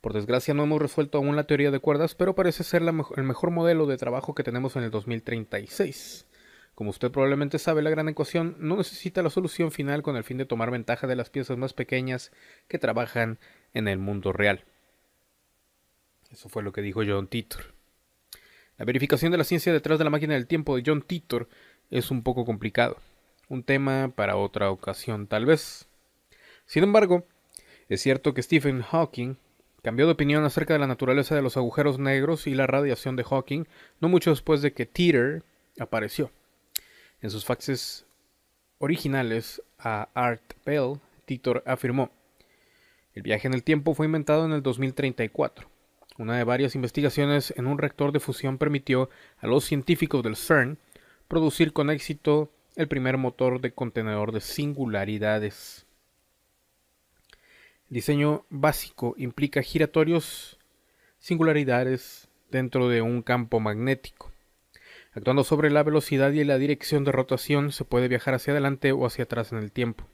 Por 0.00 0.14
desgracia 0.14 0.52
no 0.52 0.64
hemos 0.64 0.82
resuelto 0.82 1.18
aún 1.18 1.36
la 1.36 1.46
teoría 1.46 1.70
de 1.70 1.78
cuerdas, 1.78 2.16
pero 2.16 2.34
parece 2.34 2.64
ser 2.64 2.82
el 2.82 3.22
mejor 3.22 3.50
modelo 3.52 3.86
de 3.86 3.96
trabajo 3.96 4.34
que 4.34 4.42
tenemos 4.42 4.74
en 4.74 4.82
el 4.82 4.90
2036. 4.90 6.26
Como 6.74 6.90
usted 6.90 7.12
probablemente 7.12 7.60
sabe, 7.60 7.82
la 7.82 7.90
gran 7.90 8.08
ecuación 8.08 8.56
no 8.58 8.76
necesita 8.76 9.22
la 9.22 9.30
solución 9.30 9.70
final 9.70 10.02
con 10.02 10.16
el 10.16 10.24
fin 10.24 10.38
de 10.38 10.44
tomar 10.44 10.72
ventaja 10.72 11.06
de 11.06 11.16
las 11.16 11.30
piezas 11.30 11.56
más 11.56 11.72
pequeñas 11.72 12.32
que 12.66 12.80
trabajan 12.80 13.38
en 13.74 13.86
el 13.86 13.98
mundo 13.98 14.32
real. 14.32 14.64
Eso 16.32 16.48
fue 16.48 16.64
lo 16.64 16.72
que 16.72 16.82
dijo 16.82 17.02
John 17.06 17.28
Titor. 17.28 17.74
La 18.76 18.84
verificación 18.84 19.30
de 19.30 19.38
la 19.38 19.44
ciencia 19.44 19.72
detrás 19.72 19.98
de 19.98 20.04
la 20.04 20.10
máquina 20.10 20.34
del 20.34 20.48
tiempo 20.48 20.76
de 20.76 20.82
John 20.84 21.02
Titor 21.02 21.48
es 21.90 22.10
un 22.10 22.24
poco 22.24 22.44
complicado 22.44 22.98
un 23.48 23.62
tema 23.62 24.12
para 24.14 24.36
otra 24.36 24.70
ocasión 24.70 25.26
tal 25.26 25.46
vez. 25.46 25.88
Sin 26.66 26.84
embargo, 26.84 27.24
es 27.88 28.02
cierto 28.02 28.34
que 28.34 28.42
Stephen 28.42 28.82
Hawking 28.82 29.36
cambió 29.82 30.06
de 30.06 30.12
opinión 30.12 30.44
acerca 30.44 30.74
de 30.74 30.80
la 30.80 30.86
naturaleza 30.86 31.34
de 31.34 31.42
los 31.42 31.56
agujeros 31.56 31.98
negros 31.98 32.46
y 32.46 32.54
la 32.54 32.66
radiación 32.66 33.16
de 33.16 33.24
Hawking 33.24 33.64
no 34.00 34.08
mucho 34.08 34.30
después 34.30 34.60
de 34.60 34.72
que 34.72 34.86
Teeter 34.86 35.42
apareció. 35.78 36.30
En 37.20 37.30
sus 37.30 37.44
faxes 37.44 38.04
originales 38.78 39.62
a 39.78 40.08
Art 40.14 40.54
Bell, 40.64 41.00
Titor 41.24 41.62
afirmó: 41.66 42.10
El 43.14 43.22
viaje 43.22 43.48
en 43.48 43.54
el 43.54 43.64
tiempo 43.64 43.94
fue 43.94 44.06
inventado 44.06 44.44
en 44.44 44.52
el 44.52 44.62
2034. 44.62 45.68
Una 46.18 46.36
de 46.36 46.44
varias 46.44 46.74
investigaciones 46.74 47.54
en 47.56 47.66
un 47.66 47.78
reactor 47.78 48.12
de 48.12 48.20
fusión 48.20 48.58
permitió 48.58 49.08
a 49.38 49.46
los 49.46 49.64
científicos 49.64 50.22
del 50.22 50.36
CERN 50.36 50.78
producir 51.28 51.72
con 51.72 51.90
éxito 51.90 52.50
el 52.78 52.86
primer 52.86 53.18
motor 53.18 53.60
de 53.60 53.72
contenedor 53.72 54.30
de 54.30 54.40
singularidades. 54.40 55.84
El 57.90 57.94
diseño 57.96 58.46
básico 58.50 59.14
implica 59.18 59.62
giratorios 59.62 60.60
singularidades 61.18 62.28
dentro 62.52 62.88
de 62.88 63.02
un 63.02 63.22
campo 63.22 63.58
magnético. 63.58 64.30
Actuando 65.12 65.42
sobre 65.42 65.70
la 65.70 65.82
velocidad 65.82 66.30
y 66.30 66.44
la 66.44 66.56
dirección 66.56 67.02
de 67.02 67.10
rotación 67.10 67.72
se 67.72 67.84
puede 67.84 68.06
viajar 68.06 68.34
hacia 68.34 68.52
adelante 68.52 68.92
o 68.92 69.04
hacia 69.06 69.24
atrás 69.24 69.50
en 69.50 69.58
el 69.58 69.72
tiempo. 69.72 70.06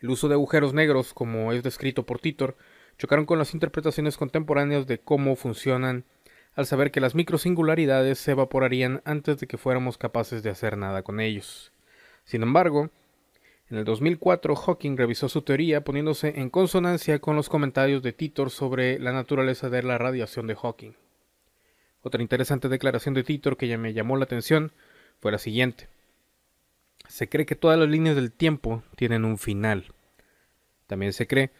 El 0.00 0.10
uso 0.10 0.28
de 0.28 0.34
agujeros 0.34 0.74
negros, 0.74 1.14
como 1.14 1.50
es 1.54 1.62
descrito 1.62 2.04
por 2.04 2.18
Titor, 2.18 2.58
chocaron 2.98 3.24
con 3.24 3.38
las 3.38 3.54
interpretaciones 3.54 4.18
contemporáneas 4.18 4.86
de 4.86 4.98
cómo 4.98 5.34
funcionan 5.34 6.04
al 6.54 6.66
saber 6.66 6.90
que 6.90 7.00
las 7.00 7.14
microsingularidades 7.14 8.18
se 8.18 8.32
evaporarían 8.32 9.02
antes 9.04 9.38
de 9.38 9.46
que 9.46 9.58
fuéramos 9.58 9.98
capaces 9.98 10.42
de 10.42 10.50
hacer 10.50 10.76
nada 10.76 11.02
con 11.02 11.20
ellos. 11.20 11.72
Sin 12.24 12.42
embargo, 12.42 12.90
en 13.70 13.78
el 13.78 13.84
2004 13.84 14.54
Hawking 14.54 14.96
revisó 14.96 15.28
su 15.28 15.42
teoría 15.42 15.82
poniéndose 15.82 16.34
en 16.36 16.50
consonancia 16.50 17.18
con 17.18 17.34
los 17.34 17.48
comentarios 17.48 18.02
de 18.02 18.12
Titor 18.12 18.50
sobre 18.50 18.98
la 18.98 19.12
naturaleza 19.12 19.68
de 19.68 19.82
la 19.82 19.98
radiación 19.98 20.46
de 20.46 20.54
Hawking. 20.54 20.92
Otra 22.02 22.22
interesante 22.22 22.68
declaración 22.68 23.14
de 23.14 23.24
Titor 23.24 23.56
que 23.56 23.66
ya 23.66 23.78
me 23.78 23.94
llamó 23.94 24.16
la 24.16 24.24
atención 24.24 24.72
fue 25.20 25.32
la 25.32 25.38
siguiente. 25.38 25.88
se 27.08 27.28
cree 27.28 27.46
que 27.46 27.54
todas 27.56 27.78
las 27.78 27.88
líneas 27.88 28.16
del 28.16 28.32
tiempo 28.32 28.82
tienen 28.96 29.24
un 29.24 29.38
final. 29.38 29.92
También 30.86 31.12
se 31.12 31.26
cree 31.26 31.50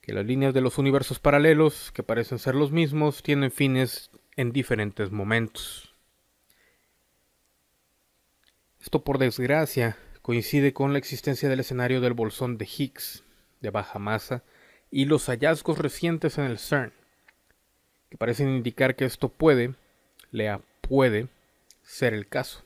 que 0.00 0.12
las 0.12 0.26
líneas 0.26 0.54
de 0.54 0.60
los 0.60 0.78
universos 0.78 1.18
paralelos, 1.18 1.92
que 1.92 2.02
parecen 2.02 2.38
ser 2.38 2.54
los 2.54 2.72
mismos, 2.72 3.22
tienen 3.22 3.50
fines 3.50 4.10
en 4.38 4.52
diferentes 4.52 5.10
momentos. 5.10 5.92
Esto 8.80 9.02
por 9.02 9.18
desgracia 9.18 9.96
coincide 10.22 10.72
con 10.72 10.92
la 10.92 11.00
existencia 11.00 11.48
del 11.48 11.58
escenario 11.58 12.00
del 12.00 12.12
bolsón 12.12 12.56
de 12.56 12.64
Higgs, 12.64 13.24
de 13.60 13.70
baja 13.70 13.98
masa, 13.98 14.44
y 14.92 15.06
los 15.06 15.26
hallazgos 15.26 15.78
recientes 15.78 16.38
en 16.38 16.44
el 16.44 16.60
CERN, 16.60 16.92
que 18.10 18.16
parecen 18.16 18.48
indicar 18.50 18.94
que 18.94 19.06
esto 19.06 19.28
puede, 19.28 19.74
lea 20.30 20.60
puede, 20.82 21.26
ser 21.82 22.14
el 22.14 22.28
caso. 22.28 22.64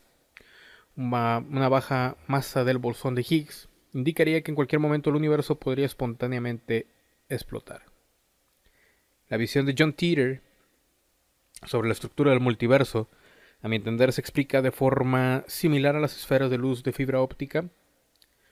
Una, 0.95 1.41
baja 1.71 2.19
masa 2.27 2.65
del 2.65 2.77
bolsón 2.77 3.15
de 3.15 3.25
Higgs 3.27 3.71
indicaría 3.95 4.43
que 4.43 4.51
en 4.51 4.57
cualquier 4.57 4.81
momento 4.81 5.09
el 5.09 5.17
universo 5.17 5.59
podría 5.59 5.87
espontáneamente 5.87 6.87
explotar. 7.31 7.85
La 9.31 9.39
visión 9.39 9.65
de 9.65 9.75
John 9.79 9.95
Teeter 9.95 10.43
sobre 11.65 11.89
la 11.89 11.95
estructura 11.95 12.31
del 12.31 12.41
multiverso, 12.41 13.09
a 13.63 13.69
mi 13.69 13.77
entender, 13.77 14.13
se 14.13 14.21
explica 14.21 14.61
de 14.61 14.73
forma 14.73 15.45
similar 15.47 15.95
a 15.95 16.01
las 16.01 16.17
esferas 16.17 16.51
de 16.51 16.59
luz 16.59 16.83
de 16.83 16.93
fibra 16.93 17.21
óptica, 17.21 17.65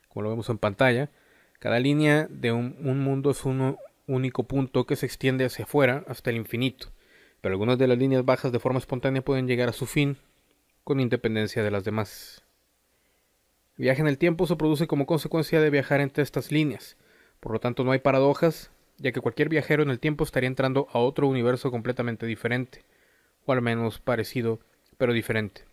como 0.08 0.22
lo 0.22 0.30
vemos 0.30 0.48
en 0.48 0.58
pantalla. 0.58 1.10
Cada 1.58 1.80
línea 1.80 2.28
de 2.30 2.52
un, 2.52 2.76
un 2.80 3.00
mundo 3.00 3.30
es 3.30 3.44
un 3.44 3.76
único 4.06 4.44
punto 4.44 4.86
que 4.86 4.96
se 4.96 5.06
extiende 5.06 5.44
hacia 5.44 5.64
afuera 5.64 6.04
hasta 6.06 6.30
el 6.30 6.36
infinito, 6.36 6.88
pero 7.40 7.52
algunas 7.52 7.78
de 7.78 7.88
las 7.88 7.98
líneas 7.98 8.24
bajas 8.24 8.52
de 8.52 8.60
forma 8.60 8.78
espontánea 8.78 9.22
pueden 9.22 9.48
llegar 9.48 9.68
a 9.68 9.72
su 9.72 9.86
fin 9.86 10.16
con 10.84 11.00
independencia 11.00 11.62
de 11.62 11.70
las 11.70 11.84
demás. 11.84 12.44
Viaje 13.76 14.02
en 14.02 14.08
el 14.08 14.18
tiempo 14.18 14.46
se 14.46 14.56
produce 14.56 14.86
como 14.86 15.06
consecuencia 15.06 15.60
de 15.60 15.70
viajar 15.70 16.00
entre 16.00 16.22
estas 16.22 16.52
líneas, 16.52 16.96
por 17.40 17.52
lo 17.52 17.60
tanto 17.60 17.82
no 17.82 17.92
hay 17.92 17.98
paradojas, 17.98 18.70
ya 18.98 19.12
que 19.12 19.20
cualquier 19.20 19.48
viajero 19.48 19.82
en 19.82 19.90
el 19.90 19.98
tiempo 19.98 20.22
estaría 20.24 20.48
entrando 20.48 20.86
a 20.92 20.98
otro 20.98 21.26
universo 21.26 21.70
completamente 21.70 22.26
diferente, 22.26 22.84
o 23.46 23.52
al 23.52 23.62
menos 23.62 23.98
parecido, 23.98 24.60
pero 24.96 25.12
diferente. 25.12 25.64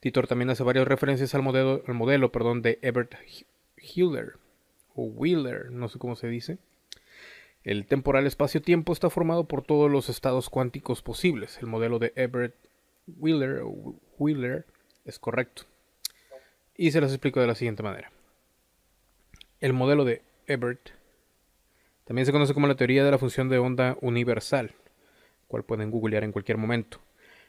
Titor 0.00 0.26
también 0.26 0.50
hace 0.50 0.62
varias 0.62 0.86
referencias 0.86 1.34
al 1.34 1.42
modelo, 1.42 1.82
al 1.86 1.94
modelo 1.94 2.30
perdón, 2.32 2.62
de 2.62 2.78
Ebert 2.82 3.14
Hiller, 3.76 4.34
o 4.94 5.04
Wheeler, 5.04 5.70
no 5.70 5.88
sé 5.88 5.98
cómo 5.98 6.16
se 6.16 6.28
dice. 6.28 6.58
El 7.64 7.86
temporal 7.86 8.26
espacio-tiempo 8.26 8.92
está 8.92 9.10
formado 9.10 9.44
por 9.44 9.62
todos 9.62 9.90
los 9.90 10.08
estados 10.08 10.48
cuánticos 10.50 11.02
posibles. 11.02 11.58
El 11.58 11.66
modelo 11.66 11.98
de 11.98 12.12
Ebert 12.14 12.54
Wheeler, 13.08 14.64
es 15.04 15.18
correcto. 15.18 15.62
Y 16.76 16.92
se 16.92 17.00
las 17.00 17.10
explico 17.10 17.40
de 17.40 17.46
la 17.46 17.54
siguiente 17.54 17.82
manera. 17.82 18.12
El 19.60 19.72
modelo 19.72 20.04
de 20.04 20.22
Ebert 20.46 20.90
también 22.04 22.24
se 22.24 22.32
conoce 22.32 22.54
como 22.54 22.68
la 22.68 22.76
teoría 22.76 23.04
de 23.04 23.10
la 23.10 23.18
función 23.18 23.48
de 23.48 23.58
onda 23.58 23.96
universal, 24.00 24.72
cual 25.48 25.64
pueden 25.64 25.90
googlear 25.90 26.24
en 26.24 26.32
cualquier 26.32 26.58
momento. 26.58 27.00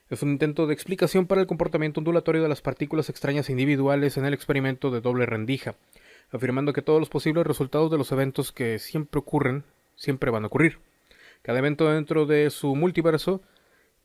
Es 0.09 0.23
un 0.23 0.29
intento 0.29 0.67
de 0.67 0.73
explicación 0.73 1.27
para 1.27 1.41
el 1.41 1.47
comportamiento 1.47 1.99
ondulatorio 1.99 2.41
de 2.41 2.49
las 2.49 2.61
partículas 2.61 3.09
extrañas 3.09 3.49
individuales 3.49 4.17
en 4.17 4.25
el 4.25 4.33
experimento 4.33 4.89
de 4.89 5.01
doble 5.01 5.25
rendija, 5.25 5.75
afirmando 6.31 6.73
que 6.73 6.81
todos 6.81 6.99
los 6.99 7.09
posibles 7.09 7.45
resultados 7.45 7.91
de 7.91 7.97
los 7.97 8.11
eventos 8.11 8.51
que 8.51 8.79
siempre 8.79 9.19
ocurren, 9.19 9.63
siempre 9.95 10.31
van 10.31 10.43
a 10.43 10.47
ocurrir. 10.47 10.79
Cada 11.41 11.59
evento 11.59 11.89
dentro 11.89 12.25
de 12.25 12.49
su 12.49 12.75
multiverso 12.75 13.41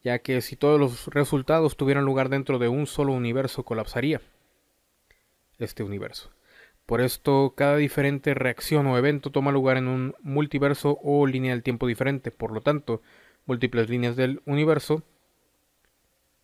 ya 0.02 0.18
que 0.18 0.40
si 0.40 0.56
todos 0.56 0.80
los 0.80 1.06
resultados 1.08 1.76
tuvieran 1.76 2.04
lugar 2.04 2.28
dentro 2.28 2.58
de 2.58 2.68
un 2.68 2.86
solo 2.86 3.12
universo 3.12 3.64
colapsaría 3.64 4.20
este 5.58 5.84
universo. 5.84 6.30
Por 6.86 7.00
esto, 7.00 7.54
cada 7.56 7.76
diferente 7.76 8.34
reacción 8.34 8.86
o 8.88 8.98
evento 8.98 9.30
toma 9.30 9.52
lugar 9.52 9.76
en 9.76 9.86
un 9.86 10.14
multiverso 10.20 10.98
o 11.02 11.26
línea 11.26 11.52
del 11.52 11.62
tiempo 11.62 11.86
diferente. 11.86 12.32
Por 12.32 12.50
lo 12.50 12.60
tanto, 12.60 13.00
múltiples 13.46 13.88
líneas 13.88 14.16
del 14.16 14.42
universo, 14.46 15.02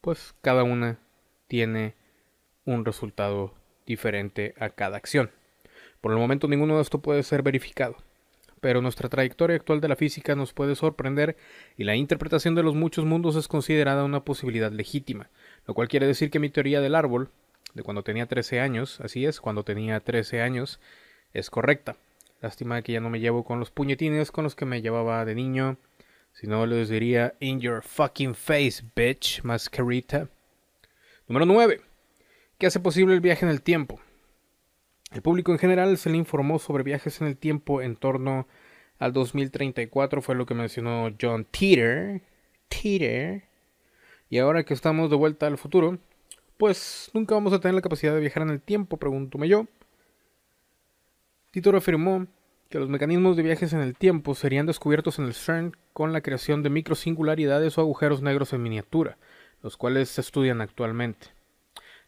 pues 0.01 0.35
cada 0.43 0.63
una 0.63 0.99
tiene 1.47 1.95
un 2.65 2.85
resultado 2.85 3.55
diferente 3.87 4.55
a 4.59 4.71
cada 4.71 4.97
acción. 4.97 5.31
Por 6.01 6.13
el 6.13 6.19
momento 6.19 6.49
ninguno 6.49 6.77
de 6.77 6.83
esto 6.83 7.01
puede 7.01 7.23
ser 7.23 7.43
verificado 7.43 7.97
pero 8.61 8.83
nuestra 8.83 9.09
trayectoria 9.09 9.57
actual 9.57 9.81
de 9.81 9.89
la 9.89 9.97
física 9.97 10.35
nos 10.35 10.53
puede 10.53 10.75
sorprender 10.75 11.37
y 11.77 11.85
la 11.85 11.97
interpretación 11.97 12.55
de 12.55 12.63
los 12.63 12.75
muchos 12.75 13.05
mundos 13.05 13.37
es 13.37 13.49
considerada 13.49 14.05
una 14.05 14.25
posibilidad 14.25 14.73
legítima, 14.73 15.31
lo 15.67 15.75
cual 15.75 15.89
quiere 15.89 16.07
decir 16.07 16.31
que 16.31 16.39
mi 16.39 16.51
teoría 16.51 16.81
del 16.81 16.95
árbol, 16.95 17.31
de 17.75 17.83
cuando 17.83 18.03
tenía 18.03 18.27
13 18.27 18.61
años, 18.61 19.01
así 19.01 19.27
es, 19.27 19.41
cuando 19.41 19.65
tenía 19.65 20.01
13 20.01 20.43
años, 20.43 20.81
es 21.33 21.51
correcta. 21.51 21.97
Lástima 22.41 22.83
que 22.83 22.93
ya 22.93 23.01
no 23.01 23.11
me 23.11 23.21
llevo 23.21 23.45
con 23.45 23.59
los 23.59 23.71
puñetines 23.71 24.31
con 24.31 24.45
los 24.45 24.55
que 24.55 24.65
me 24.65 24.81
llevaba 24.81 25.25
de 25.25 25.35
niño, 25.35 25.77
si 26.39 26.47
no 26.47 26.65
les 26.67 26.89
diría 26.89 27.35
in 27.41 27.61
your 27.61 27.83
fucking 27.83 28.33
face, 28.33 28.81
bitch, 28.95 29.43
mascarita. 29.43 30.29
Número 31.27 31.45
9. 31.45 31.81
¿Qué 32.59 32.67
hace 32.69 32.79
posible 32.79 33.15
el 33.15 33.21
viaje 33.21 33.45
en 33.45 33.51
el 33.51 33.61
tiempo? 33.61 33.99
El 35.11 35.21
público 35.21 35.51
en 35.51 35.59
general 35.59 35.99
se 35.99 36.11
le 36.11 36.17
informó 36.17 36.61
sobre 36.61 36.85
viajes 36.85 37.21
en 37.21 37.27
el 37.27 37.37
tiempo 37.37 37.83
en 37.83 37.97
torno 37.97 38.47
al 39.01 39.13
2034, 39.13 40.23
fue 40.23 40.37
lo 40.37 40.47
que 40.47 40.55
mencionó 40.55 41.13
John 41.21 41.45
Teeter. 41.45 42.23
Teeter. 42.69 43.43
Y 44.31 44.39
ahora 44.39 44.63
que 44.63 44.75
estamos 44.75 45.11
de 45.11 45.17
vuelta 45.17 45.49
al 45.49 45.59
futuro, 45.59 45.99
pues 46.57 47.11
nunca 47.15 47.35
vamos 47.35 47.53
a 47.53 47.59
tener 47.59 47.75
la 47.75 47.83
capacidad 47.83 48.15
de 48.15 48.21
viajar 48.21 48.45
en 48.45 48.51
el 48.51 48.63
tiempo, 48.63 48.97
pregúntome 48.97 49.49
yo. 49.49 49.67
Titor 51.51 51.75
afirmó 51.75 52.29
que 52.69 52.79
los 52.79 52.89
mecanismos 52.89 53.37
de 53.37 53.43
viajes 53.43 53.73
en 53.73 53.81
el 53.81 53.95
tiempo 53.97 54.35
serían 54.35 54.67
descubiertos 54.67 55.19
en 55.19 55.25
el 55.25 55.35
CERN 55.35 55.77
con 55.93 56.13
la 56.13 56.21
creación 56.21 56.63
de 56.63 56.71
microsingularidades 56.71 57.79
o 57.79 57.81
agujeros 57.81 58.21
negros 58.21 58.53
en 58.53 58.63
miniatura, 58.63 59.17
los 59.63 59.77
cuales 59.77 60.11
se 60.11 60.21
estudian 60.21 60.61
actualmente. 60.61 61.29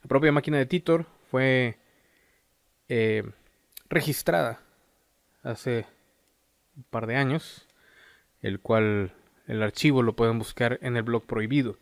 La 0.03 0.09
propia 0.09 0.33
máquina 0.33 0.59
de 0.59 0.67
Titor 0.67 1.07
fue 1.31 1.79
eh, 2.89 3.25
registrada 3.89 4.61
hace 5.43 5.87
un 6.77 6.85
par 6.85 7.07
de 7.07 7.17
años, 7.17 7.67
el 8.43 8.61
cual 8.61 9.13
el 9.47 9.63
archivo 9.63 10.03
lo 10.03 10.15
pueden 10.15 10.39
buscar 10.39 10.79
en 10.83 10.97
el 10.97 11.03
blog 11.03 11.25
prohibido. 11.25 11.79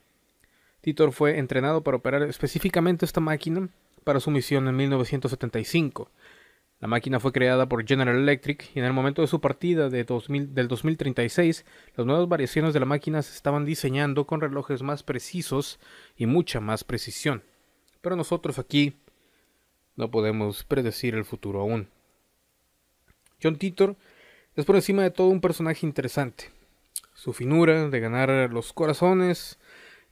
Titor 0.80 1.12
fue 1.12 1.38
entrenado 1.38 1.82
para 1.82 1.96
operar 1.96 2.22
específicamente 2.22 3.04
esta 3.04 3.20
máquina 3.20 3.68
para 4.04 4.20
su 4.20 4.30
misión 4.30 4.68
en 4.68 4.76
1975. 4.76 6.10
La 6.80 6.86
máquina 6.86 7.18
fue 7.18 7.32
creada 7.32 7.68
por 7.68 7.84
General 7.84 8.16
Electric 8.16 8.70
y 8.74 8.78
en 8.78 8.84
el 8.84 8.92
momento 8.92 9.20
de 9.20 9.28
su 9.28 9.40
partida 9.40 9.88
de 9.88 10.04
del 10.04 10.68
2036, 10.68 11.64
las 11.96 12.06
nuevas 12.06 12.28
variaciones 12.28 12.72
de 12.72 12.80
la 12.80 12.86
máquina 12.86 13.20
se 13.22 13.34
estaban 13.34 13.64
diseñando 13.64 14.26
con 14.26 14.40
relojes 14.40 14.82
más 14.82 15.02
precisos 15.02 15.80
y 16.16 16.26
mucha 16.26 16.60
más 16.60 16.84
precisión. 16.84 17.42
Pero 18.00 18.14
nosotros 18.14 18.60
aquí 18.60 18.94
no 19.96 20.08
podemos 20.12 20.62
predecir 20.62 21.16
el 21.16 21.24
futuro 21.24 21.60
aún. 21.60 21.88
John 23.42 23.56
Titor 23.56 23.96
es 24.54 24.64
por 24.64 24.76
encima 24.76 25.02
de 25.02 25.10
todo 25.10 25.28
un 25.28 25.40
personaje 25.40 25.84
interesante. 25.84 26.52
Su 27.12 27.32
finura 27.32 27.88
de 27.88 28.00
ganar 28.00 28.52
los 28.52 28.72
corazones 28.72 29.58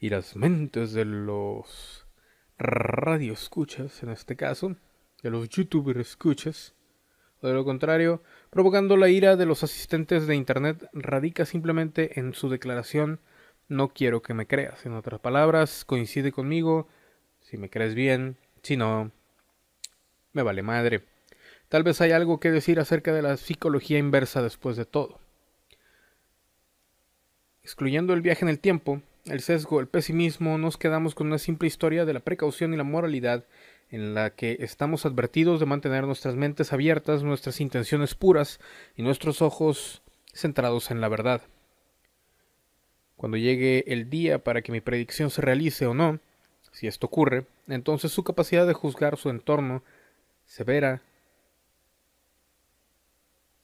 y 0.01 0.09
las 0.09 0.35
mentes 0.35 0.91
de 0.91 1.05
los 1.05 2.05
radioescuchas, 2.57 4.03
en 4.03 4.09
este 4.09 4.35
caso, 4.35 4.75
de 5.21 5.29
los 5.29 5.49
youtuber 5.49 5.97
escuchas, 5.97 6.73
o 7.41 7.47
de 7.47 7.53
lo 7.53 7.65
contrario, 7.65 8.23
provocando 8.49 8.97
la 8.97 9.09
ira 9.09 9.35
de 9.35 9.45
los 9.45 9.63
asistentes 9.63 10.27
de 10.27 10.35
Internet, 10.35 10.89
radica 10.93 11.45
simplemente 11.45 12.19
en 12.19 12.33
su 12.33 12.49
declaración 12.49 13.19
no 13.67 13.89
quiero 13.89 14.21
que 14.21 14.33
me 14.33 14.47
creas. 14.47 14.85
En 14.85 14.93
otras 14.93 15.19
palabras, 15.19 15.85
coincide 15.85 16.31
conmigo, 16.31 16.87
si 17.41 17.57
me 17.57 17.69
crees 17.69 17.95
bien, 17.95 18.37
si 18.63 18.77
no, 18.77 19.11
me 20.33 20.43
vale 20.43 20.63
madre. 20.63 21.03
Tal 21.69 21.83
vez 21.83 21.99
hay 22.01 22.11
algo 22.11 22.39
que 22.39 22.51
decir 22.51 22.79
acerca 22.79 23.13
de 23.13 23.21
la 23.21 23.37
psicología 23.37 23.97
inversa 23.99 24.41
después 24.41 24.77
de 24.77 24.85
todo. 24.85 25.19
Excluyendo 27.61 28.13
el 28.13 28.21
viaje 28.21 28.45
en 28.45 28.49
el 28.49 28.59
tiempo, 28.59 29.01
el 29.25 29.41
sesgo, 29.41 29.81
el 29.81 29.87
pesimismo, 29.87 30.57
nos 30.57 30.77
quedamos 30.77 31.13
con 31.13 31.27
una 31.27 31.37
simple 31.37 31.67
historia 31.67 32.05
de 32.05 32.13
la 32.13 32.21
precaución 32.21 32.73
y 32.73 32.77
la 32.77 32.83
moralidad 32.83 33.45
en 33.89 34.13
la 34.13 34.31
que 34.31 34.57
estamos 34.59 35.05
advertidos 35.05 35.59
de 35.59 35.65
mantener 35.65 36.05
nuestras 36.05 36.35
mentes 36.35 36.73
abiertas, 36.73 37.23
nuestras 37.23 37.61
intenciones 37.61 38.15
puras 38.15 38.59
y 38.95 39.01
nuestros 39.01 39.41
ojos 39.41 40.01
centrados 40.33 40.91
en 40.91 41.01
la 41.01 41.07
verdad. 41.07 41.41
Cuando 43.15 43.37
llegue 43.37 43.85
el 43.87 44.09
día 44.09 44.43
para 44.43 44.61
que 44.61 44.71
mi 44.71 44.81
predicción 44.81 45.29
se 45.29 45.41
realice 45.41 45.87
o 45.87 45.93
no, 45.93 46.19
si 46.71 46.85
esto 46.85 47.07
ocurre, 47.07 47.47
entonces 47.67 48.11
su 48.11 48.23
capacidad 48.23 48.67
de 48.67 48.73
juzgar 48.73 49.17
su 49.17 49.29
entorno 49.29 49.83
severa 50.45 51.01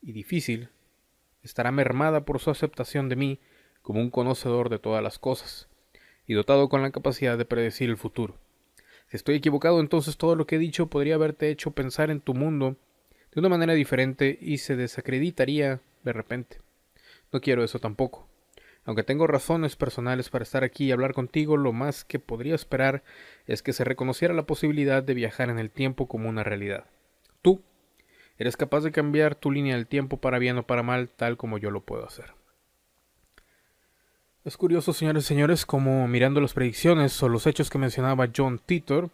y 0.01 0.11
difícil, 0.13 0.69
estará 1.43 1.71
mermada 1.71 2.25
por 2.25 2.39
su 2.39 2.49
aceptación 2.49 3.09
de 3.09 3.15
mí 3.15 3.39
como 3.81 4.01
un 4.01 4.09
conocedor 4.09 4.69
de 4.69 4.79
todas 4.79 5.03
las 5.03 5.19
cosas, 5.19 5.67
y 6.25 6.33
dotado 6.33 6.69
con 6.69 6.81
la 6.81 6.91
capacidad 6.91 7.37
de 7.37 7.45
predecir 7.45 7.89
el 7.89 7.97
futuro. 7.97 8.42
Si 9.13 9.17
estoy 9.17 9.35
equivocado, 9.35 9.79
entonces 9.79 10.17
todo 10.17 10.35
lo 10.35 10.47
que 10.47 10.55
he 10.55 10.57
dicho 10.57 10.87
podría 10.87 11.13
haberte 11.13 11.51
hecho 11.51 11.69
pensar 11.69 12.09
en 12.09 12.19
tu 12.19 12.33
mundo 12.33 12.77
de 13.31 13.41
una 13.41 13.47
manera 13.47 13.73
diferente 13.73 14.39
y 14.41 14.57
se 14.57 14.75
desacreditaría 14.75 15.81
de 16.01 16.13
repente. 16.13 16.61
No 17.31 17.39
quiero 17.39 17.63
eso 17.63 17.77
tampoco. 17.77 18.27
Aunque 18.85 19.03
tengo 19.03 19.27
razones 19.27 19.75
personales 19.75 20.31
para 20.31 20.41
estar 20.41 20.63
aquí 20.63 20.85
y 20.85 20.91
hablar 20.91 21.13
contigo, 21.13 21.57
lo 21.57 21.73
más 21.73 22.03
que 22.03 22.17
podría 22.17 22.55
esperar 22.55 23.03
es 23.45 23.61
que 23.61 23.73
se 23.73 23.83
reconociera 23.83 24.33
la 24.33 24.47
posibilidad 24.47 25.03
de 25.03 25.13
viajar 25.13 25.51
en 25.51 25.59
el 25.59 25.69
tiempo 25.69 26.07
como 26.07 26.27
una 26.27 26.43
realidad. 26.43 26.85
Tú 27.43 27.61
eres 28.39 28.57
capaz 28.57 28.81
de 28.81 28.91
cambiar 28.91 29.35
tu 29.35 29.51
línea 29.51 29.75
del 29.75 29.85
tiempo 29.85 30.17
para 30.17 30.39
bien 30.39 30.57
o 30.57 30.65
para 30.65 30.81
mal, 30.81 31.09
tal 31.09 31.37
como 31.37 31.59
yo 31.59 31.69
lo 31.69 31.81
puedo 31.81 32.03
hacer. 32.03 32.33
Es 34.45 34.57
curioso, 34.57 34.91
señores 34.91 35.23
y 35.23 35.27
señores, 35.27 35.65
como 35.65 36.05
mirando 36.05 36.41
las 36.41 36.51
predicciones 36.51 37.23
o 37.23 37.29
los 37.29 37.47
hechos 37.47 37.69
que 37.69 37.77
mencionaba 37.77 38.27
John 38.35 38.59
Titor, 38.59 39.09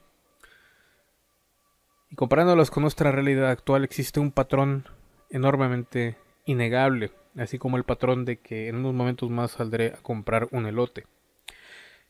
y 2.10 2.16
comparándolas 2.16 2.72
con 2.72 2.82
nuestra 2.82 3.12
realidad 3.12 3.52
actual, 3.52 3.84
existe 3.84 4.20
un 4.20 4.32
patrón 4.32 4.88
enormemente 5.30 6.18
innegable, 6.46 7.12
así 7.38 7.60
como 7.60 7.78
el 7.78 7.84
patrón 7.84 8.26
de 8.26 8.38
que 8.38 8.70
en 8.70 8.78
unos 8.78 8.96
momentos 8.96 9.30
más 9.30 9.52
saldré 9.52 9.94
a 9.94 10.02
comprar 10.02 10.48
un 10.50 10.66
elote. 10.66 11.06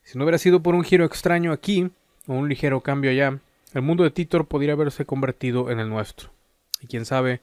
Si 0.03 0.17
no 0.17 0.23
hubiera 0.23 0.37
sido 0.37 0.63
por 0.63 0.73
un 0.73 0.85
giro 0.85 1.03
extraño 1.03 1.51
aquí, 1.51 1.91
o 2.25 2.35
un 2.35 2.47
ligero 2.47 2.79
cambio 2.79 3.11
allá, 3.11 3.37
el 3.73 3.81
mundo 3.81 4.05
de 4.05 4.11
Titor 4.11 4.47
podría 4.47 4.73
haberse 4.73 5.05
convertido 5.05 5.71
en 5.71 5.81
el 5.81 5.89
nuestro. 5.89 6.29
Y 6.79 6.87
quién 6.87 7.03
sabe, 7.03 7.41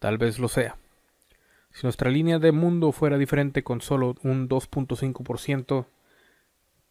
tal 0.00 0.18
vez 0.18 0.38
lo 0.38 0.48
sea. 0.48 0.76
Si 1.78 1.86
nuestra 1.86 2.10
línea 2.10 2.40
de 2.40 2.50
mundo 2.50 2.90
fuera 2.90 3.18
diferente 3.18 3.62
con 3.62 3.80
solo 3.80 4.16
un 4.24 4.48
2.5%, 4.48 5.86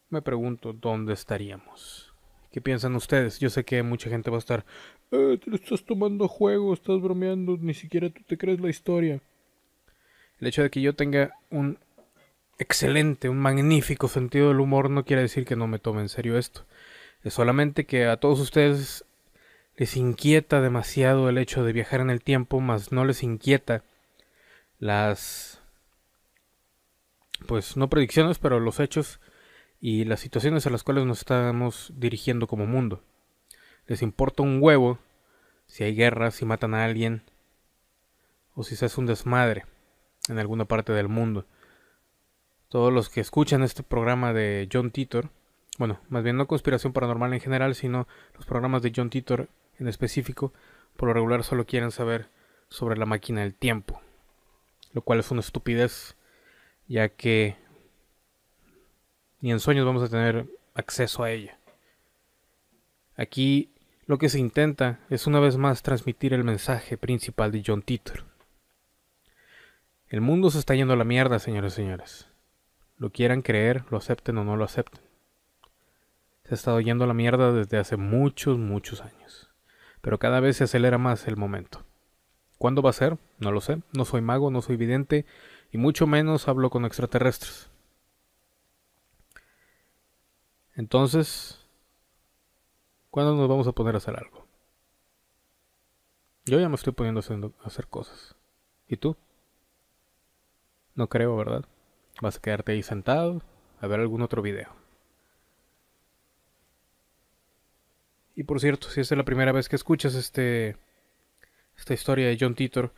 me 0.08 0.22
pregunto 0.22 0.72
dónde 0.72 1.12
estaríamos. 1.12 2.14
¿Qué 2.50 2.62
piensan 2.62 2.96
ustedes? 2.96 3.38
Yo 3.38 3.50
sé 3.50 3.64
que 3.64 3.82
mucha 3.82 4.08
gente 4.08 4.30
va 4.30 4.36
a 4.36 4.38
estar, 4.38 4.64
eh, 5.10 5.38
te 5.44 5.50
lo 5.50 5.56
estás 5.56 5.84
tomando 5.84 6.24
a 6.24 6.28
juego, 6.28 6.72
estás 6.72 7.02
bromeando, 7.02 7.58
ni 7.60 7.74
siquiera 7.74 8.08
tú 8.08 8.22
te 8.26 8.38
crees 8.38 8.60
la 8.60 8.70
historia. 8.70 9.20
El 10.40 10.48
hecho 10.48 10.62
de 10.62 10.70
que 10.70 10.80
yo 10.80 10.94
tenga 10.94 11.34
un 11.50 11.78
excelente, 12.58 13.28
un 13.28 13.40
magnífico 13.40 14.08
sentido 14.08 14.48
del 14.48 14.60
humor 14.60 14.88
no 14.88 15.04
quiere 15.04 15.20
decir 15.20 15.44
que 15.44 15.54
no 15.54 15.66
me 15.66 15.78
tome 15.78 16.00
en 16.00 16.08
serio 16.08 16.38
esto. 16.38 16.64
Es 17.22 17.34
solamente 17.34 17.84
que 17.84 18.06
a 18.06 18.16
todos 18.16 18.40
ustedes 18.40 19.04
les 19.76 19.98
inquieta 19.98 20.62
demasiado 20.62 21.28
el 21.28 21.36
hecho 21.36 21.62
de 21.62 21.74
viajar 21.74 22.00
en 22.00 22.08
el 22.08 22.22
tiempo, 22.22 22.60
mas 22.60 22.90
no 22.90 23.04
les 23.04 23.22
inquieta 23.22 23.84
las 24.78 25.60
pues 27.46 27.76
no 27.76 27.88
predicciones, 27.88 28.38
pero 28.38 28.60
los 28.60 28.80
hechos 28.80 29.20
y 29.80 30.04
las 30.04 30.20
situaciones 30.20 30.66
a 30.66 30.70
las 30.70 30.82
cuales 30.82 31.04
nos 31.04 31.18
estamos 31.20 31.92
dirigiendo 31.96 32.46
como 32.46 32.66
mundo. 32.66 33.02
Les 33.86 34.02
importa 34.02 34.42
un 34.42 34.58
huevo 34.60 34.98
si 35.66 35.84
hay 35.84 35.94
guerra, 35.94 36.30
si 36.30 36.44
matan 36.44 36.74
a 36.74 36.84
alguien 36.84 37.22
o 38.54 38.64
si 38.64 38.74
se 38.76 38.86
hace 38.86 39.00
un 39.00 39.06
desmadre 39.06 39.66
en 40.28 40.38
alguna 40.38 40.64
parte 40.64 40.92
del 40.92 41.08
mundo. 41.08 41.46
Todos 42.68 42.92
los 42.92 43.08
que 43.08 43.20
escuchan 43.20 43.62
este 43.62 43.82
programa 43.82 44.32
de 44.32 44.68
John 44.70 44.90
Titor, 44.90 45.30
bueno, 45.78 46.00
más 46.08 46.22
bien 46.22 46.36
no 46.36 46.48
conspiración 46.48 46.92
paranormal 46.92 47.32
en 47.32 47.40
general, 47.40 47.74
sino 47.74 48.08
los 48.34 48.46
programas 48.46 48.82
de 48.82 48.92
John 48.94 49.10
Titor 49.10 49.48
en 49.78 49.88
específico, 49.88 50.52
por 50.96 51.08
lo 51.08 51.14
regular 51.14 51.44
solo 51.44 51.66
quieren 51.66 51.92
saber 51.92 52.28
sobre 52.68 52.98
la 52.98 53.06
máquina 53.06 53.42
del 53.42 53.54
tiempo 53.54 54.02
lo 54.92 55.02
cual 55.02 55.20
es 55.20 55.30
una 55.30 55.40
estupidez, 55.40 56.16
ya 56.86 57.08
que 57.08 57.56
ni 59.40 59.52
en 59.52 59.60
sueños 59.60 59.86
vamos 59.86 60.02
a 60.02 60.08
tener 60.08 60.46
acceso 60.74 61.22
a 61.22 61.30
ella. 61.30 61.58
Aquí 63.16 63.70
lo 64.06 64.18
que 64.18 64.28
se 64.28 64.38
intenta 64.38 65.00
es 65.10 65.26
una 65.26 65.40
vez 65.40 65.56
más 65.56 65.82
transmitir 65.82 66.32
el 66.32 66.44
mensaje 66.44 66.96
principal 66.96 67.52
de 67.52 67.62
John 67.66 67.82
Titor. 67.82 68.24
El 70.08 70.22
mundo 70.22 70.50
se 70.50 70.58
está 70.58 70.74
yendo 70.74 70.94
a 70.94 70.96
la 70.96 71.04
mierda, 71.04 71.38
señores 71.38 71.74
y 71.74 71.76
señores. 71.76 72.28
Lo 72.96 73.10
quieran 73.10 73.42
creer, 73.42 73.84
lo 73.90 73.98
acepten 73.98 74.38
o 74.38 74.44
no 74.44 74.56
lo 74.56 74.64
acepten. 74.64 75.02
Se 76.44 76.54
ha 76.54 76.56
estado 76.56 76.80
yendo 76.80 77.04
a 77.04 77.06
la 77.06 77.14
mierda 77.14 77.52
desde 77.52 77.76
hace 77.76 77.96
muchos, 77.96 78.56
muchos 78.56 79.02
años. 79.02 79.50
Pero 80.00 80.18
cada 80.18 80.40
vez 80.40 80.56
se 80.56 80.64
acelera 80.64 80.96
más 80.96 81.28
el 81.28 81.36
momento. 81.36 81.84
¿Cuándo 82.58 82.82
va 82.82 82.90
a 82.90 82.94
ser? 82.94 83.18
No 83.38 83.52
lo 83.52 83.60
sé. 83.60 83.80
No 83.96 84.04
soy 84.04 84.20
mago, 84.20 84.50
no 84.50 84.60
soy 84.62 84.76
vidente 84.76 85.24
y 85.70 85.78
mucho 85.78 86.06
menos 86.06 86.48
hablo 86.48 86.70
con 86.70 86.84
extraterrestres. 86.84 87.70
Entonces, 90.74 91.66
¿cuándo 93.10 93.34
nos 93.34 93.48
vamos 93.48 93.66
a 93.66 93.72
poner 93.72 93.94
a 93.94 93.98
hacer 93.98 94.16
algo? 94.16 94.46
Yo 96.44 96.58
ya 96.58 96.68
me 96.68 96.76
estoy 96.76 96.92
poniendo 96.92 97.20
a 97.20 97.66
hacer 97.66 97.88
cosas. 97.88 98.36
¿Y 98.86 98.96
tú? 98.96 99.16
No 100.94 101.08
creo, 101.08 101.36
¿verdad? 101.36 101.64
Vas 102.20 102.36
a 102.36 102.40
quedarte 102.40 102.72
ahí 102.72 102.82
sentado 102.82 103.42
a 103.80 103.86
ver 103.86 104.00
algún 104.00 104.22
otro 104.22 104.42
video. 104.42 104.72
Y 108.34 108.44
por 108.44 108.60
cierto, 108.60 108.88
si 108.88 109.00
esta 109.00 109.14
es 109.14 109.18
la 109.18 109.24
primera 109.24 109.52
vez 109.52 109.68
que 109.68 109.76
escuchas 109.76 110.14
este 110.14 110.76
esta 111.78 111.94
historia 111.94 112.26
de 112.26 112.36
John 112.38 112.54
Titor, 112.54 112.92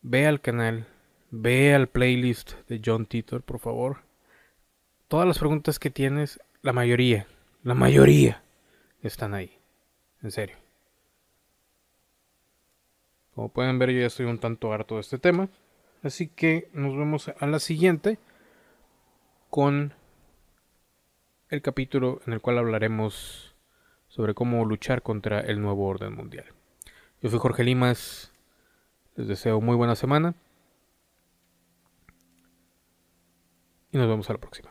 ve 0.00 0.26
al 0.26 0.40
canal, 0.40 0.86
ve 1.30 1.74
al 1.74 1.88
playlist 1.88 2.54
de 2.66 2.80
John 2.84 3.06
Titor, 3.06 3.42
por 3.42 3.60
favor. 3.60 3.98
Todas 5.08 5.28
las 5.28 5.38
preguntas 5.38 5.78
que 5.78 5.90
tienes, 5.90 6.40
la 6.62 6.72
mayoría, 6.72 7.26
la 7.62 7.74
mayoría 7.74 8.42
están 9.02 9.34
ahí. 9.34 9.58
En 10.22 10.30
serio. 10.30 10.56
Como 13.34 13.50
pueden 13.50 13.78
ver, 13.78 13.90
yo 13.90 14.00
ya 14.00 14.06
estoy 14.06 14.26
un 14.26 14.38
tanto 14.38 14.72
harto 14.72 14.94
de 14.94 15.02
este 15.02 15.18
tema. 15.18 15.48
Así 16.02 16.28
que 16.28 16.70
nos 16.72 16.96
vemos 16.96 17.28
a 17.28 17.46
la 17.46 17.58
siguiente 17.58 18.18
con 19.50 19.92
el 21.50 21.60
capítulo 21.62 22.20
en 22.26 22.32
el 22.32 22.40
cual 22.40 22.58
hablaremos 22.58 23.54
sobre 24.08 24.34
cómo 24.34 24.64
luchar 24.64 25.02
contra 25.02 25.40
el 25.40 25.60
nuevo 25.60 25.86
orden 25.86 26.14
mundial. 26.14 26.46
Yo 27.24 27.30
soy 27.30 27.38
Jorge 27.38 27.64
Limas. 27.64 28.30
Les 29.16 29.26
deseo 29.26 29.58
muy 29.62 29.76
buena 29.76 29.96
semana. 29.96 30.34
Y 33.92 33.96
nos 33.96 34.06
vemos 34.08 34.28
a 34.28 34.34
la 34.34 34.38
próxima. 34.40 34.62